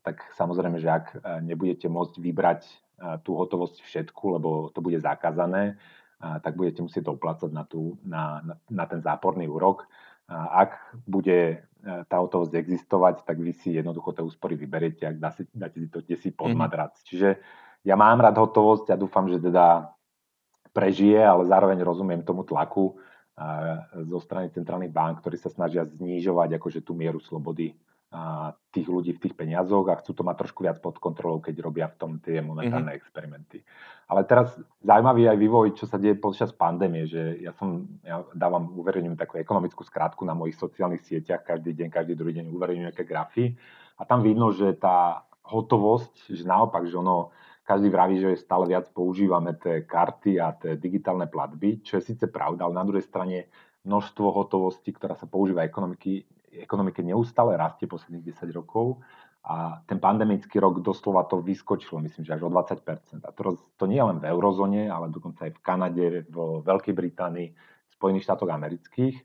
tak 0.00 0.24
samozrejme, 0.38 0.80
že 0.80 0.88
ak 0.88 1.06
e, 1.12 1.16
nebudete 1.44 1.90
môcť 1.92 2.14
vybrať 2.22 2.60
e, 2.64 2.72
tú 3.20 3.36
hotovosť 3.36 3.84
všetku, 3.84 4.24
lebo 4.40 4.48
to 4.72 4.80
bude 4.80 4.96
zakázané, 5.02 5.76
tak 6.20 6.52
budete 6.52 6.84
musieť 6.84 7.08
to 7.08 7.16
uplácať 7.16 7.48
na, 7.48 7.64
tú, 7.64 7.96
na, 8.04 8.44
na, 8.44 8.54
na 8.68 8.84
ten 8.84 9.00
záporný 9.00 9.48
úrok. 9.48 9.88
Ak 10.30 10.76
bude 11.08 11.38
e, 11.48 11.56
tá 11.82 12.16
hotovosť 12.20 12.54
existovať, 12.54 13.26
tak 13.26 13.40
vy 13.40 13.56
si 13.56 13.74
jednoducho 13.74 14.14
tie 14.14 14.22
úspory 14.22 14.54
vyberiete, 14.54 15.08
ak 15.08 15.16
dáte, 15.50 15.80
si 15.80 15.88
to 15.88 15.98
si 16.04 16.30
pod 16.30 16.52
mm-hmm. 16.52 16.60
madrac. 16.60 16.92
Čiže 17.02 17.40
ja 17.84 17.96
mám 17.96 18.20
rád 18.20 18.36
hotovosť 18.36 18.92
a 18.92 19.00
dúfam, 19.00 19.28
že 19.28 19.40
teda 19.40 19.92
prežije, 20.70 21.18
ale 21.18 21.48
zároveň 21.48 21.80
rozumiem 21.82 22.22
tomu 22.22 22.44
tlaku 22.44 22.96
zo 24.04 24.18
strany 24.20 24.52
centrálnych 24.52 24.92
bank, 24.92 25.24
ktorí 25.24 25.40
sa 25.40 25.48
snažia 25.48 25.88
znižovať 25.88 26.60
akože 26.60 26.80
tú 26.84 26.92
mieru 26.92 27.18
slobody 27.18 27.72
tých 28.74 28.90
ľudí 28.90 29.14
v 29.14 29.22
tých 29.22 29.38
peniazoch 29.38 29.86
a 29.86 29.98
chcú 30.02 30.18
to 30.18 30.26
mať 30.26 30.36
trošku 30.42 30.66
viac 30.66 30.82
pod 30.82 30.98
kontrolou, 30.98 31.38
keď 31.38 31.54
robia 31.62 31.86
v 31.86 31.96
tom 31.96 32.12
tie 32.18 32.42
monetárne 32.42 32.90
mm-hmm. 32.90 33.00
experimenty. 33.00 33.62
Ale 34.10 34.26
teraz 34.26 34.50
zaujímavý 34.82 35.30
aj 35.30 35.38
vývoj, 35.38 35.66
čo 35.78 35.86
sa 35.86 35.94
deje 35.94 36.18
počas 36.18 36.50
pandémie, 36.50 37.06
že 37.06 37.38
ja 37.38 37.54
som, 37.54 37.86
ja 38.02 38.26
dávam, 38.34 38.74
uverejňujem 38.82 39.14
takú 39.14 39.38
ekonomickú 39.38 39.86
skrátku 39.86 40.26
na 40.26 40.34
mojich 40.34 40.58
sociálnych 40.58 41.06
sieťach, 41.06 41.46
každý 41.46 41.70
deň, 41.70 41.88
každý 41.94 42.18
druhý 42.18 42.34
deň 42.42 42.50
uverejňujem 42.50 42.90
nejaké 42.90 43.06
grafy 43.06 43.54
a 43.94 44.02
tam 44.02 44.26
vidno, 44.26 44.50
že 44.50 44.74
tá 44.74 45.22
hotovosť, 45.46 46.34
že 46.34 46.42
naopak, 46.42 46.90
že 46.90 46.98
ono, 46.98 47.30
každý 47.64 47.88
vraví, 47.92 48.18
že 48.18 48.40
stále 48.40 48.66
viac 48.66 48.90
používame 48.90 49.54
tie 49.58 49.86
karty 49.86 50.42
a 50.42 50.56
tie 50.56 50.74
digitálne 50.74 51.30
platby, 51.30 51.84
čo 51.86 52.00
je 52.00 52.12
síce 52.14 52.26
pravda, 52.26 52.66
ale 52.66 52.74
na 52.74 52.86
druhej 52.86 53.04
strane 53.06 53.48
množstvo 53.86 54.26
hotovosti, 54.34 54.92
ktorá 54.92 55.16
sa 55.16 55.30
používa 55.30 55.64
ekonomiky, 55.64 56.26
ekonomike 56.52 57.00
neustále 57.00 57.56
rastie 57.56 57.86
posledných 57.86 58.34
10 58.34 58.50
rokov 58.52 59.00
a 59.40 59.80
ten 59.88 59.96
pandemický 59.96 60.60
rok 60.60 60.84
doslova 60.84 61.24
to 61.24 61.40
vyskočilo, 61.40 61.96
myslím, 62.04 62.28
že 62.28 62.36
až 62.36 62.44
o 62.44 62.52
20%. 62.52 63.24
A 63.24 63.30
to, 63.32 63.56
to 63.80 63.84
nie 63.88 63.96
je 63.96 64.04
len 64.04 64.20
v 64.20 64.28
eurozóne, 64.28 64.92
ale 64.92 65.08
dokonca 65.08 65.48
aj 65.48 65.56
v 65.56 65.64
Kanade, 65.64 66.06
vo 66.28 66.60
Veľkej 66.60 66.92
Británii, 66.92 67.48
Spojených 67.88 68.28
štátoch 68.28 68.52
amerických. 68.52 69.16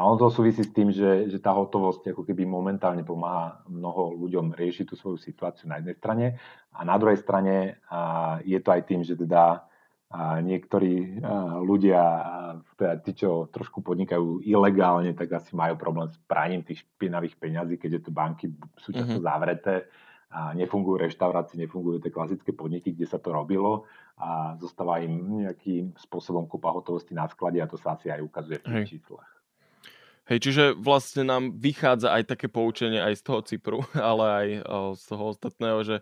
A 0.00 0.08
ono 0.08 0.16
to 0.16 0.32
súvisí 0.32 0.64
s 0.64 0.72
tým, 0.72 0.88
že, 0.88 1.28
že 1.28 1.36
tá 1.44 1.52
hotovosť 1.52 2.16
ako 2.16 2.24
keby 2.24 2.48
momentálne 2.48 3.04
pomáha 3.04 3.60
mnoho 3.68 4.16
ľuďom 4.16 4.56
riešiť 4.56 4.88
tú 4.88 4.96
svoju 4.96 5.20
situáciu 5.20 5.68
na 5.68 5.76
jednej 5.76 5.92
strane 6.00 6.26
a 6.72 6.88
na 6.88 6.96
druhej 6.96 7.20
strane 7.20 7.76
a 7.92 8.40
je 8.40 8.56
to 8.64 8.72
aj 8.72 8.88
tým, 8.88 9.04
že 9.04 9.20
teda 9.20 9.68
a 10.10 10.42
niektorí 10.42 11.22
ľudia, 11.62 12.02
teda 12.74 12.98
tí, 12.98 13.14
čo 13.14 13.46
trošku 13.46 13.78
podnikajú 13.78 14.42
ilegálne, 14.42 15.14
tak 15.14 15.38
asi 15.38 15.54
majú 15.54 15.78
problém 15.78 16.10
s 16.10 16.18
praním 16.26 16.66
tých 16.66 16.82
špinavých 16.82 17.38
peňazí, 17.38 17.78
keďže 17.78 18.10
tie 18.10 18.12
banky 18.12 18.46
sú 18.82 18.90
často 18.90 19.22
mm-hmm. 19.22 19.30
zavreté 19.30 19.86
a 20.34 20.50
nefungujú 20.58 21.06
reštaurácie, 21.06 21.62
nefungujú 21.62 22.02
tie 22.02 22.10
klasické 22.10 22.50
podniky, 22.50 22.90
kde 22.90 23.06
sa 23.06 23.22
to 23.22 23.30
robilo 23.30 23.86
a 24.18 24.58
zostáva 24.58 24.98
im 24.98 25.46
nejakým 25.46 25.94
spôsobom 25.94 26.50
kúpa 26.50 26.74
hotovosti 26.74 27.14
na 27.14 27.30
sklade 27.30 27.62
a 27.62 27.70
to 27.70 27.78
sa 27.78 27.94
asi 27.94 28.10
aj 28.10 28.18
ukazuje 28.18 28.58
v 28.58 28.66
tých 28.66 28.98
číslach. 28.98 29.39
Hej, 30.30 30.38
čiže 30.46 30.64
vlastne 30.78 31.26
nám 31.26 31.58
vychádza 31.58 32.14
aj 32.14 32.30
také 32.30 32.46
poučenie 32.46 33.02
aj 33.02 33.18
z 33.18 33.22
toho 33.26 33.40
Cypru, 33.42 33.78
ale 33.98 34.24
aj 34.30 34.46
z 34.94 35.02
toho 35.10 35.24
ostatného, 35.34 35.78
že 35.82 35.96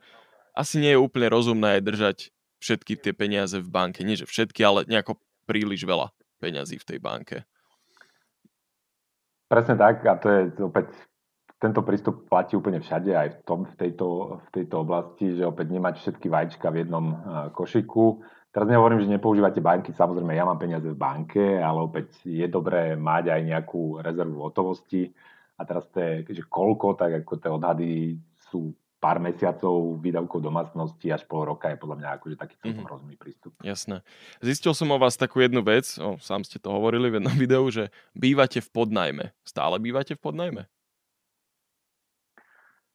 asi 0.53 0.77
nie 0.85 0.93
je 0.93 1.01
úplne 1.01 1.33
rozumné 1.33 1.81
držať 1.81 2.29
všetky 2.61 3.01
tie 3.01 3.17
peniaze 3.17 3.57
v 3.57 3.73
banke. 3.73 4.05
Nie, 4.05 4.21
že 4.21 4.29
všetky, 4.29 4.61
ale 4.61 4.85
nejako 4.85 5.17
príliš 5.49 5.89
veľa 5.89 6.13
peňazí 6.45 6.77
v 6.77 6.87
tej 6.87 6.99
banke. 7.01 7.37
Presne 9.49 9.81
tak 9.81 10.05
a 10.05 10.21
to 10.21 10.29
je 10.29 10.41
opäť 10.61 10.93
tento 11.57 11.81
prístup 11.81 12.29
platí 12.29 12.55
úplne 12.55 12.85
všade, 12.85 13.11
aj 13.17 13.29
v, 13.33 13.39
tom, 13.49 13.65
v, 13.65 13.75
tejto, 13.81 14.39
v 14.45 14.49
tejto 14.55 14.77
oblasti, 14.85 15.35
že 15.35 15.49
opäť 15.49 15.73
nemať 15.73 15.95
všetky 16.05 16.27
vajíčka 16.29 16.69
v 16.69 16.85
jednom 16.85 17.07
košiku 17.57 18.23
Teraz 18.59 18.75
nehovorím, 18.75 19.07
že 19.07 19.15
nepoužívate 19.15 19.63
banky, 19.63 19.95
samozrejme 19.95 20.35
ja 20.35 20.43
mám 20.43 20.59
peniaze 20.59 20.91
v 20.91 20.99
banke, 20.99 21.63
ale 21.63 21.79
opäť 21.79 22.11
je 22.27 22.43
dobré 22.51 22.99
mať 22.99 23.31
aj 23.31 23.41
nejakú 23.55 24.03
rezervu 24.03 24.43
hotovosti. 24.43 25.15
A 25.55 25.63
teraz 25.63 25.87
to 25.95 26.03
je, 26.03 26.27
že 26.27 26.43
koľko, 26.43 26.99
tak 26.99 27.23
ako 27.23 27.39
tie 27.39 27.51
odhady 27.55 27.91
sú 28.51 28.75
pár 28.99 29.23
mesiacov 29.23 30.03
výdavkov 30.03 30.43
domácnosti 30.43 31.07
až 31.07 31.23
pol 31.31 31.47
roka 31.47 31.71
je 31.71 31.79
podľa 31.79 32.03
mňa 32.03 32.09
akože 32.19 32.35
taký 32.35 32.59
celkom 32.59 32.83
mm-hmm. 32.83 32.91
rozumný 32.91 33.15
prístup. 33.15 33.55
Jasné. 33.63 34.03
Zistil 34.43 34.75
som 34.75 34.91
o 34.91 34.99
vás 34.99 35.15
takú 35.15 35.39
jednu 35.39 35.63
vec, 35.63 35.95
o, 36.03 36.19
sám 36.19 36.43
ste 36.43 36.59
to 36.59 36.75
hovorili 36.75 37.15
v 37.15 37.23
jednom 37.23 37.39
videu, 37.47 37.63
že 37.71 37.95
bývate 38.19 38.59
v 38.59 38.69
podnajme. 38.75 39.31
Stále 39.47 39.79
bývate 39.79 40.19
v 40.19 40.21
podnajme? 40.27 40.67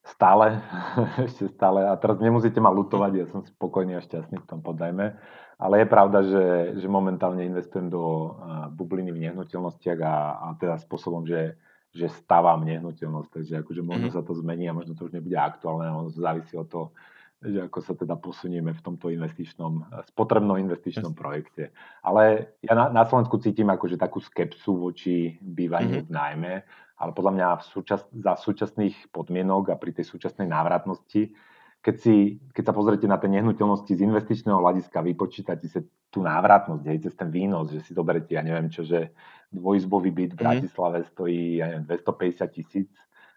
Stále, 0.03 0.59
ešte 1.27 1.47
stále. 1.47 1.87
A 1.87 1.95
teraz 1.95 2.19
nemusíte 2.19 2.59
ma 2.59 2.67
lutovať, 2.69 3.11
ja 3.15 3.25
som 3.31 3.39
spokojný 3.47 3.95
a 3.95 4.03
šťastný 4.03 4.43
v 4.43 4.49
tom 4.49 4.59
podajme. 4.59 5.15
Ale 5.55 5.79
je 5.79 5.87
pravda, 5.87 6.19
že, 6.27 6.45
že 6.75 6.87
momentálne 6.91 7.47
investujem 7.47 7.87
do 7.87 8.35
bubliny 8.75 9.15
v 9.15 9.31
nehnuteľnostiach 9.31 9.99
a, 10.03 10.15
a 10.35 10.47
teda 10.59 10.75
spôsobom, 10.83 11.23
že, 11.23 11.55
že 11.95 12.11
stavám 12.11 12.67
nehnuteľnosť. 12.67 13.29
Takže 13.31 13.53
akože 13.63 13.81
možno 13.85 14.11
mm. 14.11 14.13
sa 14.19 14.21
to 14.27 14.35
zmení 14.35 14.67
a 14.67 14.75
možno 14.75 14.91
to 14.91 15.07
už 15.07 15.15
nebude 15.15 15.39
aktuálne, 15.39 15.87
ono 15.87 16.11
závisí 16.11 16.59
od 16.59 16.67
toho, 16.67 16.87
že 17.43 17.59
ako 17.67 17.79
sa 17.79 17.93
teda 17.95 18.15
posunieme 18.19 18.71
v 18.75 18.81
tomto 18.83 19.07
investičnom, 19.07 19.87
spotrebnom 20.11 20.59
investičnom 20.59 21.11
projekte. 21.15 21.75
Ale 22.03 22.55
ja 22.59 22.75
na, 22.75 22.91
na 22.91 23.03
Slovensku 23.07 23.39
cítim 23.39 23.67
akože 23.67 23.95
takú 23.95 24.19
skepsu 24.19 24.79
voči 24.79 25.35
bývaniu 25.39 26.03
mm-hmm. 26.03 26.11
v 26.11 26.15
nájme, 26.15 26.53
ale 26.99 27.11
podľa 27.11 27.33
mňa 27.35 27.47
v 27.59 27.63
súčas, 27.67 28.01
za 28.13 28.33
súčasných 28.37 29.09
podmienok 29.09 29.73
a 29.73 29.79
pri 29.79 29.95
tej 29.97 30.05
súčasnej 30.07 30.45
návratnosti 30.45 31.33
keď, 31.83 31.95
si, 31.99 32.39
keď 32.55 32.63
sa 32.71 32.73
pozriete 32.73 33.11
na 33.11 33.19
tie 33.19 33.27
nehnuteľnosti 33.27 33.91
z 33.91 34.07
investičného 34.07 34.55
hľadiska, 34.55 35.03
vypočítate 35.03 35.67
si 35.67 35.83
tú 36.07 36.23
návratnosť, 36.23 36.83
hej, 36.87 36.97
cez 37.03 37.13
ten 37.19 37.27
výnos, 37.27 37.75
že 37.75 37.83
si 37.83 37.91
zoberete, 37.91 38.31
ja 38.31 38.39
neviem 38.39 38.71
čo, 38.71 38.87
že 38.87 39.11
dvojizbový 39.51 40.09
byt 40.15 40.31
v 40.33 40.39
mhm. 40.39 40.41
Bratislave 40.41 41.03
stojí 41.11 41.59
ja 41.59 41.67
neviem, 41.67 41.83
250 41.83 42.55
tisíc 42.55 42.89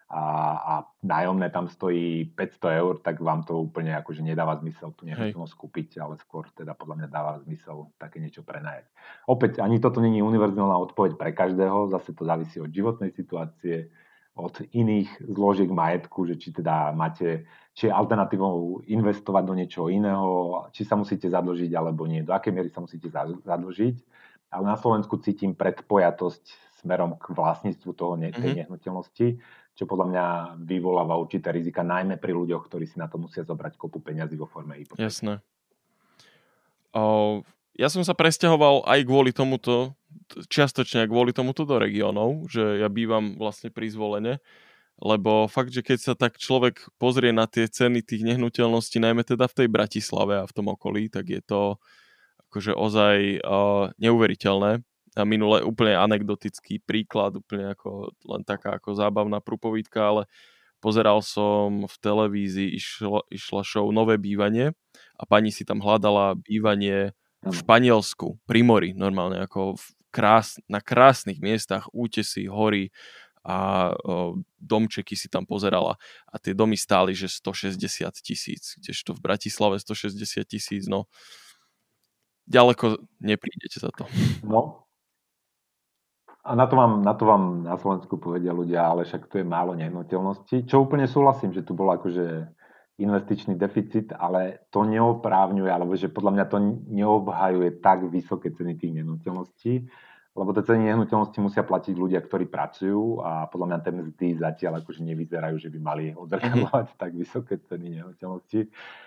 a, 0.06 0.22
a 0.54 0.74
nájomné 1.02 1.50
tam 1.50 1.66
stojí 1.66 2.30
500 2.30 2.78
eur, 2.78 2.94
tak 3.02 3.18
vám 3.18 3.42
to 3.42 3.58
úplne 3.58 3.90
akože 3.98 4.22
nedáva 4.22 4.54
zmysel 4.62 4.94
tú 4.94 5.02
nehnuteľnosť 5.02 5.54
kúpiť, 5.58 5.98
ale 5.98 6.14
skôr 6.22 6.46
teda 6.54 6.78
podľa 6.78 7.02
mňa 7.02 7.08
dáva 7.10 7.42
zmysel 7.42 7.90
také 7.98 8.22
niečo 8.22 8.46
prenajať. 8.46 8.86
Opäť, 9.26 9.58
ani 9.58 9.82
toto 9.82 9.98
není 9.98 10.22
univerzálna 10.22 10.78
odpoveď 10.78 11.18
pre 11.18 11.34
každého, 11.34 11.90
zase 11.90 12.14
to 12.14 12.22
závisí 12.22 12.62
od 12.62 12.70
životnej 12.70 13.10
situácie, 13.18 13.90
od 14.36 14.54
iných 14.70 15.26
zložiek 15.26 15.66
majetku, 15.66 16.28
že 16.28 16.38
či 16.38 16.54
teda 16.54 16.94
máte, 16.94 17.48
či 17.74 17.88
je 17.88 17.92
alternatívou 17.92 18.86
investovať 18.86 19.42
do 19.42 19.54
niečoho 19.58 19.88
iného, 19.90 20.28
či 20.70 20.86
sa 20.86 20.94
musíte 20.94 21.26
zadlžiť 21.26 21.72
alebo 21.74 22.06
nie, 22.06 22.22
do 22.22 22.30
akej 22.30 22.54
miery 22.54 22.70
sa 22.70 22.84
musíte 22.84 23.10
zadlžiť. 23.42 23.96
Ale 24.54 24.64
na 24.70 24.78
Slovensku 24.78 25.18
cítim 25.18 25.56
predpojatosť 25.58 26.78
smerom 26.84 27.18
k 27.18 27.34
vlastníctvu 27.34 27.90
toho 27.96 28.14
ne- 28.14 28.30
tej 28.30 28.62
mm-hmm. 28.62 29.34
Čo 29.76 29.84
podľa 29.84 30.06
mňa 30.08 30.24
vyvoláva 30.64 31.20
určité 31.20 31.52
rizika, 31.52 31.84
najmä 31.84 32.16
pri 32.16 32.32
ľuďoch, 32.32 32.64
ktorí 32.66 32.88
si 32.88 32.96
na 32.96 33.12
to 33.12 33.20
musia 33.20 33.44
zobrať 33.44 33.76
kopu 33.76 34.00
peňazí 34.00 34.34
vo 34.40 34.48
forme 34.48 34.80
hypotéky. 34.80 35.04
Jasné. 35.04 35.44
O, 36.96 37.44
ja 37.76 37.92
som 37.92 38.00
sa 38.00 38.16
presťahoval 38.16 38.88
aj 38.88 39.00
kvôli 39.04 39.36
tomuto 39.36 39.92
čiastočne 40.50 41.06
kvôli 41.06 41.30
tomuto 41.30 41.62
do 41.62 41.78
regiónov, 41.78 42.50
že 42.50 42.82
ja 42.82 42.88
bývam 42.90 43.38
vlastne 43.38 43.70
pri 43.70 43.86
zvolene, 43.92 44.42
lebo 44.98 45.46
fakt, 45.46 45.70
že 45.70 45.84
keď 45.84 45.98
sa 46.00 46.14
tak 46.16 46.40
človek 46.40 46.88
pozrie 46.96 47.30
na 47.30 47.44
tie 47.44 47.68
ceny 47.68 48.00
tých 48.02 48.24
nehnuteľností, 48.24 48.96
najmä 48.98 49.22
teda 49.22 49.46
v 49.46 49.56
tej 49.62 49.68
Bratislave 49.68 50.40
a 50.40 50.48
v 50.48 50.54
tom 50.56 50.72
okolí, 50.72 51.12
tak 51.12 51.28
je 51.30 51.40
to 51.44 51.76
akože 52.48 52.72
ozaj 52.72 53.16
uh, 53.44 53.92
neuveriteľné. 54.00 54.80
Minule 55.24 55.64
úplne 55.64 55.96
anekdotický 55.96 56.84
príklad, 56.84 57.40
úplne 57.40 57.72
ako 57.72 58.12
len 58.28 58.42
taká 58.44 58.76
ako 58.76 58.92
zábavná 58.92 59.40
prúpovídka, 59.40 60.12
ale 60.12 60.22
pozeral 60.84 61.24
som 61.24 61.88
v 61.88 61.96
televízii, 62.04 62.76
išla, 62.76 63.24
išla 63.32 63.62
show 63.64 63.88
Nové 63.88 64.20
bývanie 64.20 64.76
a 65.16 65.22
pani 65.24 65.48
si 65.48 65.64
tam 65.64 65.80
hľadala 65.80 66.36
bývanie 66.36 67.16
v 67.46 67.54
Španielsku, 67.54 68.42
pri 68.44 68.60
mori, 68.66 68.90
normálne 68.92 69.40
ako 69.40 69.78
v 69.78 69.84
krás, 70.10 70.58
na 70.66 70.80
krásnych 70.80 71.38
miestach, 71.40 71.86
útesy, 71.92 72.48
hory 72.48 72.90
a 73.46 73.92
o, 73.92 74.40
domčeky 74.58 75.14
si 75.14 75.30
tam 75.30 75.46
pozerala. 75.46 76.00
A 76.26 76.40
tie 76.40 76.56
domy 76.56 76.74
stáli, 76.74 77.14
že 77.14 77.30
160 77.30 77.78
tisíc, 78.24 78.74
kdežto 78.82 79.14
v 79.14 79.22
Bratislave 79.22 79.78
160 79.78 80.42
tisíc, 80.48 80.90
no 80.90 81.06
ďaleko 82.48 82.98
neprídete 83.22 83.78
za 83.78 83.90
to. 83.94 84.08
No, 84.42 84.85
a 86.46 86.54
na 86.54 86.66
to, 86.70 86.74
vám, 86.78 87.02
na 87.02 87.14
to 87.18 87.26
vám 87.26 87.66
na 87.66 87.74
Slovensku 87.74 88.22
povedia 88.22 88.54
ľudia, 88.54 88.86
ale 88.86 89.02
však 89.02 89.26
tu 89.26 89.42
je 89.42 89.46
málo 89.46 89.74
nehnuteľností, 89.74 90.70
čo 90.70 90.86
úplne 90.86 91.10
súhlasím, 91.10 91.50
že 91.50 91.66
tu 91.66 91.74
bolo 91.74 91.90
akože 91.98 92.46
investičný 92.96 93.58
deficit, 93.58 94.14
ale 94.14 94.70
to 94.72 94.86
neoprávňuje, 94.86 95.68
alebo 95.68 95.98
že 95.98 96.08
podľa 96.08 96.32
mňa 96.32 96.44
to 96.48 96.58
neobhajuje 96.88 97.82
tak 97.82 98.08
vysoké 98.08 98.54
ceny 98.54 98.78
tých 98.78 99.02
nehnuteľností, 99.02 99.90
lebo 100.36 100.52
tie 100.52 100.68
ceny 100.68 100.92
nehnuteľnosti 100.92 101.40
musia 101.40 101.64
platiť 101.64 101.96
ľudia, 101.96 102.20
ktorí 102.20 102.44
pracujú 102.52 103.24
a 103.24 103.48
podľa 103.48 103.66
mňa 103.72 103.78
tie 103.80 103.92
mzdy 103.96 104.28
zatiaľ 104.36 104.84
akože 104.84 105.00
nevyzerajú, 105.00 105.56
že 105.56 105.72
by 105.72 105.78
mali 105.80 106.04
odzrkadlovať 106.12 106.86
mm-hmm. 106.92 107.00
tak 107.00 107.10
vysoké 107.16 107.54
ceny 107.64 107.96
nehnuteľnosti. 107.96 108.60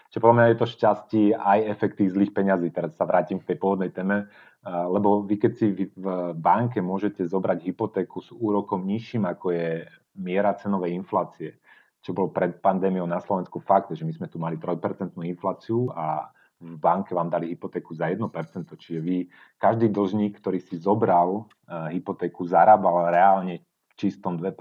Čiže 0.10 0.20
podľa 0.20 0.36
mňa 0.42 0.46
je 0.50 0.58
to 0.58 0.66
šťastie 0.74 1.26
aj 1.38 1.60
efekt 1.70 2.02
tých 2.02 2.18
zlých 2.18 2.34
peňazí. 2.34 2.74
Teraz 2.74 2.98
sa 2.98 3.06
vrátim 3.06 3.38
k 3.38 3.54
tej 3.54 3.58
pôvodnej 3.62 3.94
téme, 3.94 4.26
lebo 4.66 5.22
vy 5.22 5.38
keď 5.38 5.52
si 5.54 5.66
v 5.94 6.34
banke 6.34 6.82
môžete 6.82 7.22
zobrať 7.30 7.62
hypotéku 7.62 8.26
s 8.26 8.34
úrokom 8.34 8.82
nižším, 8.90 9.30
ako 9.30 9.54
je 9.54 9.86
miera 10.18 10.58
cenovej 10.58 10.98
inflácie, 10.98 11.62
čo 12.02 12.18
bol 12.18 12.34
pred 12.34 12.58
pandémiou 12.58 13.06
na 13.06 13.22
Slovensku 13.22 13.62
fakt, 13.62 13.94
že 13.94 14.02
my 14.02 14.18
sme 14.18 14.28
tu 14.28 14.42
mali 14.42 14.58
3% 14.58 15.14
infláciu 15.14 15.94
a 15.94 16.34
v 16.60 16.76
banke 16.76 17.16
vám 17.16 17.32
dali 17.32 17.56
hypotéku 17.56 17.96
za 17.96 18.12
1%, 18.12 18.20
čiže 18.76 19.00
vy, 19.00 19.32
každý 19.56 19.88
dlžník, 19.88 20.44
ktorý 20.44 20.60
si 20.60 20.76
zobral 20.76 21.48
uh, 21.48 21.88
hypotéku, 21.88 22.44
zarábal 22.44 23.16
reálne 23.16 23.64
čistom 23.96 24.36
2%, 24.36 24.56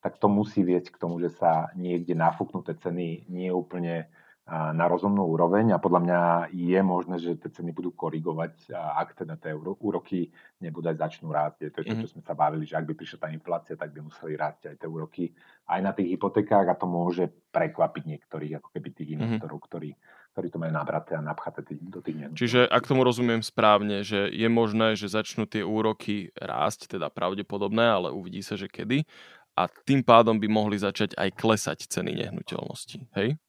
tak 0.00 0.12
to 0.16 0.28
musí 0.28 0.64
viesť 0.64 0.96
k 0.96 1.00
tomu, 1.00 1.20
že 1.20 1.32
sa 1.32 1.68
niekde 1.76 2.16
nafúknuté 2.16 2.76
ceny 2.76 3.28
nie 3.28 3.48
úplne 3.52 4.08
na 4.46 4.86
rozumnú 4.86 5.26
úroveň 5.26 5.74
a 5.74 5.82
podľa 5.82 6.00
mňa 6.06 6.20
je 6.54 6.78
možné, 6.78 7.18
že 7.18 7.34
tie 7.34 7.50
ceny 7.50 7.74
budú 7.74 7.90
korigovať, 7.90 8.70
ak 8.70 9.18
teda 9.18 9.34
tie 9.42 9.50
úroky 9.58 10.30
nebudú 10.62 10.86
aj 10.86 11.02
začnú 11.02 11.34
rásť. 11.34 11.66
Je 11.66 11.70
to, 11.74 11.82
mm-hmm. 11.82 12.00
čo 12.06 12.14
sme 12.14 12.22
sa 12.22 12.38
bavili, 12.38 12.62
že 12.62 12.78
ak 12.78 12.86
by 12.86 12.94
prišla 12.94 13.26
tá 13.26 13.28
inflácia, 13.34 13.74
tak 13.74 13.90
by 13.90 14.06
museli 14.06 14.38
rásť 14.38 14.70
aj 14.70 14.76
tie 14.78 14.86
úroky 14.86 15.34
aj 15.66 15.80
na 15.82 15.90
tých 15.90 16.14
hypotékách 16.14 16.66
a 16.70 16.78
to 16.78 16.86
môže 16.86 17.26
prekvapiť 17.50 18.02
niektorých, 18.06 18.62
ako 18.62 18.68
keby 18.70 18.88
tých 18.94 19.10
mhm. 19.10 19.14
investorov, 19.18 19.58
mm-hmm. 19.58 19.70
ktorí, 19.74 19.90
ktorí 20.36 20.52
to 20.52 20.60
majú 20.60 20.76
nabraté 20.76 21.16
a 21.16 21.24
napchaté 21.24 21.64
do 21.64 22.04
tých 22.04 22.20
nehnuteľností. 22.20 22.44
Čiže 22.44 22.60
ak 22.68 22.84
tomu 22.84 23.08
rozumiem 23.08 23.40
správne, 23.40 24.04
že 24.04 24.28
je 24.28 24.44
možné, 24.52 24.92
že 24.92 25.08
začnú 25.08 25.48
tie 25.48 25.64
úroky 25.64 26.28
rásť, 26.36 26.92
teda 26.92 27.08
pravdepodobné, 27.08 27.80
ale 27.80 28.08
uvidí 28.12 28.44
sa, 28.44 28.52
že 28.52 28.68
kedy 28.68 29.08
a 29.56 29.64
tým 29.64 30.04
pádom 30.04 30.36
by 30.36 30.44
mohli 30.52 30.76
začať 30.76 31.16
aj 31.16 31.40
klesať 31.40 31.88
ceny 31.88 32.12
nehnuteľností. 32.20 33.08
Hej? 33.16 33.40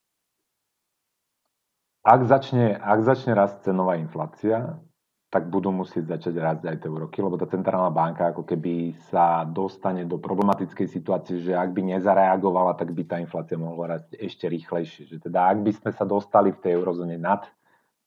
Ak 2.08 2.24
začne, 2.24 2.80
ak 2.80 3.04
začne 3.04 3.36
rast 3.36 3.68
cenová 3.68 4.00
inflácia, 4.00 4.80
tak 5.28 5.52
budú 5.52 5.76
musieť 5.76 6.16
začať 6.16 6.40
rásť 6.40 6.64
aj 6.72 6.78
tie 6.80 6.88
úroky, 6.88 7.20
lebo 7.20 7.36
tá 7.36 7.44
centrálna 7.52 7.92
banka 7.92 8.32
ako 8.32 8.48
keby 8.48 8.96
sa 9.12 9.44
dostane 9.44 10.08
do 10.08 10.16
problematickej 10.24 10.88
situácie, 10.88 11.44
že 11.44 11.52
ak 11.52 11.76
by 11.76 12.00
nezareagovala, 12.00 12.80
tak 12.80 12.96
by 12.96 13.04
tá 13.04 13.20
inflácia 13.20 13.60
mohla 13.60 14.00
rásť 14.00 14.16
ešte 14.16 14.48
rýchlejšie. 14.48 15.12
Že 15.12 15.18
teda 15.28 15.52
ak 15.52 15.60
by 15.68 15.72
sme 15.76 15.92
sa 15.92 16.08
dostali 16.08 16.56
v 16.56 16.62
tej 16.64 16.72
eurozóne 16.80 17.20
nad 17.20 17.44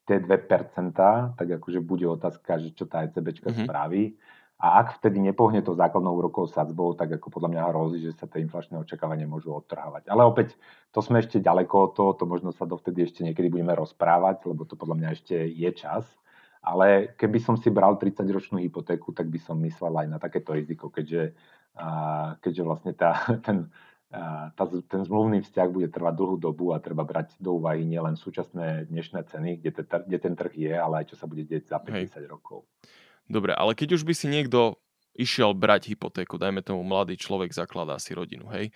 tie 0.09 0.17
2%, 0.17 1.37
tak 1.37 1.47
akože 1.61 1.79
bude 1.85 2.09
otázka, 2.09 2.57
že 2.57 2.73
čo 2.73 2.89
tá 2.89 3.05
ECBčka 3.05 3.53
mm-hmm. 3.53 3.65
spraví. 3.69 4.17
A 4.61 4.77
ak 4.81 5.01
vtedy 5.01 5.17
nepohne 5.17 5.61
to 5.65 5.73
základnou 5.73 6.13
úrokovou 6.13 6.45
sadzbou, 6.45 6.93
tak 6.93 7.17
ako 7.17 7.33
podľa 7.33 7.49
mňa 7.49 7.61
hrozí, 7.73 7.97
že 8.05 8.13
sa 8.13 8.29
tie 8.29 8.45
inflačné 8.45 8.77
očakávania 8.77 9.25
môžu 9.25 9.57
odtrhávať. 9.57 10.05
Ale 10.05 10.21
opäť, 10.21 10.53
to 10.93 11.01
sme 11.01 11.17
ešte 11.17 11.41
ďaleko 11.41 11.73
od 11.89 11.91
toho, 11.97 12.11
to 12.13 12.29
možno 12.29 12.53
sa 12.53 12.69
dovtedy 12.69 13.05
ešte 13.05 13.25
niekedy 13.25 13.49
budeme 13.49 13.73
rozprávať, 13.73 14.45
lebo 14.45 14.65
to 14.69 14.77
podľa 14.77 15.01
mňa 15.01 15.09
ešte 15.17 15.33
je 15.49 15.69
čas. 15.73 16.05
Ale 16.61 17.17
keby 17.17 17.41
som 17.41 17.57
si 17.57 17.73
bral 17.73 17.97
30-ročnú 17.97 18.61
hypotéku, 18.61 19.09
tak 19.17 19.33
by 19.33 19.41
som 19.41 19.57
myslel 19.65 19.97
aj 19.97 20.07
na 20.07 20.17
takéto 20.21 20.53
riziko, 20.53 20.93
keďže, 20.93 21.33
keďže 22.37 22.63
vlastne 22.63 22.93
tá, 22.93 23.17
ten, 23.45 23.73
tá, 24.53 24.63
ten 24.85 25.01
zmluvný 25.01 25.41
vzťah 25.41 25.67
bude 25.73 25.89
trvať 25.89 26.13
dlhú 26.13 26.37
dobu 26.37 26.77
a 26.77 26.83
treba 26.83 27.01
brať 27.01 27.33
do 27.41 27.57
úvahy 27.57 27.81
nielen 27.81 28.13
súčasné 28.13 28.93
dnešné 28.93 29.25
ceny, 29.25 29.57
kde, 29.57 29.71
te, 29.73 29.83
kde 29.89 30.17
ten 30.21 30.33
trh 30.37 30.53
je, 30.53 30.73
ale 30.77 31.01
aj 31.01 31.05
čo 31.09 31.15
sa 31.17 31.25
bude 31.25 31.47
deť 31.49 31.65
za 31.65 31.81
50 31.81 31.97
Hej. 31.97 32.29
rokov. 32.29 32.69
Dobre, 33.25 33.57
ale 33.57 33.73
keď 33.73 33.97
už 33.97 34.05
by 34.05 34.13
si 34.13 34.29
niekto 34.29 34.77
išiel 35.17 35.57
brať 35.57 35.95
hypotéku, 35.95 36.37
dajme 36.37 36.61
tomu 36.61 36.85
mladý 36.85 37.17
človek 37.17 37.51
zakladá 37.51 37.97
si 37.97 38.13
rodinu, 38.13 38.47
hej. 38.53 38.69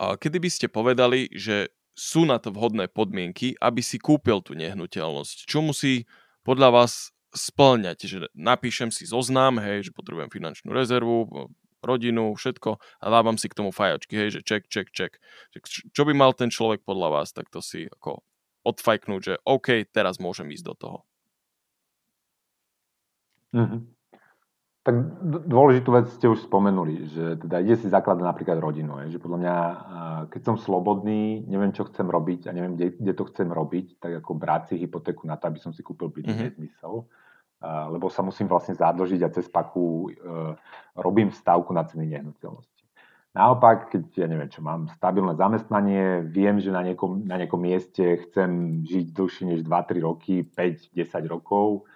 A 0.00 0.16
kedy 0.16 0.40
by 0.40 0.50
ste 0.50 0.66
povedali, 0.72 1.28
že 1.28 1.68
sú 1.92 2.24
na 2.24 2.40
to 2.40 2.48
vhodné 2.48 2.88
podmienky, 2.88 3.52
aby 3.60 3.84
si 3.84 4.00
kúpil 4.00 4.40
tú 4.40 4.56
nehnuteľnosť? 4.56 5.44
Čo 5.44 5.60
musí 5.60 6.08
podľa 6.42 6.68
vás 6.82 7.14
splňať? 7.32 7.98
Že 8.06 8.18
napíšem 8.36 8.92
si 8.92 9.08
zoznam, 9.08 9.58
hej, 9.58 9.90
že 9.90 9.96
potrebujem 9.96 10.28
finančnú 10.28 10.70
rezervu, 10.70 11.48
rodinu, 11.82 12.32
všetko 12.38 12.78
a 12.78 13.06
dávam 13.10 13.34
si 13.34 13.50
k 13.50 13.58
tomu 13.58 13.74
fajočky, 13.74 14.14
hej, 14.14 14.38
že 14.38 14.40
ček, 14.46 14.70
ček, 14.70 14.94
ček. 14.94 15.18
Čo 15.90 16.02
by 16.06 16.14
mal 16.14 16.30
ten 16.32 16.48
človek 16.48 16.86
podľa 16.86 17.20
vás, 17.20 17.34
tak 17.34 17.50
to 17.50 17.58
si 17.58 17.90
ako 17.90 18.22
odfajknúť, 18.62 19.20
že 19.20 19.34
OK, 19.42 19.90
teraz 19.90 20.22
môžem 20.22 20.46
ísť 20.54 20.64
do 20.70 20.74
toho. 20.78 20.98
Mm-hmm. 23.52 24.01
Tak 24.82 24.98
dôležitú 25.46 25.94
vec 25.94 26.10
ste 26.10 26.26
už 26.26 26.42
spomenuli, 26.42 27.06
že 27.06 27.38
teda 27.38 27.62
ide 27.62 27.78
si 27.78 27.86
zakladať 27.86 28.26
napríklad 28.26 28.58
rodinu. 28.58 28.98
Je, 29.06 29.14
že 29.14 29.22
podľa 29.22 29.38
mňa, 29.38 29.56
keď 30.26 30.42
som 30.42 30.56
slobodný, 30.58 31.46
neviem, 31.46 31.70
čo 31.70 31.86
chcem 31.86 32.02
robiť 32.10 32.50
a 32.50 32.54
neviem, 32.54 32.74
kde, 32.74 32.98
kde 32.98 33.12
to 33.14 33.30
chcem 33.30 33.46
robiť, 33.46 34.02
tak 34.02 34.18
ako 34.18 34.34
brať 34.34 34.74
si 34.74 34.82
hypotéku 34.82 35.22
na 35.30 35.38
to, 35.38 35.46
aby 35.46 35.62
som 35.62 35.70
si 35.70 35.86
kúpil 35.86 36.10
byt, 36.10 36.26
mm-hmm. 36.26 36.42
nezmysel. 36.50 37.06
Lebo 37.62 38.10
sa 38.10 38.26
musím 38.26 38.50
vlastne 38.50 38.74
zadlžiť 38.74 39.22
a 39.22 39.30
cez 39.30 39.46
paku 39.46 40.10
uh, 40.10 40.58
robím 40.98 41.30
stavku 41.30 41.70
na 41.70 41.86
ceny 41.86 42.18
nehnuteľnosti. 42.18 42.82
Naopak, 43.38 43.94
keď 43.94 44.02
ja 44.18 44.26
neviem 44.26 44.50
čo, 44.50 44.66
mám 44.66 44.90
stabilné 44.98 45.38
zamestnanie, 45.38 46.26
viem, 46.26 46.58
že 46.58 46.74
na 46.74 46.82
niekom, 46.82 47.22
na 47.22 47.38
niekom 47.38 47.62
mieste 47.62 48.18
chcem 48.28 48.82
žiť 48.82 49.14
dlhšie 49.14 49.44
než 49.46 49.60
2-3 49.62 50.02
roky, 50.02 50.42
5-10 50.42 51.30
rokov, 51.30 51.86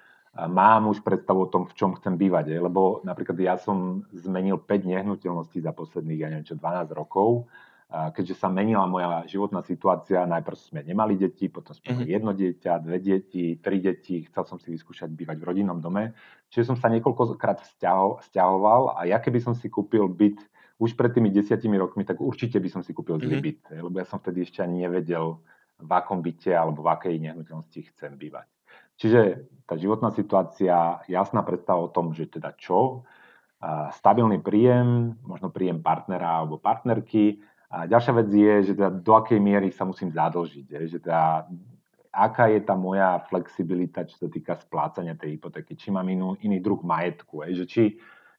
mám 0.45 0.93
už 0.93 1.01
predstavu 1.01 1.49
o 1.49 1.51
tom, 1.51 1.64
v 1.64 1.72
čom 1.72 1.97
chcem 1.97 2.20
bývať. 2.20 2.53
Je? 2.53 2.59
Lebo 2.61 3.01
napríklad 3.03 3.37
ja 3.41 3.57
som 3.57 4.05
zmenil 4.12 4.61
5 4.61 4.93
nehnuteľností 4.93 5.64
za 5.64 5.72
posledných, 5.72 6.20
ja 6.20 6.28
neviem 6.28 6.45
čo, 6.45 6.61
12 6.61 6.93
rokov. 6.93 7.49
Keďže 7.87 8.43
sa 8.43 8.51
menila 8.51 8.82
moja 8.91 9.22
životná 9.30 9.62
situácia, 9.62 10.26
najprv 10.26 10.59
sme 10.59 10.80
nemali 10.82 11.14
deti, 11.14 11.47
potom 11.47 11.70
sme 11.70 11.95
mali 11.95 12.03
mm-hmm. 12.03 12.14
jedno 12.18 12.32
dieťa, 12.34 12.72
dve 12.82 12.99
deti, 12.99 13.45
tri 13.62 13.78
deti, 13.78 14.26
chcel 14.26 14.43
som 14.43 14.59
si 14.59 14.74
vyskúšať 14.74 15.07
bývať 15.14 15.39
v 15.39 15.47
rodinnom 15.47 15.78
dome. 15.78 16.11
Čiže 16.51 16.74
som 16.74 16.76
sa 16.76 16.91
niekoľkokrát 16.91 17.62
vzťahoval 17.62 18.99
a 18.99 19.07
ja 19.07 19.22
keby 19.22 19.39
som 19.39 19.55
si 19.55 19.70
kúpil 19.70 20.11
byt 20.11 20.43
už 20.82 20.99
pred 20.99 21.14
tými 21.14 21.30
desiatimi 21.30 21.78
rokmi, 21.78 22.03
tak 22.03 22.18
určite 22.18 22.59
by 22.59 22.68
som 22.68 22.82
si 22.82 22.91
kúpil 22.91 23.22
zlý 23.22 23.39
mm-hmm. 23.39 23.47
byt, 23.47 23.62
lebo 23.78 23.97
ja 24.03 24.07
som 24.11 24.18
vtedy 24.18 24.43
ešte 24.43 24.66
ani 24.66 24.82
nevedel, 24.82 25.39
v 25.76 25.91
akom 25.93 26.24
byte 26.24 26.53
alebo 26.57 26.82
v 26.82 26.91
akej 26.91 27.14
nehnuteľnosti 27.20 27.80
chcem 27.93 28.16
bývať. 28.16 28.49
Čiže 28.97 29.49
tá 29.66 29.74
životná 29.76 30.14
situácia, 30.14 31.03
jasná 31.11 31.42
predstava 31.42 31.84
o 31.84 31.92
tom, 31.92 32.14
že 32.14 32.30
teda 32.30 32.55
čo, 32.57 33.05
stabilný 33.92 34.40
príjem, 34.40 35.18
možno 35.24 35.51
príjem 35.51 35.82
partnera 35.82 36.40
alebo 36.40 36.61
partnerky. 36.61 37.40
A 37.72 37.84
ďalšia 37.90 38.12
vec 38.14 38.28
je, 38.30 38.55
že 38.62 38.72
teda 38.78 38.90
do 38.94 39.12
akej 39.18 39.42
miery 39.42 39.74
sa 39.74 39.82
musím 39.82 40.14
zadlžiť, 40.14 40.66
že 40.86 40.99
teda 41.03 41.51
aká 42.14 42.49
je 42.49 42.64
tá 42.64 42.72
moja 42.72 43.20
flexibilita, 43.28 44.09
čo 44.09 44.16
sa 44.16 44.28
týka 44.32 44.57
splácania 44.57 45.18
tej 45.18 45.36
hypotéky, 45.36 45.76
či 45.76 45.92
mám 45.92 46.09
inú, 46.09 46.32
iný 46.40 46.64
druh 46.64 46.80
majetku, 46.80 47.44
je, 47.44 47.61
že 47.61 47.66
či, 47.68 47.84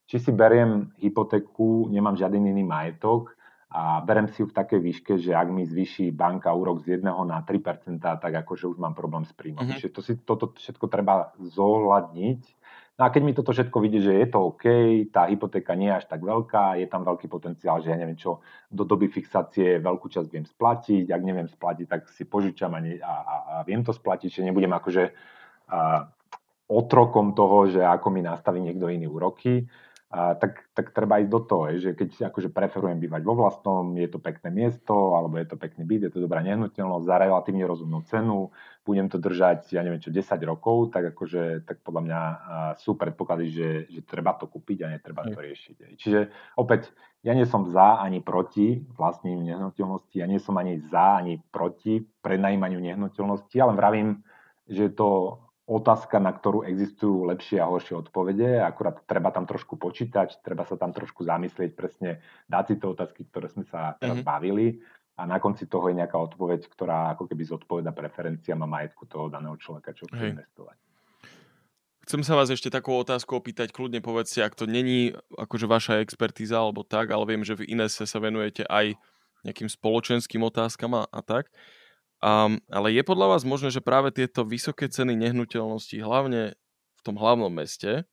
či 0.08 0.16
si 0.18 0.34
beriem 0.34 0.90
hypotéku, 0.98 1.86
nemám 1.86 2.18
žiaden 2.18 2.50
iný 2.50 2.66
majetok 2.66 3.37
a 3.68 4.00
berem 4.00 4.32
si 4.32 4.40
ju 4.40 4.48
v 4.48 4.56
takej 4.56 4.80
výške, 4.80 5.12
že 5.20 5.36
ak 5.36 5.52
mi 5.52 5.68
zvýši 5.68 6.08
banka 6.08 6.48
úrok 6.56 6.80
z 6.80 7.00
1 7.00 7.04
na 7.04 7.44
3%, 7.44 8.00
tak 8.00 8.32
akože 8.32 8.64
už 8.64 8.80
mám 8.80 8.96
problém 8.96 9.28
s 9.28 9.32
príjmom. 9.36 9.68
Mm-hmm. 9.68 9.80
Čiže 9.80 9.92
to 9.92 10.00
si, 10.00 10.12
toto 10.24 10.56
všetko 10.56 10.88
treba 10.88 11.36
zohľadniť 11.36 12.58
No 12.98 13.06
a 13.06 13.14
keď 13.14 13.22
mi 13.22 13.30
toto 13.30 13.54
všetko 13.54 13.78
vidie, 13.78 14.02
že 14.02 14.10
je 14.10 14.26
to 14.26 14.50
OK, 14.50 14.66
tá 15.14 15.30
hypotéka 15.30 15.78
nie 15.78 15.86
je 15.86 16.02
až 16.02 16.10
tak 16.10 16.18
veľká, 16.18 16.82
je 16.82 16.86
tam 16.90 17.06
veľký 17.06 17.30
potenciál, 17.30 17.78
že 17.78 17.94
ja 17.94 17.96
neviem 17.96 18.18
čo, 18.18 18.42
do 18.74 18.82
doby 18.82 19.06
fixácie 19.06 19.78
veľkú 19.78 20.10
časť 20.10 20.26
viem 20.26 20.42
splatiť, 20.42 21.06
ak 21.06 21.22
neviem 21.22 21.46
splatiť, 21.46 21.86
tak 21.86 22.10
si 22.10 22.26
požičam 22.26 22.74
a, 22.74 22.82
ne, 22.82 22.98
a, 22.98 23.14
a, 23.14 23.34
a 23.38 23.54
viem 23.62 23.86
to 23.86 23.94
splatiť, 23.94 24.42
že 24.42 24.42
nebudem 24.42 24.74
akože 24.74 25.14
a, 25.70 26.10
otrokom 26.66 27.38
toho, 27.38 27.70
že 27.70 27.86
ako 27.86 28.10
mi 28.10 28.20
nastaví 28.26 28.58
niekto 28.58 28.90
iný 28.90 29.06
úroky 29.06 29.62
a, 30.08 30.32
tak, 30.40 30.64
tak 30.72 30.96
treba 30.96 31.20
ísť 31.20 31.28
do 31.28 31.40
toho, 31.44 31.64
že 31.76 31.92
keď 31.92 32.32
akože 32.32 32.48
preferujem 32.48 32.96
bývať 32.96 33.28
vo 33.28 33.36
vlastnom, 33.36 33.92
je 33.92 34.08
to 34.08 34.16
pekné 34.16 34.48
miesto, 34.48 35.12
alebo 35.12 35.36
je 35.36 35.44
to 35.44 35.60
pekný 35.60 35.84
byt, 35.84 36.08
je 36.08 36.12
to 36.16 36.24
dobrá 36.24 36.40
nehnuteľnosť 36.40 37.04
za 37.04 37.16
relatívne 37.20 37.68
rozumnú 37.68 38.00
cenu, 38.08 38.48
budem 38.88 39.12
to 39.12 39.20
držať, 39.20 39.68
ja 39.68 39.84
neviem 39.84 40.00
čo, 40.00 40.08
10 40.08 40.24
rokov, 40.48 40.96
tak 40.96 41.12
akože, 41.12 41.68
tak 41.68 41.84
podľa 41.84 42.02
mňa 42.08 42.20
sú 42.80 42.96
predpoklady, 42.96 43.46
že, 43.52 43.68
že 43.92 44.00
treba 44.00 44.32
to 44.32 44.48
kúpiť 44.48 44.88
a 44.88 44.96
netreba 44.96 45.28
to 45.28 45.36
riešiť. 45.36 46.00
Čiže 46.00 46.20
opäť, 46.56 46.88
ja 47.20 47.36
nie 47.36 47.44
som 47.44 47.68
za 47.68 48.00
ani 48.00 48.24
proti 48.24 48.80
vlastným 48.96 49.44
nehnuteľnosti, 49.44 50.16
ja 50.16 50.24
nie 50.24 50.40
som 50.40 50.56
ani 50.56 50.80
za 50.88 51.20
ani 51.20 51.36
proti 51.52 52.00
prenajímaniu 52.24 52.80
nehnuteľnosti, 52.80 53.56
ale 53.60 53.76
vravím, 53.76 54.24
že 54.72 54.88
to 54.88 55.36
otázka, 55.68 56.16
na 56.16 56.32
ktorú 56.32 56.64
existujú 56.64 57.28
lepšie 57.28 57.60
a 57.60 57.68
horšie 57.68 58.00
odpovede. 58.00 58.56
Akurát 58.64 59.04
treba 59.04 59.28
tam 59.28 59.44
trošku 59.44 59.76
počítať, 59.76 60.40
treba 60.40 60.64
sa 60.64 60.80
tam 60.80 60.96
trošku 60.96 61.28
zamyslieť 61.28 61.76
presne, 61.76 62.24
dať 62.48 62.64
si 62.64 62.74
to 62.80 62.96
otázky, 62.96 63.28
ktoré 63.28 63.52
sme 63.52 63.68
sa 63.68 63.92
teraz 64.00 64.24
mm-hmm. 64.24 64.32
bavili 64.32 64.80
a 65.20 65.26
na 65.28 65.36
konci 65.36 65.68
toho 65.68 65.92
je 65.92 65.98
nejaká 66.00 66.16
odpoveď, 66.16 66.64
ktorá 66.72 67.12
ako 67.12 67.28
keby 67.28 67.42
zodpoveda 67.44 67.92
preferenciám 67.92 68.64
a 68.64 68.70
majetku 68.70 69.04
toho 69.04 69.28
daného 69.28 69.58
človeka, 69.60 69.92
čo 69.92 70.08
chce 70.08 70.32
investovať. 70.32 70.78
Chcem 72.08 72.24
sa 72.24 72.40
vás 72.40 72.48
ešte 72.48 72.72
takú 72.72 72.96
otázku 72.96 73.36
opýtať, 73.36 73.68
kľudne 73.68 74.00
povedzte, 74.00 74.40
ak 74.40 74.56
to 74.56 74.64
není 74.64 75.12
akože 75.36 75.68
vaša 75.68 76.00
expertíza 76.00 76.56
alebo 76.56 76.80
tak, 76.80 77.12
ale 77.12 77.28
viem, 77.28 77.44
že 77.44 77.52
v 77.52 77.68
Inese 77.68 78.08
sa 78.08 78.16
venujete 78.16 78.64
aj 78.64 78.96
nejakým 79.44 79.68
spoločenským 79.68 80.40
otázkam 80.40 80.96
a, 80.96 81.04
a 81.12 81.20
tak. 81.20 81.52
Um, 82.18 82.58
ale 82.66 82.90
je 82.90 83.02
podľa 83.06 83.38
vás 83.38 83.42
možné, 83.46 83.70
že 83.70 83.78
práve 83.78 84.10
tieto 84.10 84.42
vysoké 84.42 84.90
ceny 84.90 85.14
nehnuteľností, 85.14 86.02
hlavne 86.02 86.58
v 86.98 87.00
tom 87.06 87.14
hlavnom 87.14 87.50
meste, 87.50 88.10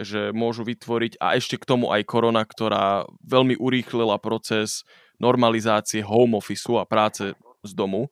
že 0.00 0.32
môžu 0.34 0.64
vytvoriť, 0.64 1.20
a 1.20 1.36
ešte 1.36 1.60
k 1.60 1.68
tomu 1.68 1.92
aj 1.92 2.08
korona, 2.08 2.42
ktorá 2.42 3.04
veľmi 3.22 3.60
urýchlila 3.60 4.16
proces 4.18 4.82
normalizácie 5.22 6.02
home 6.02 6.34
office 6.40 6.66
a 6.72 6.88
práce 6.88 7.36
z 7.62 7.72
domu, 7.76 8.10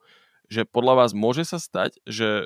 že 0.53 0.69
podľa 0.69 1.05
vás 1.05 1.11
môže 1.17 1.49
sa 1.49 1.57
stať, 1.57 1.97
že 2.05 2.45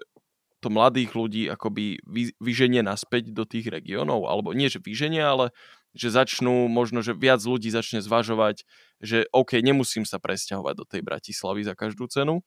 to 0.64 0.72
mladých 0.72 1.12
ľudí 1.12 1.43
akoby 1.53 2.01
vyženie 2.41 2.80
naspäť 2.80 3.34
do 3.34 3.45
tých 3.45 3.68
regiónov, 3.68 4.24
alebo 4.24 4.57
nie, 4.57 4.72
že 4.72 4.80
vyženie, 4.80 5.20
ale 5.20 5.53
že 5.93 6.12
začnú, 6.12 6.68
možno, 6.70 7.05
že 7.05 7.12
viac 7.12 7.41
ľudí 7.45 7.68
začne 7.68 8.01
zvažovať, 8.01 8.64
že 9.03 9.28
OK, 9.32 9.61
nemusím 9.61 10.09
sa 10.09 10.16
presťahovať 10.16 10.74
do 10.76 10.84
tej 10.89 11.01
Bratislavy 11.05 11.66
za 11.66 11.76
každú 11.76 12.09
cenu, 12.09 12.41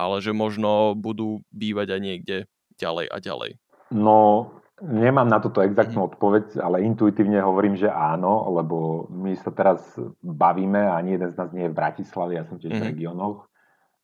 ale 0.00 0.24
že 0.24 0.32
možno 0.32 0.96
budú 0.96 1.44
bývať 1.52 1.92
aj 1.92 2.00
niekde 2.00 2.36
ďalej 2.80 3.06
a 3.12 3.16
ďalej? 3.20 3.50
No, 3.92 4.48
nemám 4.80 5.28
na 5.28 5.38
toto 5.38 5.60
exaktnú 5.60 6.08
mm-hmm. 6.08 6.12
odpoveď, 6.16 6.44
ale 6.64 6.86
intuitívne 6.88 7.44
hovorím, 7.44 7.76
že 7.76 7.92
áno, 7.92 8.48
lebo 8.56 9.06
my 9.12 9.36
sa 9.36 9.52
teraz 9.52 9.82
bavíme 10.24 10.88
a 10.88 10.96
ani 10.96 11.20
jeden 11.20 11.28
z 11.28 11.36
nás 11.36 11.50
nie 11.52 11.68
je 11.68 11.72
v 11.72 11.78
Bratislave, 11.78 12.40
ja 12.40 12.48
som 12.48 12.56
tiež 12.56 12.72
mm-hmm. 12.72 12.80
v 12.80 12.86
mhm. 12.88 12.92
regiónoch. 12.96 13.38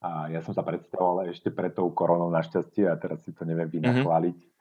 A 0.05 0.29
ja 0.29 0.45
som 0.45 0.53
sa 0.53 0.63
predstavoval 0.63 1.33
ešte 1.33 1.49
pred 1.51 1.73
tou 1.73 1.89
koronou 1.91 2.29
našťastie 2.29 2.87
a 2.87 2.95
teraz 3.01 3.25
si 3.25 3.33
to 3.33 3.49
neviem 3.49 3.73
mhm. 3.73 3.75
vynachváliť. 3.81 4.39
Mm-hmm. 4.39 4.55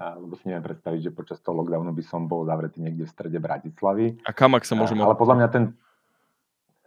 Lebo 0.00 0.32
si 0.38 0.48
neviem 0.48 0.64
predstaviť, 0.64 1.00
že 1.02 1.10
počas 1.12 1.38
toho 1.44 1.60
lockdownu 1.60 1.92
by 1.92 2.04
som 2.06 2.24
bol 2.24 2.48
zavretý 2.48 2.80
niekde 2.80 3.04
v 3.04 3.12
strede 3.12 3.36
Bratislavy. 3.36 4.24
A 4.24 4.32
kam, 4.32 4.56
ak 4.56 4.64
sa 4.64 4.72
môžeme... 4.72 5.04
Ale 5.04 5.18
podľa 5.18 5.36
mňa 5.44 5.48
ten, 5.52 5.64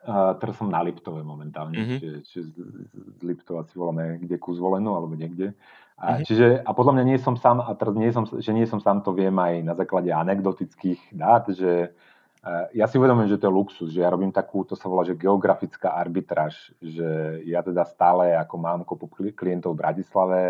Teraz 0.04 0.60
som 0.60 0.68
na 0.68 0.84
Liptove 0.84 1.24
momentálne, 1.24 1.80
mm-hmm. 1.80 2.00
čiže, 2.00 2.18
čiže 2.28 2.44
z, 2.52 2.56
z 2.92 3.22
Liptova 3.24 3.64
si 3.64 3.80
voláme 3.80 4.20
kde 4.20 4.36
ku 4.36 4.52
zvolenú 4.52 5.00
alebo 5.00 5.16
niekde. 5.16 5.56
A, 5.96 6.20
mm-hmm. 6.20 6.26
čiže, 6.28 6.48
a 6.60 6.70
podľa 6.76 6.94
mňa 7.00 7.06
nie 7.08 7.20
som 7.24 7.40
sám, 7.40 7.64
a 7.64 7.72
teraz 7.80 7.96
nie 7.96 8.12
som, 8.12 8.28
že 8.28 8.52
nie 8.52 8.68
som 8.68 8.84
sám, 8.84 9.00
to 9.08 9.16
viem 9.16 9.32
aj 9.40 9.64
na 9.64 9.74
základe 9.80 10.12
anekdotických 10.12 11.16
dát, 11.16 11.48
že 11.48 11.96
uh, 12.44 12.68
ja 12.76 12.84
si 12.92 13.00
uvedomujem, 13.00 13.32
že 13.32 13.40
to 13.40 13.48
je 13.48 13.56
luxus, 13.56 13.90
že 13.96 14.04
ja 14.04 14.12
robím 14.12 14.36
takú, 14.36 14.68
to 14.68 14.76
sa 14.76 14.92
volá, 14.92 15.08
že 15.08 15.16
geografická 15.16 15.96
arbitráž, 15.96 16.76
že 16.84 17.40
ja 17.48 17.64
teda 17.64 17.88
stále 17.88 18.36
ako 18.36 18.56
mám 18.60 18.84
kopu 18.84 19.08
klientov 19.32 19.80
v 19.80 19.82
Bratislave, 19.88 20.42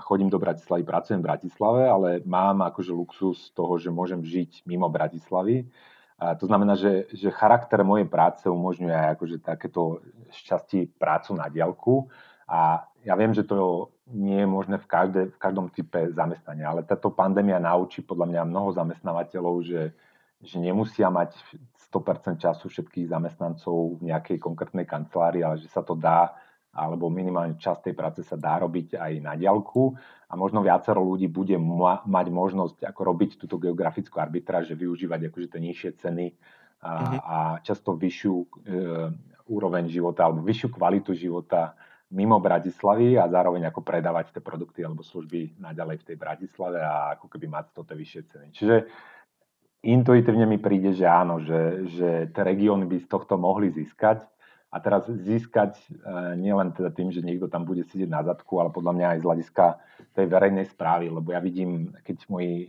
chodím 0.00 0.32
do 0.32 0.40
Bratislavy, 0.40 0.82
pracujem 0.82 1.20
v 1.20 1.28
Bratislave, 1.28 1.82
ale 1.86 2.08
mám 2.26 2.66
akože 2.66 2.90
luxus 2.90 3.54
toho, 3.54 3.78
že 3.78 3.92
môžem 3.94 4.24
žiť 4.24 4.66
mimo 4.66 4.90
Bratislavy 4.90 5.68
to 6.18 6.50
znamená, 6.50 6.74
že, 6.74 7.06
že 7.14 7.30
charakter 7.30 7.78
mojej 7.86 8.10
práce 8.10 8.42
umožňuje 8.50 8.90
aj 8.90 9.08
akože 9.14 9.36
takéto 9.38 10.02
šťastie 10.34 10.90
prácu 10.98 11.38
na 11.38 11.46
diálku. 11.46 12.10
A 12.50 12.82
ja 13.06 13.14
viem, 13.14 13.30
že 13.30 13.46
to 13.46 13.92
nie 14.10 14.42
je 14.42 14.48
možné 14.48 14.82
v, 14.82 14.86
každé, 14.88 15.20
v 15.30 15.38
každom 15.38 15.70
type 15.70 16.10
zamestnania, 16.10 16.74
ale 16.74 16.82
táto 16.82 17.14
pandémia 17.14 17.62
naučí 17.62 18.02
podľa 18.02 18.26
mňa 18.34 18.50
mnoho 18.50 18.74
zamestnávateľov, 18.74 19.54
že, 19.62 19.94
že 20.42 20.56
nemusia 20.58 21.06
mať 21.06 21.38
100% 21.92 22.40
času 22.40 22.66
všetkých 22.66 23.14
zamestnancov 23.14 24.02
v 24.02 24.10
nejakej 24.10 24.42
konkrétnej 24.42 24.88
kancelárii, 24.88 25.46
ale 25.46 25.62
že 25.62 25.70
sa 25.70 25.86
to 25.86 25.94
dá 25.94 26.34
alebo 26.78 27.10
minimálne 27.10 27.58
časť 27.58 27.90
tej 27.90 27.94
práce 27.98 28.20
sa 28.22 28.38
dá 28.38 28.62
robiť 28.62 28.94
aj 28.94 29.12
na 29.18 29.34
diaľku 29.34 29.98
a 30.30 30.38
možno 30.38 30.62
viacero 30.62 31.02
ľudí 31.02 31.26
bude 31.26 31.58
ma- 31.58 32.06
mať 32.06 32.26
možnosť 32.30 32.78
ako 32.86 33.00
robiť 33.02 33.30
túto 33.42 33.58
geografickú 33.58 34.22
arbitráž, 34.22 34.70
že 34.70 34.78
využívať 34.78 35.26
akože 35.26 35.48
tie 35.50 35.60
nižšie 35.60 35.90
ceny 35.98 36.26
a, 36.78 36.90
mm-hmm. 36.94 37.18
a 37.18 37.36
často 37.66 37.98
vyššiu 37.98 38.34
e, 38.38 38.46
úroveň 39.50 39.90
života 39.90 40.30
alebo 40.30 40.46
vyššiu 40.46 40.68
kvalitu 40.70 41.10
života 41.18 41.74
mimo 42.08 42.40
Bratislavy 42.40 43.20
a 43.20 43.28
zároveň 43.28 43.68
ako 43.68 43.84
predávať 43.84 44.32
tie 44.32 44.42
produkty 44.44 44.80
alebo 44.80 45.04
služby 45.04 45.60
naďalej 45.60 46.00
v 46.00 46.06
tej 46.12 46.16
Bratislave 46.16 46.80
a 46.80 47.18
ako 47.18 47.26
keby 47.28 47.46
mať 47.52 47.66
to 47.76 47.82
tie 47.84 47.96
vyššie 47.98 48.22
ceny. 48.32 48.46
Čiže 48.56 48.76
intuitívne 49.84 50.48
mi 50.48 50.56
príde, 50.56 50.96
že 50.96 51.04
áno, 51.04 51.44
že, 51.44 51.84
že 51.92 52.08
tie 52.32 52.42
regióny 52.44 52.88
by 52.88 52.96
z 53.04 53.08
tohto 53.12 53.36
mohli 53.36 53.68
získať 53.68 54.24
a 54.68 54.76
teraz 54.84 55.08
získať 55.08 55.80
e, 55.80 55.84
nielen 56.36 56.76
teda 56.76 56.92
tým, 56.92 57.08
že 57.08 57.24
niekto 57.24 57.48
tam 57.48 57.64
bude 57.64 57.88
sedieť 57.88 58.10
na 58.12 58.20
zadku, 58.20 58.60
ale 58.60 58.68
podľa 58.68 58.92
mňa 58.92 59.06
aj 59.16 59.18
z 59.18 59.24
hľadiska 59.24 59.64
tej 60.12 60.26
verejnej 60.28 60.66
správy, 60.68 61.08
lebo 61.08 61.32
ja 61.32 61.40
vidím, 61.40 61.96
keď 62.04 62.16
moji 62.28 62.68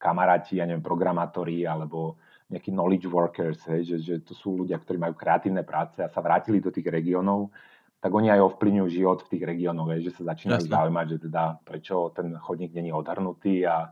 kamaráti, 0.00 0.56
ja 0.56 0.64
neviem, 0.64 0.80
programátori 0.80 1.68
alebo 1.68 2.16
nejakí 2.48 2.72
knowledge 2.72 3.10
workers, 3.10 3.60
hej, 3.68 3.84
že, 3.84 3.96
že 4.00 4.14
to 4.24 4.32
sú 4.32 4.64
ľudia, 4.64 4.80
ktorí 4.80 4.96
majú 4.96 5.12
kreatívne 5.18 5.66
práce 5.66 6.00
a 6.00 6.08
sa 6.08 6.24
vrátili 6.24 6.62
do 6.62 6.72
tých 6.72 6.88
regiónov, 6.88 7.52
tak 8.00 8.14
oni 8.14 8.32
aj 8.32 8.54
ovplyvňujú 8.54 8.88
život 8.88 9.18
v 9.26 9.30
tých 9.36 9.44
regiónoch, 9.44 9.92
že 9.98 10.14
sa 10.14 10.32
začínajú 10.32 10.64
Jasne. 10.64 10.72
zaujímať, 10.72 11.06
že 11.10 11.18
teda 11.26 11.42
prečo 11.66 12.14
ten 12.16 12.32
chodník 12.38 12.72
není 12.72 12.94
odhrnutý 12.94 13.66
a 13.66 13.76
a 13.76 13.86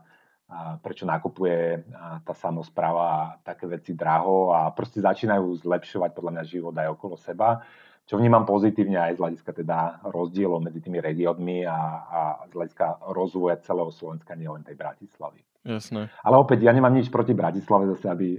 prečo 0.81 1.09
nakupuje 1.09 1.81
tá 2.21 2.33
samozpráva 2.37 3.41
také 3.41 3.65
veci 3.65 3.97
draho 3.97 4.53
a 4.53 4.69
proste 4.69 5.01
začínajú 5.01 5.65
zlepšovať 5.65 6.13
podľa 6.13 6.31
mňa 6.37 6.43
život 6.45 6.75
aj 6.77 6.93
okolo 6.93 7.17
seba, 7.17 7.65
čo 8.05 8.21
vnímam 8.21 8.45
pozitívne 8.45 9.01
aj 9.01 9.17
z 9.17 9.21
hľadiska 9.21 9.51
teda 9.65 10.05
rozdielov 10.05 10.61
medzi 10.61 10.77
tými 10.85 11.01
regiónmi 11.01 11.65
a, 11.65 11.79
a 12.05 12.19
z 12.45 12.53
hľadiska 12.53 12.85
rozvoja 13.09 13.57
celého 13.65 13.89
Slovenska, 13.89 14.37
nielen 14.37 14.61
tej 14.61 14.77
Bratislavy. 14.77 15.41
Jasné. 15.65 16.13
Ale 16.21 16.37
opäť, 16.37 16.61
ja 16.61 16.69
nemám 16.69 16.93
nič 16.93 17.09
proti 17.09 17.33
Bratislave, 17.33 17.89
zase 17.97 18.05
aby 18.05 18.37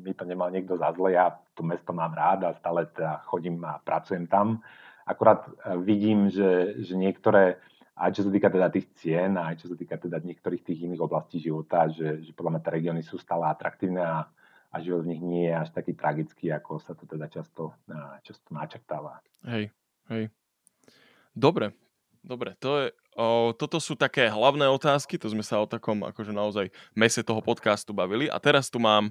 mi 0.00 0.16
to 0.16 0.24
nemal 0.24 0.48
niekto 0.48 0.80
za 0.80 0.88
zle. 0.96 1.12
Ja 1.12 1.36
to 1.52 1.60
mesto 1.60 1.92
mám 1.92 2.16
rád 2.16 2.48
a 2.48 2.56
stále 2.56 2.88
teda 2.88 3.20
chodím 3.28 3.60
a 3.68 3.76
pracujem 3.76 4.24
tam. 4.24 4.64
Akurát 5.04 5.44
e, 5.44 5.76
vidím, 5.84 6.32
že, 6.32 6.80
že 6.82 6.96
niektoré 6.96 7.60
aj 7.96 8.12
čo 8.12 8.28
sa 8.28 8.30
týka 8.30 8.52
teda 8.52 8.68
tých 8.68 8.92
cien, 9.00 9.40
aj 9.40 9.64
čo 9.64 9.72
sa 9.72 9.76
týka 9.76 9.96
teda 9.96 10.20
niektorých 10.20 10.60
tých 10.60 10.84
iných 10.84 11.00
oblastí 11.00 11.40
života, 11.40 11.88
že, 11.88 12.20
že 12.20 12.36
podľa 12.36 12.56
mňa 12.56 12.60
tie 12.60 12.72
regióny 12.76 13.00
sú 13.00 13.16
stále 13.16 13.48
atraktívne 13.48 14.04
a, 14.04 14.28
a 14.68 14.76
život 14.84 15.08
v 15.08 15.16
nich 15.16 15.22
nie 15.24 15.48
je 15.48 15.56
až 15.56 15.68
taký 15.72 15.96
tragický, 15.96 16.52
ako 16.52 16.76
sa 16.76 16.92
to 16.92 17.08
teda 17.08 17.24
často, 17.32 17.72
často 18.20 18.48
načrtáva. 18.52 19.24
Hej, 19.48 19.72
hej. 20.12 20.28
Dobre, 21.32 21.72
dobre. 22.20 22.52
To 22.60 22.84
je, 22.84 22.86
o, 23.16 23.56
toto 23.56 23.80
sú 23.80 23.96
také 23.96 24.28
hlavné 24.28 24.68
otázky, 24.68 25.16
to 25.16 25.32
sme 25.32 25.40
sa 25.40 25.64
o 25.64 25.66
takom 25.66 26.04
akože 26.04 26.36
naozaj 26.36 26.68
mese 26.92 27.24
toho 27.24 27.40
podcastu 27.40 27.96
bavili 27.96 28.28
a 28.28 28.36
teraz 28.36 28.68
tu 28.68 28.76
mám 28.76 29.08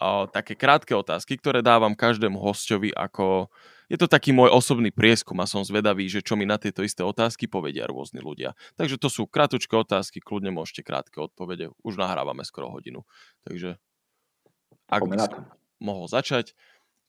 o, 0.00 0.24
také 0.24 0.56
krátke 0.56 0.96
otázky, 0.96 1.36
ktoré 1.36 1.60
dávam 1.60 1.92
každému 1.92 2.40
hostovi 2.40 2.96
ako... 2.96 3.52
Je 3.86 3.94
to 3.94 4.10
taký 4.10 4.34
môj 4.34 4.50
osobný 4.50 4.90
prieskum 4.90 5.38
a 5.38 5.46
som 5.46 5.62
zvedavý, 5.62 6.10
že 6.10 6.18
čo 6.18 6.34
mi 6.34 6.42
na 6.42 6.58
tieto 6.58 6.82
isté 6.82 7.06
otázky 7.06 7.46
povedia 7.46 7.86
rôzni 7.86 8.18
ľudia. 8.18 8.58
Takže 8.74 8.98
to 8.98 9.06
sú 9.06 9.30
kratučké 9.30 9.78
otázky, 9.78 10.18
kľudne 10.18 10.50
môžete 10.50 10.82
krátke 10.82 11.22
odpovede. 11.22 11.70
Už 11.86 11.94
nahrávame 11.94 12.42
skoro 12.42 12.66
hodinu. 12.74 13.06
Takže 13.46 13.78
ak 14.90 15.02
by 15.06 15.16
som 15.22 15.46
mohol 15.78 16.10
začať, 16.10 16.58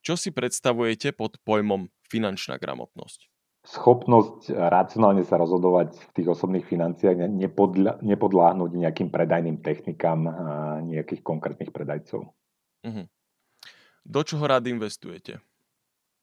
čo 0.05 0.13
si 0.13 0.29
predstavujete 0.29 1.17
pod 1.17 1.41
pojmom 1.41 1.89
finančná 2.05 2.61
gramotnosť? 2.61 3.25
Schopnosť 3.67 4.53
racionálne 4.53 5.25
sa 5.25 5.41
rozhodovať 5.41 5.97
v 5.97 6.11
tých 6.13 6.27
osobných 6.29 6.63
financiách, 6.63 7.25
nepodľa, 7.25 7.99
nepodláhnuť 8.05 8.71
nejakým 8.79 9.09
predajným 9.11 9.59
technikám 9.59 10.23
nejakých 10.87 11.25
konkrétnych 11.25 11.73
predajcov. 11.75 12.31
Uh-huh. 12.85 13.05
Do 14.07 14.21
čoho 14.23 14.45
rád 14.45 14.69
investujete? 14.71 15.43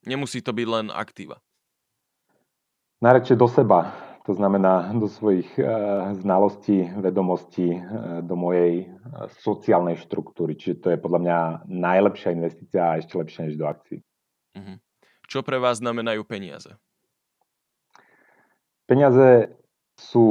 Nemusí 0.04 0.44
to 0.44 0.52
byť 0.52 0.66
len 0.68 0.86
aktíva. 0.92 1.40
Najradšej 3.00 3.36
do 3.36 3.48
seba. 3.48 3.92
To 4.24 4.32
znamená 4.32 4.88
do 4.96 5.04
svojich 5.04 5.52
uh, 5.60 6.16
znalostí, 6.16 6.88
vedomostí, 6.96 7.76
uh, 7.76 8.24
do 8.24 8.32
mojej 8.32 8.88
uh, 8.88 9.28
sociálnej 9.44 10.00
štruktúry. 10.00 10.56
Čiže 10.56 10.76
to 10.80 10.88
je 10.96 10.98
podľa 11.00 11.20
mňa 11.20 11.38
najlepšia 11.68 12.32
investícia 12.32 12.80
a 12.88 12.96
ešte 12.96 13.20
lepšia 13.20 13.44
než 13.44 13.60
do 13.60 13.68
akcií. 13.68 14.00
Uh-huh. 14.56 14.80
Čo 15.28 15.44
pre 15.44 15.60
vás 15.60 15.84
znamenajú 15.84 16.24
peniaze? 16.24 16.72
Peniaze 18.88 19.52
sú 20.10 20.26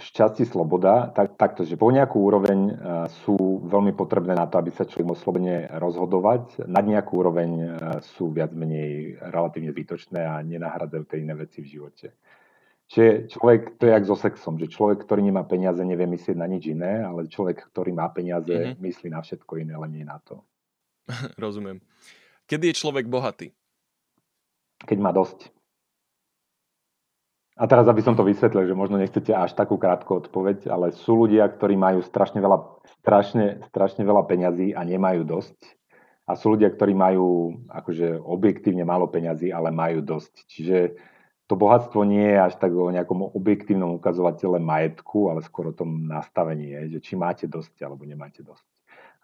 šťastie, 0.00 0.48
sloboda, 0.48 1.12
tak, 1.12 1.36
takto, 1.36 1.68
že 1.68 1.76
po 1.76 1.92
nejakú 1.92 2.16
úroveň 2.16 2.58
uh, 2.68 2.72
sú 3.24 3.36
veľmi 3.68 3.92
potrebné 3.92 4.32
na 4.32 4.48
to, 4.48 4.56
aby 4.56 4.72
sa 4.72 4.88
človek 4.88 5.06
mohol 5.06 5.20
slobodne 5.20 5.68
rozhodovať. 5.76 6.64
Nad 6.64 6.88
nejakú 6.88 7.20
úroveň 7.20 7.50
uh, 7.50 7.68
sú 8.16 8.32
viac 8.32 8.56
menej 8.56 9.20
relatívne 9.20 9.70
zbytočné 9.70 10.20
a 10.24 10.40
nenahradzajú 10.40 11.04
tie 11.04 11.20
iné 11.20 11.34
veci 11.36 11.60
v 11.60 11.70
živote. 11.76 12.06
Čiže 12.90 13.30
človek, 13.30 13.78
to 13.78 13.86
je 13.86 13.92
jak 13.94 14.04
so 14.08 14.18
sexom, 14.18 14.58
že 14.58 14.66
človek, 14.66 15.06
ktorý 15.06 15.22
nemá 15.22 15.46
peniaze, 15.46 15.78
nevie 15.78 16.10
myslieť 16.10 16.34
na 16.34 16.50
nič 16.50 16.66
iné, 16.66 17.06
ale 17.06 17.30
človek, 17.30 17.70
ktorý 17.70 17.94
má 17.94 18.10
peniaze, 18.10 18.50
mm-hmm. 18.50 18.82
myslí 18.82 19.08
na 19.14 19.22
všetko 19.22 19.62
iné, 19.62 19.78
len 19.78 19.94
nie 19.94 20.02
na 20.02 20.18
to. 20.18 20.42
Rozumiem. 21.38 21.78
Kedy 22.50 22.74
je 22.74 22.80
človek 22.82 23.06
bohatý? 23.06 23.54
Keď 24.82 24.98
má 24.98 25.14
dosť. 25.14 25.54
A 27.60 27.68
teraz, 27.68 27.84
aby 27.92 28.00
som 28.00 28.16
to 28.16 28.24
vysvetlil, 28.24 28.64
že 28.64 28.72
možno 28.72 28.96
nechcete 28.96 29.36
až 29.36 29.52
takú 29.52 29.76
krátku 29.76 30.16
odpoveď, 30.24 30.72
ale 30.72 30.96
sú 30.96 31.12
ľudia, 31.12 31.44
ktorí 31.44 31.76
majú 31.76 32.00
strašne 32.00 32.40
veľa, 32.40 32.80
strašne, 33.04 33.60
strašne 33.68 34.00
veľa 34.00 34.24
peňazí 34.24 34.72
a 34.72 34.80
nemajú 34.80 35.28
dosť. 35.28 35.60
A 36.24 36.40
sú 36.40 36.56
ľudia, 36.56 36.72
ktorí 36.72 36.96
majú 36.96 37.60
akože 37.68 38.16
objektívne 38.16 38.88
málo 38.88 39.12
peňazí, 39.12 39.52
ale 39.52 39.68
majú 39.68 40.00
dosť. 40.00 40.32
Čiže 40.48 40.78
to 41.52 41.60
bohatstvo 41.60 42.00
nie 42.08 42.32
je 42.32 42.38
až 42.40 42.56
tak 42.56 42.72
o 42.72 42.88
nejakom 42.88 43.28
objektívnom 43.36 44.00
ukazovatele 44.00 44.56
majetku, 44.56 45.28
ale 45.28 45.44
skôr 45.44 45.68
o 45.68 45.76
tom 45.76 46.08
nastavení, 46.08 46.72
je, 46.72 46.96
že 46.96 47.12
či 47.12 47.12
máte 47.12 47.44
dosť 47.44 47.76
alebo 47.84 48.08
nemáte 48.08 48.40
dosť. 48.40 48.64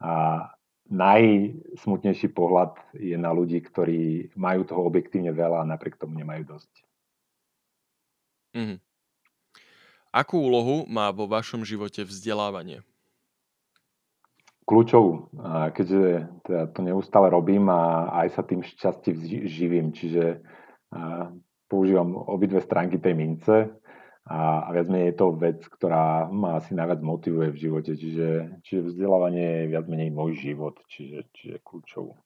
A 0.05 0.45
najsmutnejší 0.93 2.37
pohľad 2.37 2.77
je 3.01 3.17
na 3.17 3.33
ľudí, 3.33 3.65
ktorí 3.65 4.37
majú 4.37 4.69
toho 4.69 4.85
objektívne 4.85 5.33
veľa 5.33 5.65
a 5.65 5.71
napriek 5.73 5.97
tomu 5.97 6.21
nemajú 6.21 6.53
dosť. 6.53 6.86
Mhm. 8.57 8.77
Akú 10.17 10.41
úlohu 10.41 10.89
má 10.89 11.13
vo 11.13 11.29
vašom 11.29 11.61
živote 11.61 12.01
vzdelávanie? 12.01 12.81
Kľúčovú, 14.65 15.31
keďže 15.77 16.27
teda 16.43 16.63
to 16.73 16.81
neustále 16.83 17.29
robím 17.31 17.69
a 17.69 18.11
aj 18.25 18.35
sa 18.35 18.43
tým 18.43 18.65
šťastie 18.65 19.13
živím, 19.47 19.93
čiže 19.93 20.43
používam 21.69 22.17
obidve 22.17 22.65
stránky 22.65 22.99
tej 22.99 23.15
mince 23.15 23.57
a, 24.27 24.67
a 24.67 24.69
viac 24.75 24.91
menej 24.91 25.15
je 25.15 25.19
to 25.23 25.27
vec, 25.39 25.61
ktorá 25.71 26.27
ma 26.33 26.59
asi 26.59 26.75
najviac 26.75 26.99
motivuje 26.99 27.55
v 27.55 27.61
živote, 27.63 27.93
čiže, 27.95 28.59
čiže 28.67 28.91
vzdelávanie 28.91 29.69
je 29.69 29.71
viac 29.71 29.87
menej 29.87 30.11
môj 30.11 30.35
život, 30.35 30.75
čiže, 30.91 31.31
čiže 31.31 31.63
kľúčovú. 31.63 32.19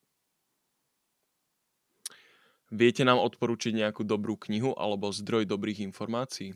Viete 2.70 3.02
nám 3.02 3.18
odporučiť 3.18 3.82
nejakú 3.82 4.06
dobrú 4.06 4.38
knihu 4.46 4.78
alebo 4.78 5.10
zdroj 5.10 5.42
dobrých 5.42 5.82
informácií? 5.90 6.54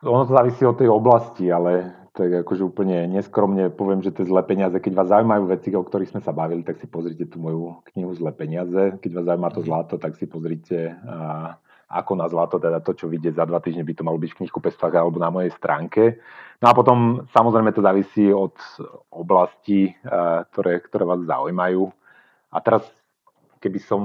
Ono 0.00 0.24
to 0.24 0.32
závisí 0.32 0.64
od 0.64 0.80
tej 0.80 0.88
oblasti, 0.88 1.52
ale 1.52 1.92
tak 2.16 2.40
akože 2.40 2.64
úplne 2.64 3.04
neskromne 3.12 3.68
poviem, 3.68 4.00
že 4.00 4.16
tie 4.16 4.24
zlé 4.24 4.40
peniaze, 4.48 4.72
keď 4.80 4.92
vás 4.96 5.12
zaujímajú 5.12 5.44
veci, 5.44 5.68
o 5.76 5.84
ktorých 5.84 6.16
sme 6.16 6.24
sa 6.24 6.32
bavili, 6.32 6.64
tak 6.64 6.80
si 6.80 6.88
pozrite 6.88 7.28
tú 7.28 7.36
moju 7.36 7.84
knihu 7.92 8.16
Zlé 8.16 8.32
peniaze. 8.32 8.96
Keď 8.96 9.10
vás 9.12 9.24
zaujíma 9.28 9.52
to 9.52 9.60
mhm. 9.60 9.66
zlato, 9.68 9.94
tak 10.00 10.16
si 10.16 10.24
pozrite 10.24 10.96
a, 11.04 11.52
ako 11.92 12.12
na 12.16 12.32
zlato, 12.32 12.56
teda 12.56 12.80
to, 12.80 12.96
čo 12.96 13.12
vidieť 13.12 13.36
za 13.36 13.44
dva 13.44 13.60
týždne, 13.60 13.84
by 13.84 13.92
to 13.92 14.06
malo 14.08 14.16
byť 14.16 14.30
v 14.32 14.38
knihku 14.40 14.58
pestvách 14.62 14.94
alebo 14.96 15.20
na 15.20 15.28
mojej 15.28 15.52
stránke. 15.52 16.16
No 16.64 16.70
a 16.70 16.72
potom 16.72 17.28
samozrejme 17.36 17.76
to 17.76 17.84
závisí 17.84 18.32
od 18.32 18.56
oblasti, 19.12 19.92
ktoré, 20.54 20.80
ktoré 20.80 21.04
vás 21.04 21.20
zaujímajú. 21.28 21.90
A 22.50 22.58
teraz 22.62 22.86
keby 23.60 23.78
som, 23.80 24.02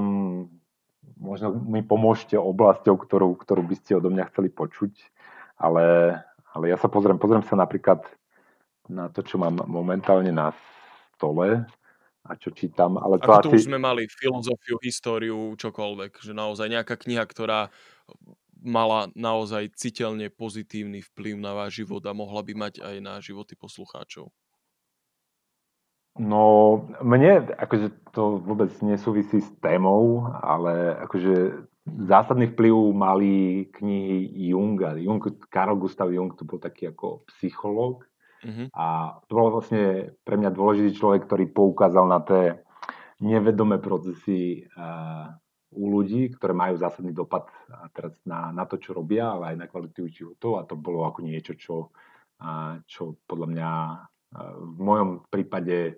možno 1.16 1.56
mi 1.56 1.80
pomôžte 1.80 2.36
oblasťou, 2.36 2.96
ktorú, 3.00 3.40
ktorú 3.40 3.62
by 3.64 3.74
ste 3.80 3.96
odo 3.96 4.12
mňa 4.12 4.28
chceli 4.30 4.52
počuť, 4.52 4.92
ale, 5.58 6.16
ale 6.52 6.64
ja 6.68 6.76
sa 6.76 6.92
pozriem, 6.92 7.16
pozriem 7.16 7.42
sa 7.42 7.56
napríklad 7.56 8.04
na 8.86 9.10
to, 9.10 9.24
čo 9.24 9.40
mám 9.40 9.64
momentálne 9.66 10.30
na 10.30 10.54
stole 11.16 11.66
a 12.26 12.30
čo 12.36 12.52
čítam. 12.52 13.00
Ale 13.00 13.18
to 13.18 13.32
Ako 13.32 13.32
asi... 13.32 13.44
tu 13.44 13.48
už 13.56 13.66
sme 13.66 13.80
mali 13.80 14.06
filozofiu, 14.06 14.76
históriu, 14.82 15.54
čokoľvek, 15.56 16.22
že 16.22 16.32
naozaj 16.36 16.70
nejaká 16.70 16.94
kniha, 17.00 17.24
ktorá 17.26 17.72
mala 18.66 19.12
naozaj 19.14 19.72
citeľne 19.78 20.32
pozitívny 20.32 21.04
vplyv 21.12 21.38
na 21.38 21.54
váš 21.54 21.84
život 21.84 22.02
a 22.04 22.16
mohla 22.16 22.42
by 22.42 22.52
mať 22.56 22.74
aj 22.82 22.96
na 22.98 23.14
životy 23.22 23.54
poslucháčov. 23.54 24.32
No, 26.16 26.42
mne 27.04 27.52
akože 27.60 27.92
to 28.16 28.40
vôbec 28.40 28.72
nesúvisí 28.80 29.44
s 29.44 29.50
témou, 29.60 30.24
ale 30.32 30.96
akože 31.04 31.68
zásadný 31.86 32.50
vplyv 32.56 32.74
mali 32.96 33.34
knihy 33.70 34.32
Junga. 34.50 34.96
Jung, 34.96 35.20
Karol 35.52 35.76
Gustav 35.76 36.10
Jung 36.10 36.32
to 36.32 36.48
bol 36.48 36.58
taký 36.58 36.90
ako 36.90 37.28
psychológ 37.30 38.08
mm-hmm. 38.42 38.72
a 38.74 39.16
to 39.28 39.32
bol 39.36 39.52
vlastne 39.52 40.16
pre 40.26 40.40
mňa 40.40 40.50
dôležitý 40.50 40.96
človek, 40.98 41.28
ktorý 41.28 41.52
poukázal 41.52 42.04
na 42.08 42.20
tie 42.24 42.58
nevedomé 43.22 43.76
procesy 43.78 44.66
uh, 44.76 45.30
u 45.76 45.84
ľudí, 45.92 46.32
ktoré 46.32 46.56
majú 46.56 46.80
zásadný 46.80 47.12
dopad 47.12 47.48
teraz 47.92 48.16
na, 48.24 48.50
na 48.56 48.64
to, 48.64 48.80
čo 48.80 48.96
robia, 48.96 49.36
ale 49.36 49.54
aj 49.54 49.56
na 49.60 49.66
kvalitu 49.68 50.08
životov 50.08 50.58
a 50.60 50.66
to 50.66 50.74
bolo 50.80 51.04
ako 51.04 51.20
niečo, 51.22 51.54
čo, 51.54 51.92
uh, 52.40 52.80
čo 52.88 53.20
podľa 53.28 53.48
mňa 53.52 53.70
v 54.34 54.78
mojom 54.78 55.08
prípade 55.30 55.76
e, 55.90 55.94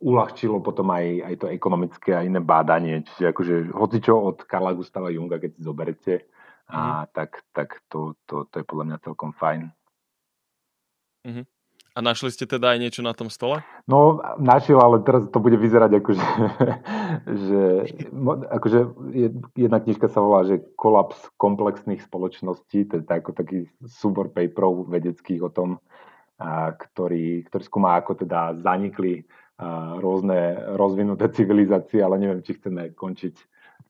uľahčilo 0.00 0.60
potom 0.60 0.90
aj, 0.92 1.06
aj 1.24 1.34
to 1.40 1.46
ekonomické 1.48 2.10
a 2.16 2.24
iné 2.26 2.40
bádanie. 2.40 3.04
Čiže 3.04 3.24
akože 3.30 3.54
hocičo 3.72 4.14
od 4.14 4.44
Karla 4.44 4.76
Gustava 4.76 5.08
Junga, 5.08 5.40
keď 5.40 5.50
si 5.56 5.60
zoberete, 5.64 6.14
a, 6.68 7.04
mm. 7.04 7.06
tak, 7.12 7.30
tak 7.52 7.68
to, 7.88 8.16
to, 8.24 8.48
to 8.48 8.54
je 8.60 8.64
podľa 8.64 8.84
mňa 8.88 8.98
celkom 9.04 9.30
fajn. 9.36 9.62
Mm-hmm. 11.24 11.46
A 11.94 12.02
našli 12.02 12.34
ste 12.34 12.42
teda 12.42 12.74
aj 12.74 12.82
niečo 12.82 13.06
na 13.06 13.14
tom 13.14 13.30
stole? 13.30 13.62
No, 13.86 14.18
našiel, 14.42 14.82
ale 14.82 14.98
teraz 15.06 15.30
to 15.30 15.38
bude 15.38 15.54
vyzerať 15.54 16.02
ako, 16.02 16.10
že, 16.18 16.28
že 17.46 17.62
akože 18.50 18.78
jedna 19.54 19.78
knižka 19.78 20.10
sa 20.10 20.18
volá, 20.18 20.42
že 20.42 20.58
kolaps 20.74 21.30
komplexných 21.38 22.02
spoločností, 22.02 22.90
je 22.90 22.98
ako 22.98 23.30
taký 23.30 23.70
súbor 23.86 24.34
paperov 24.34 24.90
vedeckých 24.90 25.46
o 25.46 25.50
tom, 25.54 25.78
ktorý, 26.76 27.46
ktorý 27.48 27.62
skúma, 27.64 27.96
ako 27.98 28.26
teda 28.26 28.58
zanikli 28.60 29.24
rôzne 30.00 30.74
rozvinuté 30.74 31.30
civilizácie, 31.36 32.02
ale 32.02 32.18
neviem, 32.18 32.42
či 32.42 32.58
chceme 32.58 32.92
končiť 32.92 33.36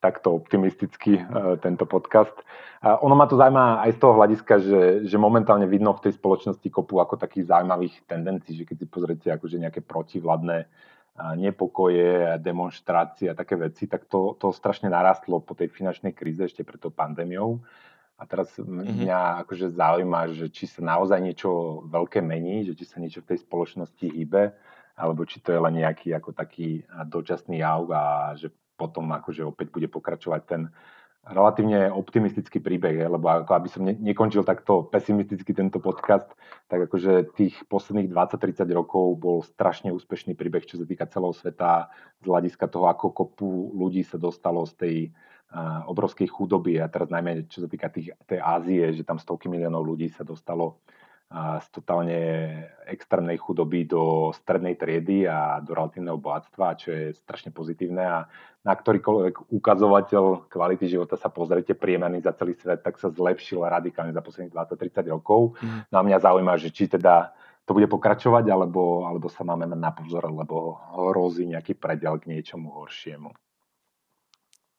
takto 0.04 0.36
optimisticky 0.36 1.16
tento 1.64 1.88
podcast. 1.88 2.36
Ono 2.84 3.16
ma 3.16 3.24
to 3.24 3.40
zaujíma 3.40 3.80
aj 3.88 3.96
z 3.96 3.98
toho 4.04 4.12
hľadiska, 4.20 4.54
že, 4.60 4.82
že 5.08 5.16
momentálne 5.16 5.64
vidno 5.64 5.96
v 5.96 6.04
tej 6.04 6.20
spoločnosti 6.20 6.68
kopu 6.68 7.00
ako 7.00 7.16
takých 7.16 7.48
zaujímavých 7.48 8.04
tendencií, 8.04 8.52
že 8.52 8.68
keď 8.68 8.76
si 8.84 8.86
pozrite 8.92 9.28
akože 9.32 9.56
nejaké 9.56 9.80
protivladné 9.80 10.68
nepokoje, 11.14 12.36
demonstrácie 12.42 13.30
a 13.30 13.38
také 13.38 13.54
veci, 13.54 13.86
tak 13.86 14.10
to, 14.10 14.34
to 14.34 14.50
strašne 14.50 14.90
narastlo 14.90 15.40
po 15.40 15.54
tej 15.54 15.70
finančnej 15.70 16.10
kríze 16.10 16.42
ešte 16.42 16.66
pred 16.66 16.82
tou 16.82 16.90
pandémiou. 16.90 17.62
A 18.14 18.22
teraz 18.30 18.54
mm-hmm. 18.54 19.04
mňa 19.04 19.20
akože 19.42 19.74
zaujíma, 19.74 20.20
že 20.38 20.46
či 20.48 20.70
sa 20.70 20.80
naozaj 20.86 21.18
niečo 21.18 21.82
veľké 21.90 22.22
mení, 22.22 22.62
že 22.62 22.78
či 22.78 22.86
sa 22.86 23.02
niečo 23.02 23.26
v 23.26 23.34
tej 23.34 23.38
spoločnosti 23.42 24.06
hýbe, 24.06 24.54
alebo 24.94 25.26
či 25.26 25.42
to 25.42 25.50
je 25.50 25.58
len 25.58 25.82
nejaký 25.82 26.14
ako 26.14 26.30
taký 26.30 26.86
dočasný 27.10 27.58
jav 27.58 27.90
a 27.90 28.34
že 28.38 28.54
potom 28.78 29.10
akože 29.10 29.42
opäť 29.42 29.74
bude 29.74 29.90
pokračovať 29.90 30.42
ten 30.46 30.70
relatívne 31.24 31.88
optimistický 31.88 32.60
príbeh, 32.60 33.08
lebo 33.08 33.24
ako 33.24 33.52
aby 33.56 33.68
som 33.72 33.82
ne, 33.82 33.96
nekončil 33.96 34.44
takto 34.44 34.84
pesimisticky 34.92 35.56
tento 35.56 35.80
podcast, 35.80 36.28
tak 36.68 36.84
akože 36.84 37.32
tých 37.32 37.56
posledných 37.72 38.12
20-30 38.12 38.68
rokov 38.76 39.16
bol 39.16 39.40
strašne 39.40 39.88
úspešný 39.88 40.36
príbeh, 40.36 40.68
čo 40.68 40.76
sa 40.76 40.84
týka 40.84 41.08
celého 41.08 41.32
sveta, 41.32 41.88
z 42.20 42.26
hľadiska 42.28 42.68
toho, 42.68 42.92
ako 42.92 43.06
kopu 43.16 43.72
ľudí 43.72 44.04
sa 44.04 44.20
dostalo 44.20 44.68
z 44.68 44.74
tej 44.76 44.96
obrovskej 45.86 46.26
chudoby 46.26 46.82
a 46.82 46.90
teraz 46.90 47.06
najmä 47.08 47.46
čo 47.46 47.62
sa 47.62 47.68
týka 47.70 47.86
tých, 47.86 48.10
tej 48.26 48.42
Ázie, 48.42 48.90
že 48.90 49.06
tam 49.06 49.22
stovky 49.22 49.46
miliónov 49.46 49.86
ľudí 49.86 50.10
sa 50.10 50.26
dostalo 50.26 50.82
z 51.34 51.66
totálne 51.74 52.20
extrémnej 52.86 53.34
chudoby 53.42 53.90
do 53.90 54.30
strednej 54.38 54.78
triedy 54.78 55.26
a 55.26 55.58
do 55.58 55.74
relatívneho 55.74 56.14
bohatstva, 56.14 56.78
čo 56.78 56.94
je 56.94 57.04
strašne 57.18 57.50
pozitívne 57.50 58.04
a 58.06 58.18
na 58.62 58.72
ktorýkoľvek 58.72 59.50
ukazovateľ 59.50 60.46
kvality 60.46 60.86
života 60.86 61.18
sa 61.18 61.28
pozrite 61.34 61.74
priemerný 61.74 62.22
za 62.22 62.32
celý 62.38 62.54
svet, 62.54 62.86
tak 62.86 63.02
sa 63.02 63.10
zlepšil 63.10 63.60
radikálne 63.66 64.14
za 64.14 64.22
posledných 64.22 64.54
20-30 64.54 65.10
rokov. 65.10 65.58
Mm. 65.58 65.80
No 65.90 65.96
a 66.00 66.06
mňa 66.06 66.18
zaujíma, 66.22 66.54
že 66.56 66.70
či 66.70 66.86
teda 66.86 67.34
to 67.66 67.72
bude 67.72 67.88
pokračovať, 67.90 68.44
alebo, 68.48 69.08
alebo 69.08 69.26
sa 69.28 69.42
máme 69.42 69.68
na 69.68 69.90
pozor, 69.90 70.28
lebo 70.28 70.80
hrozí 71.12 71.48
nejaký 71.48 71.74
predel 71.76 72.20
k 72.20 72.30
niečomu 72.30 72.72
horšiemu. 72.72 73.32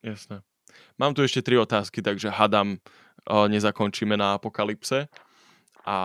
Jasné. 0.05 0.45
Mám 0.95 1.13
tu 1.13 1.21
ešte 1.23 1.43
tri 1.45 1.59
otázky, 1.59 1.99
takže 1.99 2.31
hadam, 2.31 2.79
nezakončíme 3.27 4.15
na 4.15 4.37
apokalypse. 4.37 5.09
A 5.85 5.97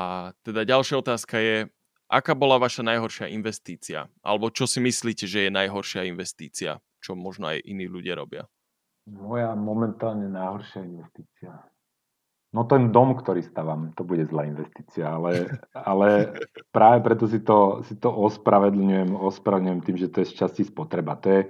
teda 0.45 0.69
ďalšia 0.69 0.97
otázka 1.01 1.37
je, 1.41 1.57
aká 2.11 2.37
bola 2.37 2.61
vaša 2.61 2.85
najhoršia 2.85 3.33
investícia? 3.33 4.11
Alebo 4.21 4.53
čo 4.53 4.69
si 4.69 4.83
myslíte, 4.83 5.25
že 5.25 5.49
je 5.49 5.57
najhoršia 5.57 6.05
investícia, 6.05 6.83
čo 7.01 7.17
možno 7.17 7.49
aj 7.49 7.65
iní 7.65 7.89
ľudia 7.89 8.19
robia? 8.19 8.45
Moja 9.09 9.57
momentálne 9.57 10.29
najhoršia 10.29 10.85
investícia. 10.85 11.65
No 12.51 12.67
ten 12.67 12.91
dom, 12.91 13.15
ktorý 13.15 13.47
stavam, 13.47 13.95
to 13.95 14.03
bude 14.03 14.27
zlá 14.27 14.43
investícia, 14.43 15.07
ale, 15.07 15.63
ale 15.71 16.35
práve 16.75 16.99
preto 17.07 17.31
si 17.31 17.39
to, 17.47 17.79
si 17.87 17.95
to 17.95 18.11
ospravedlňujem, 18.11 19.15
ospravedlňujem 19.15 19.81
tým, 19.87 19.97
že 19.97 20.11
to 20.11 20.17
je 20.21 20.35
z 20.35 20.35
časti 20.35 20.63
spotreba. 20.67 21.15
To 21.23 21.31
je, 21.31 21.41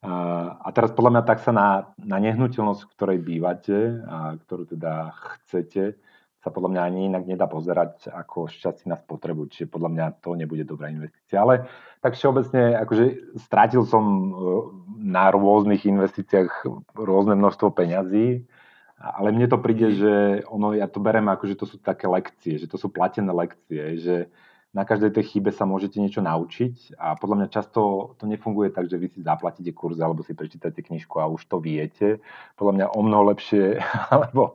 a 0.00 0.68
teraz 0.72 0.96
podľa 0.96 1.20
mňa 1.20 1.22
tak 1.28 1.44
sa 1.44 1.52
na, 1.52 1.68
na 2.00 2.16
nehnuteľnosť, 2.16 2.80
v 2.88 2.92
ktorej 2.96 3.18
bývate 3.20 3.76
a 4.08 4.40
ktorú 4.40 4.64
teda 4.72 5.12
chcete, 5.12 6.00
sa 6.40 6.48
podľa 6.48 6.72
mňa 6.72 6.82
ani 6.88 7.00
inak 7.12 7.24
nedá 7.28 7.44
pozerať 7.44 8.08
ako 8.08 8.48
šťastie 8.48 8.88
na 8.88 8.96
spotrebu, 8.96 9.52
čiže 9.52 9.68
podľa 9.68 9.90
mňa 9.92 10.06
to 10.24 10.32
nebude 10.32 10.64
dobrá 10.64 10.88
investícia. 10.88 11.44
Ale 11.44 11.68
tak 12.00 12.16
všeobecne, 12.16 12.80
akože 12.80 13.36
strátil 13.44 13.84
som 13.84 14.04
e, 14.08 14.28
na 15.04 15.28
rôznych 15.28 15.84
investíciách 15.84 16.64
rôzne 16.96 17.36
množstvo 17.36 17.76
peňazí, 17.76 18.48
ale 18.96 19.28
mne 19.36 19.52
to 19.52 19.60
príde, 19.60 19.92
že 20.00 20.14
ono, 20.48 20.72
ja 20.72 20.88
to 20.88 21.00
berem 21.00 21.28
ako, 21.28 21.44
že 21.44 21.56
to 21.60 21.68
sú 21.68 21.76
také 21.76 22.08
lekcie, 22.08 22.56
že 22.56 22.68
to 22.68 22.80
sú 22.80 22.88
platené 22.88 23.32
lekcie, 23.36 24.00
že 24.00 24.32
na 24.70 24.86
každej 24.86 25.10
tej 25.10 25.34
chybe 25.34 25.50
sa 25.50 25.66
môžete 25.66 25.98
niečo 25.98 26.22
naučiť 26.22 26.94
a 26.94 27.18
podľa 27.18 27.36
mňa 27.42 27.48
často 27.50 28.14
to 28.14 28.24
nefunguje 28.30 28.70
tak, 28.70 28.86
že 28.86 29.02
vy 29.02 29.10
si 29.10 29.18
zaplatíte 29.18 29.74
kurz 29.74 29.98
alebo 29.98 30.22
si 30.22 30.30
prečítate 30.30 30.78
knižku 30.78 31.18
a 31.18 31.26
už 31.26 31.42
to 31.50 31.58
viete. 31.58 32.22
Podľa 32.54 32.72
mňa 32.78 32.86
o 32.94 33.00
mnoho 33.02 33.34
lepšie 33.34 33.82
alebo 34.14 34.54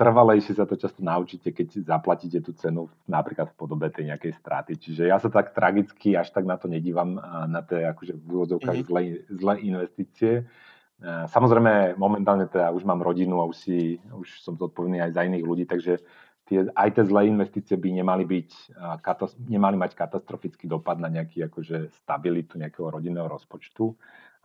trvalejšie 0.00 0.56
sa 0.56 0.64
to 0.64 0.80
často 0.80 1.04
naučíte, 1.04 1.52
keď 1.52 1.84
zaplatíte 1.84 2.40
tú 2.40 2.56
cenu 2.56 2.88
napríklad 3.04 3.52
v 3.52 3.58
podobe 3.60 3.92
tej 3.92 4.08
nejakej 4.08 4.32
straty. 4.40 4.80
Čiže 4.80 5.04
ja 5.04 5.20
sa 5.20 5.28
tak 5.28 5.52
tragicky 5.52 6.16
až 6.16 6.32
tak 6.32 6.48
na 6.48 6.56
to 6.56 6.72
nedívam, 6.72 7.20
na 7.52 7.60
tie 7.60 7.84
akože 7.92 8.16
v 8.16 8.28
úvodzovkách 8.40 8.88
mm-hmm. 8.88 8.88
zlé, 8.88 9.02
zlé 9.28 9.54
investície. 9.68 10.48
Samozrejme, 11.04 12.00
momentálne 12.00 12.48
teda 12.48 12.72
už 12.72 12.88
mám 12.88 13.04
rodinu 13.04 13.44
a 13.44 13.44
už, 13.44 13.56
si, 13.68 14.00
už 14.00 14.40
som 14.40 14.56
zodpovedný 14.56 15.04
aj 15.04 15.12
za 15.12 15.28
iných 15.28 15.44
ľudí, 15.44 15.68
takže 15.68 16.00
tie, 16.46 16.66
aj 16.72 16.88
tie 16.94 17.04
zlé 17.04 17.28
investície 17.28 17.76
by 17.76 17.90
nemali, 18.00 18.24
byť, 18.24 18.50
nemali 19.50 19.76
mať 19.76 19.92
katastrofický 19.98 20.70
dopad 20.70 20.96
na 21.02 21.10
nejaký 21.10 21.50
akože 21.50 21.90
stabilitu 22.02 22.56
nejakého 22.56 22.88
rodinného 22.88 23.26
rozpočtu, 23.26 23.92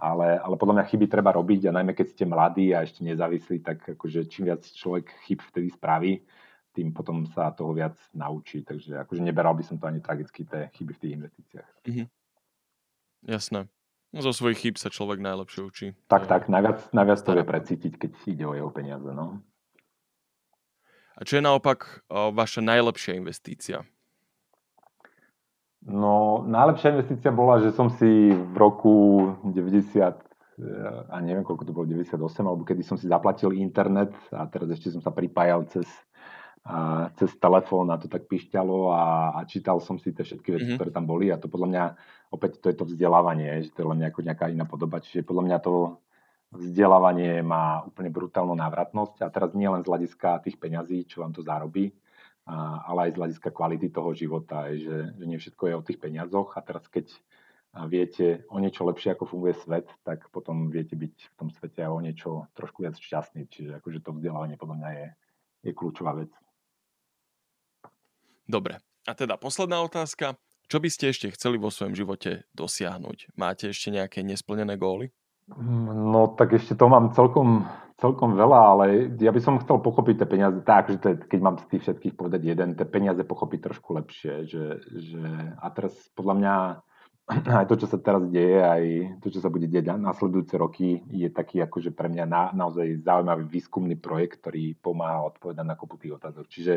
ale, 0.02 0.42
ale 0.42 0.56
podľa 0.58 0.82
mňa 0.82 0.90
chyby 0.90 1.06
treba 1.06 1.30
robiť 1.30 1.70
a 1.70 1.76
najmä 1.78 1.94
keď 1.94 2.08
ste 2.10 2.26
mladí 2.26 2.74
a 2.74 2.82
ešte 2.82 3.06
nezávislí, 3.06 3.62
tak 3.62 3.86
akože 3.86 4.26
čím 4.26 4.50
viac 4.50 4.66
človek 4.66 5.14
chyb 5.30 5.40
vtedy 5.46 5.70
spraví, 5.70 6.26
tým 6.74 6.90
potom 6.90 7.30
sa 7.30 7.54
toho 7.54 7.76
viac 7.78 7.94
naučí. 8.16 8.66
Takže 8.66 9.06
akože 9.06 9.22
neberal 9.22 9.54
by 9.54 9.64
som 9.64 9.78
to 9.78 9.86
ani 9.86 10.02
tragicky, 10.02 10.42
tie 10.48 10.74
chyby 10.74 10.92
v 10.98 11.02
tých 11.06 11.14
investíciách. 11.22 11.70
Mm-hmm. 11.86 12.08
Jasné. 13.30 13.70
Zo 14.12 14.32
svojich 14.36 14.60
chyb 14.60 14.76
sa 14.76 14.92
človek 14.92 15.24
najlepšie 15.24 15.62
učí. 15.64 15.88
Tak, 16.12 16.28
tak, 16.28 16.52
najviac, 16.52 16.92
najviac 16.92 17.20
to 17.24 17.32
vie 17.32 17.46
precítiť, 17.48 17.94
keď 17.96 18.12
ide 18.28 18.44
o 18.44 18.58
jeho 18.58 18.72
peniaze. 18.74 19.08
No. 19.08 19.40
A 21.22 21.26
čo 21.26 21.38
je 21.38 21.46
naopak 21.46 22.02
vaša 22.10 22.66
najlepšia 22.66 23.14
investícia? 23.14 23.86
No, 25.86 26.42
najlepšia 26.50 26.98
investícia 26.98 27.30
bola, 27.30 27.62
že 27.62 27.74
som 27.74 27.94
si 27.94 28.34
v 28.34 28.56
roku 28.58 28.94
90, 29.46 29.58
e, 29.58 30.14
a 31.10 31.18
neviem 31.26 31.42
koľko 31.42 31.66
to 31.66 31.74
bolo, 31.74 31.90
98, 31.90 32.46
alebo 32.46 32.62
kedy 32.62 32.86
som 32.86 33.02
si 33.02 33.10
zaplatil 33.10 33.54
internet 33.58 34.14
a 34.30 34.46
teraz 34.46 34.70
ešte 34.78 34.94
som 34.94 35.02
sa 35.02 35.10
pripájal 35.10 35.66
cez, 35.74 35.90
a, 36.62 37.10
cez 37.18 37.34
telefón 37.42 37.90
a 37.90 37.98
to 37.98 38.06
tak 38.06 38.30
pišťalo 38.30 38.94
a, 38.94 39.06
a 39.38 39.50
čítal 39.50 39.82
som 39.82 39.98
si 39.98 40.14
tie 40.14 40.22
všetky 40.22 40.50
veci, 40.54 40.62
mm-hmm. 40.70 40.78
ktoré 40.78 40.94
tam 40.94 41.10
boli 41.10 41.34
a 41.34 41.42
to 41.42 41.50
podľa 41.50 41.70
mňa, 41.74 41.84
opäť 42.30 42.62
to 42.62 42.70
je 42.70 42.78
to 42.78 42.86
vzdelávanie, 42.86 43.66
že 43.66 43.74
to 43.74 43.82
je 43.82 43.90
len 43.90 44.06
nejako, 44.06 44.22
nejaká 44.22 44.54
iná 44.54 44.70
podoba, 44.70 45.02
čiže 45.02 45.26
podľa 45.26 45.44
mňa 45.50 45.58
to 45.66 45.98
vzdelávanie 46.52 47.40
má 47.42 47.84
úplne 47.88 48.12
brutálnu 48.12 48.56
návratnosť 48.56 49.24
a 49.24 49.32
teraz 49.32 49.56
nie 49.56 49.72
len 49.72 49.82
z 49.84 49.90
hľadiska 49.90 50.44
tých 50.44 50.60
peňazí, 50.60 51.08
čo 51.08 51.24
vám 51.24 51.32
to 51.32 51.42
zarobí, 51.42 51.96
ale 52.88 53.08
aj 53.08 53.12
z 53.16 53.20
hľadiska 53.20 53.50
kvality 53.56 53.88
toho 53.90 54.12
života, 54.12 54.68
že, 54.76 55.16
že 55.16 55.24
nie 55.24 55.40
všetko 55.40 55.64
je 55.72 55.74
o 55.80 55.86
tých 55.86 56.00
peniazoch 56.00 56.60
a 56.60 56.62
teraz 56.62 56.84
keď 56.92 57.08
viete 57.88 58.44
o 58.52 58.60
niečo 58.60 58.84
lepšie, 58.84 59.16
ako 59.16 59.32
funguje 59.32 59.56
svet, 59.56 59.88
tak 60.04 60.28
potom 60.36 60.68
viete 60.68 61.00
byť 61.00 61.16
v 61.16 61.34
tom 61.40 61.48
svete 61.56 61.88
aj 61.88 61.92
o 61.92 62.04
niečo 62.04 62.30
trošku 62.52 62.84
viac 62.84 63.00
šťastný. 63.00 63.48
Čiže 63.48 63.80
akože 63.80 64.04
to 64.04 64.12
vzdelávanie 64.12 64.60
podľa 64.60 64.76
mňa 64.76 64.90
je, 64.92 65.08
je 65.64 65.72
kľúčová 65.72 66.20
vec. 66.20 66.32
Dobre. 68.44 68.84
A 69.08 69.16
teda 69.16 69.40
posledná 69.40 69.80
otázka. 69.80 70.36
Čo 70.68 70.84
by 70.84 70.90
ste 70.92 71.16
ešte 71.16 71.32
chceli 71.32 71.56
vo 71.56 71.72
svojom 71.72 71.96
živote 71.96 72.44
dosiahnuť? 72.56 73.36
Máte 73.40 73.72
ešte 73.72 73.92
nejaké 73.92 74.20
nesplnené 74.24 74.76
góly? 74.76 75.16
No 75.60 76.32
tak 76.40 76.56
ešte 76.56 76.78
to 76.80 76.88
mám 76.88 77.12
celkom, 77.12 77.68
celkom 78.00 78.34
veľa, 78.40 78.60
ale 78.76 78.86
ja 79.20 79.30
by 79.30 79.42
som 79.44 79.60
chcel 79.60 79.84
pochopiť 79.84 80.24
tie 80.24 80.28
peniaze 80.28 80.60
tak, 80.64 80.90
že 80.90 80.98
je, 80.98 81.16
keď 81.28 81.40
mám 81.44 81.58
z 81.60 81.66
tých 81.76 81.82
všetkých 81.86 82.16
povedať 82.16 82.42
jeden, 82.42 82.74
tie 82.80 82.88
peniaze 82.88 83.22
pochopiť 83.22 83.60
trošku 83.72 83.94
lepšie. 84.00 84.48
Že, 84.48 84.64
že, 84.82 85.24
a 85.60 85.68
teraz 85.76 85.94
podľa 86.16 86.36
mňa 86.40 86.56
aj 87.62 87.66
to, 87.70 87.76
čo 87.78 87.88
sa 87.88 87.98
teraz 88.02 88.24
deje, 88.32 88.60
aj 88.64 88.84
to, 89.22 89.28
čo 89.30 89.40
sa 89.40 89.54
bude 89.54 89.68
deť 89.70 89.94
nasledujúce 90.00 90.56
roky, 90.58 91.04
je 91.12 91.30
taký 91.30 91.62
akože 91.62 91.94
pre 91.94 92.10
mňa 92.10 92.26
na, 92.26 92.44
naozaj 92.56 93.06
zaujímavý 93.06 93.46
výskumný 93.48 93.96
projekt, 94.00 94.42
ktorý 94.42 94.76
pomáha 94.80 95.28
odpovedať 95.30 95.66
na 95.68 95.76
kopu 95.78 96.02
tých 96.02 96.16
otázok. 96.18 96.50
Čiže 96.50 96.74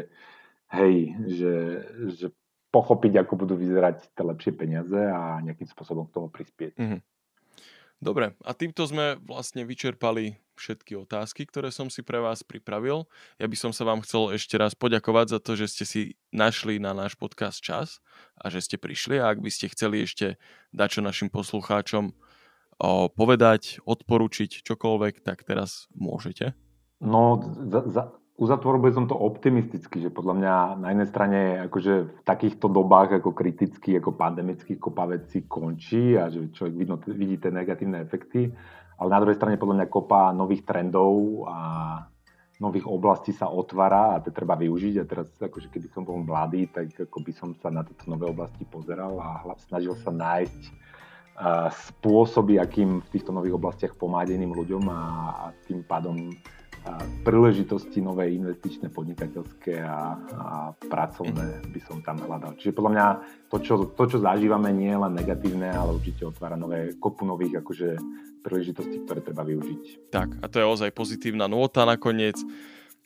hej, 0.76 0.94
že, 1.30 1.54
že 2.14 2.26
pochopiť, 2.74 3.22
ako 3.22 3.32
budú 3.38 3.54
vyzerať 3.54 4.10
tie 4.12 4.24
lepšie 4.26 4.52
peniaze 4.58 4.98
a 4.98 5.38
nejakým 5.46 5.70
spôsobom 5.70 6.10
k 6.10 6.14
tomu 6.18 6.26
prispieť. 6.26 6.74
Mm-hmm. 6.74 7.13
Dobre, 8.02 8.36
a 8.42 8.50
týmto 8.52 8.84
sme 8.84 9.16
vlastne 9.22 9.64
vyčerpali 9.64 10.36
všetky 10.54 10.94
otázky, 10.94 11.46
ktoré 11.46 11.74
som 11.74 11.90
si 11.90 12.02
pre 12.02 12.22
vás 12.22 12.46
pripravil. 12.46 13.06
Ja 13.38 13.46
by 13.50 13.56
som 13.58 13.72
sa 13.74 13.82
vám 13.86 14.02
chcel 14.06 14.34
ešte 14.34 14.54
raz 14.54 14.72
poďakovať 14.78 15.26
za 15.34 15.38
to, 15.42 15.58
že 15.58 15.66
ste 15.70 15.84
si 15.84 16.00
našli 16.30 16.78
na 16.78 16.94
náš 16.94 17.18
podcast 17.18 17.58
čas 17.58 17.98
a 18.38 18.50
že 18.50 18.62
ste 18.62 18.76
prišli. 18.78 19.18
A 19.18 19.34
ak 19.34 19.42
by 19.42 19.50
ste 19.50 19.72
chceli 19.72 20.06
ešte 20.06 20.38
dať 20.70 20.98
čo 20.98 21.00
našim 21.02 21.30
poslucháčom 21.30 22.14
o, 22.78 22.90
povedať, 23.10 23.82
odporučiť 23.82 24.62
čokoľvek, 24.62 25.22
tak 25.22 25.42
teraz 25.42 25.90
môžete. 25.94 26.54
No, 27.02 27.42
za, 27.66 27.82
za, 27.90 28.02
uzatvoril 28.34 28.82
by 28.82 28.90
som 28.90 29.06
to 29.06 29.14
optimisticky, 29.14 30.02
že 30.02 30.10
podľa 30.10 30.34
mňa 30.34 30.54
na 30.82 30.88
jednej 30.90 31.08
strane 31.08 31.40
akože 31.70 31.94
v 32.10 32.20
takýchto 32.26 32.66
dobách 32.66 33.22
ako 33.22 33.30
kriticky, 33.30 33.94
ako 33.94 34.18
pandemických 34.18 34.78
kopa 34.82 35.06
veci 35.06 35.46
končí 35.46 36.18
a 36.18 36.26
že 36.26 36.50
človek 36.50 36.74
vidno, 36.74 36.98
vidí 36.98 37.38
tie 37.38 37.54
negatívne 37.54 38.02
efekty, 38.02 38.50
ale 38.98 39.08
na 39.10 39.20
druhej 39.22 39.38
strane 39.38 39.60
podľa 39.60 39.76
mňa 39.82 39.86
kopa 39.86 40.34
nových 40.34 40.66
trendov 40.66 41.46
a 41.46 41.58
nových 42.58 42.86
oblastí 42.86 43.34
sa 43.34 43.50
otvára 43.50 44.18
a 44.18 44.22
to 44.22 44.30
treba 44.30 44.54
využiť. 44.58 44.94
A 45.02 45.04
teraz 45.06 45.30
akože 45.38 45.70
keby 45.70 45.90
som 45.90 46.06
bol 46.06 46.22
mladý, 46.22 46.70
tak 46.70 46.94
ako 47.10 47.18
by 47.22 47.32
som 47.34 47.50
sa 47.58 47.70
na 47.70 47.82
tieto 47.82 48.06
nové 48.06 48.30
oblasti 48.30 48.62
pozeral 48.66 49.18
a 49.18 49.42
snažil 49.66 49.94
sa 49.98 50.14
nájsť 50.14 50.62
spôsoby, 51.90 52.62
akým 52.62 53.02
v 53.02 53.08
týchto 53.10 53.34
nových 53.34 53.58
oblastiach 53.58 53.98
pomáhať 53.98 54.38
iným 54.38 54.54
ľuďom 54.54 54.86
a, 54.86 55.02
a 55.34 55.44
tým 55.66 55.82
pádom 55.82 56.30
príležitosti 57.24 58.04
nové 58.04 58.36
investičné, 58.36 58.92
podnikateľské 58.92 59.80
a, 59.80 60.20
a 60.20 60.48
pracovné 60.76 61.64
by 61.72 61.80
som 61.80 62.04
tam 62.04 62.20
hľadal. 62.20 62.52
Čiže 62.60 62.76
podľa 62.76 62.92
mňa 62.92 63.06
to 63.48 63.56
čo, 63.64 63.74
to, 63.96 64.04
čo 64.04 64.18
zažívame, 64.20 64.68
nie 64.76 64.92
je 64.92 65.00
len 65.00 65.12
negatívne, 65.16 65.72
ale 65.72 65.96
určite 65.96 66.28
otvára 66.28 66.60
nové 66.60 66.92
kopu 67.00 67.24
nových 67.24 67.64
akože, 67.64 67.96
príležitostí, 68.44 69.08
ktoré 69.08 69.24
treba 69.24 69.40
využiť. 69.40 70.12
Tak, 70.12 70.44
a 70.44 70.46
to 70.52 70.60
je 70.60 70.66
ozaj 70.68 70.90
pozitívna 70.92 71.48
nôta 71.48 71.88
nakoniec. 71.88 72.36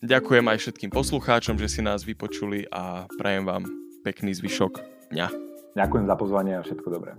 Ďakujem 0.02 0.46
aj 0.50 0.58
všetkým 0.58 0.90
poslucháčom, 0.90 1.58
že 1.58 1.70
si 1.70 1.80
nás 1.82 2.02
vypočuli 2.02 2.66
a 2.74 3.06
prajem 3.14 3.46
vám 3.46 3.62
pekný 4.02 4.34
zvyšok 4.34 4.82
dňa. 5.14 5.26
Ďakujem 5.78 6.06
za 6.10 6.16
pozvanie 6.18 6.52
a 6.58 6.62
všetko 6.66 6.88
dobré. 6.90 7.14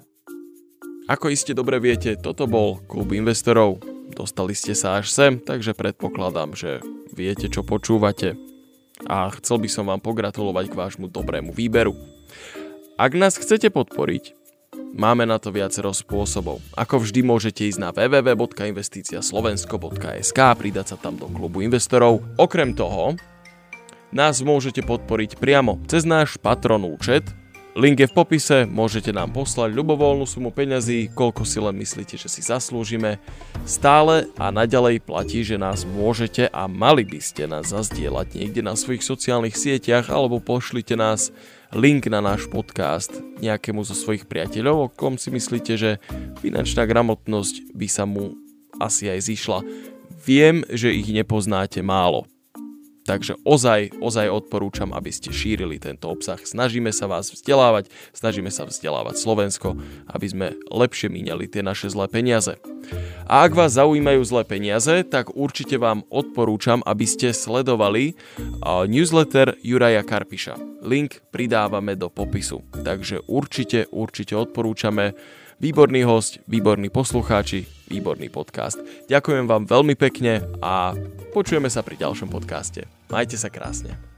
Ako 1.08 1.32
iste 1.32 1.56
dobre 1.56 1.80
viete, 1.80 2.20
toto 2.20 2.46
bol 2.46 2.84
klub 2.86 3.16
investorov. 3.16 3.99
Dostali 4.10 4.58
ste 4.58 4.74
sa 4.74 4.98
až 4.98 5.14
sem, 5.14 5.38
takže 5.38 5.78
predpokladám, 5.78 6.58
že 6.58 6.82
viete, 7.14 7.46
čo 7.50 7.62
počúvate. 7.62 8.34
A 9.08 9.32
chcel 9.40 9.64
by 9.64 9.72
som 9.72 9.88
vám 9.88 10.04
pogratulovať 10.04 10.68
k 10.74 10.76
vášmu 10.76 11.08
dobrému 11.08 11.56
výberu. 11.56 11.96
Ak 13.00 13.16
nás 13.16 13.40
chcete 13.40 13.72
podporiť, 13.72 14.36
máme 14.92 15.24
na 15.24 15.40
to 15.40 15.56
viacero 15.56 15.96
spôsobov. 15.96 16.60
Ako 16.76 17.00
vždy 17.00 17.24
môžete 17.24 17.72
ísť 17.72 17.80
na 17.80 17.96
www.investiciaslovensko.sk 17.96 20.36
a 20.36 20.52
pridať 20.52 20.92
sa 20.92 21.00
tam 21.00 21.16
do 21.16 21.32
klubu 21.32 21.64
investorov. 21.64 22.20
Okrem 22.36 22.76
toho, 22.76 23.16
nás 24.12 24.44
môžete 24.44 24.84
podporiť 24.84 25.40
priamo 25.40 25.80
cez 25.88 26.04
náš 26.04 26.36
patron 26.42 26.82
účet, 26.84 27.24
Link 27.78 28.02
je 28.02 28.10
v 28.10 28.18
popise, 28.18 28.66
môžete 28.66 29.14
nám 29.14 29.30
poslať 29.30 29.78
ľubovoľnú 29.78 30.26
sumu 30.26 30.50
peňazí, 30.50 31.14
koľko 31.14 31.46
si 31.46 31.62
len 31.62 31.78
myslíte, 31.78 32.18
že 32.18 32.26
si 32.26 32.42
zaslúžime. 32.42 33.22
Stále 33.62 34.26
a 34.42 34.50
naďalej 34.50 35.06
platí, 35.06 35.46
že 35.46 35.62
nás 35.62 35.86
môžete 35.86 36.50
a 36.50 36.66
mali 36.66 37.06
by 37.06 37.22
ste 37.22 37.46
nás 37.46 37.70
zazdieľať 37.70 38.34
niekde 38.34 38.66
na 38.66 38.74
svojich 38.74 39.06
sociálnych 39.06 39.54
sieťach 39.54 40.10
alebo 40.10 40.42
pošlite 40.42 40.98
nás 40.98 41.30
link 41.70 42.10
na 42.10 42.26
náš 42.26 42.50
podcast 42.50 43.14
nejakému 43.38 43.86
zo 43.86 43.94
svojich 43.94 44.26
priateľov, 44.26 44.76
o 44.76 44.88
kom 44.90 45.22
si 45.22 45.30
myslíte, 45.30 45.78
že 45.78 46.02
finančná 46.42 46.90
gramotnosť 46.90 47.70
by 47.78 47.88
sa 47.88 48.10
mu 48.10 48.34
asi 48.82 49.14
aj 49.14 49.30
zišla. 49.30 49.60
Viem, 50.26 50.66
že 50.74 50.90
ich 50.90 51.06
nepoznáte 51.14 51.86
málo. 51.86 52.26
Takže 53.08 53.42
ozaj, 53.42 53.98
ozaj 54.04 54.28
odporúčam, 54.30 54.94
aby 54.94 55.10
ste 55.10 55.34
šírili 55.34 55.82
tento 55.82 56.12
obsah. 56.12 56.38
Snažíme 56.38 56.94
sa 56.94 57.10
vás 57.10 57.34
vzdelávať, 57.34 57.90
snažíme 58.14 58.54
sa 58.54 58.70
vzdelávať 58.70 59.16
Slovensko, 59.18 59.80
aby 60.12 60.28
sme 60.30 60.48
lepšie 60.70 61.10
míňali 61.10 61.50
tie 61.50 61.66
naše 61.66 61.90
zlé 61.90 62.06
peniaze. 62.06 62.60
A 63.30 63.46
ak 63.46 63.54
vás 63.58 63.78
zaujímajú 63.78 64.22
zlé 64.26 64.44
peniaze, 64.46 65.06
tak 65.06 65.34
určite 65.34 65.78
vám 65.78 66.06
odporúčam, 66.10 66.82
aby 66.86 67.06
ste 67.06 67.34
sledovali 67.34 68.18
newsletter 68.66 69.58
Juraja 69.62 70.02
Karpiša. 70.06 70.58
Link 70.86 71.22
pridávame 71.34 71.94
do 71.98 72.10
popisu. 72.10 72.62
Takže 72.72 73.26
určite, 73.26 73.90
určite 73.90 74.34
odporúčame. 74.38 75.14
Výborný 75.60 76.08
host, 76.08 76.40
výborní 76.48 76.88
poslucháči, 76.88 77.68
výborný 77.92 78.32
podcast. 78.32 78.80
Ďakujem 79.12 79.44
vám 79.44 79.68
veľmi 79.68 79.92
pekne 80.00 80.48
a 80.64 80.96
počujeme 81.36 81.68
sa 81.68 81.84
pri 81.84 82.00
ďalšom 82.00 82.32
podcaste. 82.32 82.88
Majte 83.12 83.36
sa 83.36 83.52
krásne. 83.52 84.09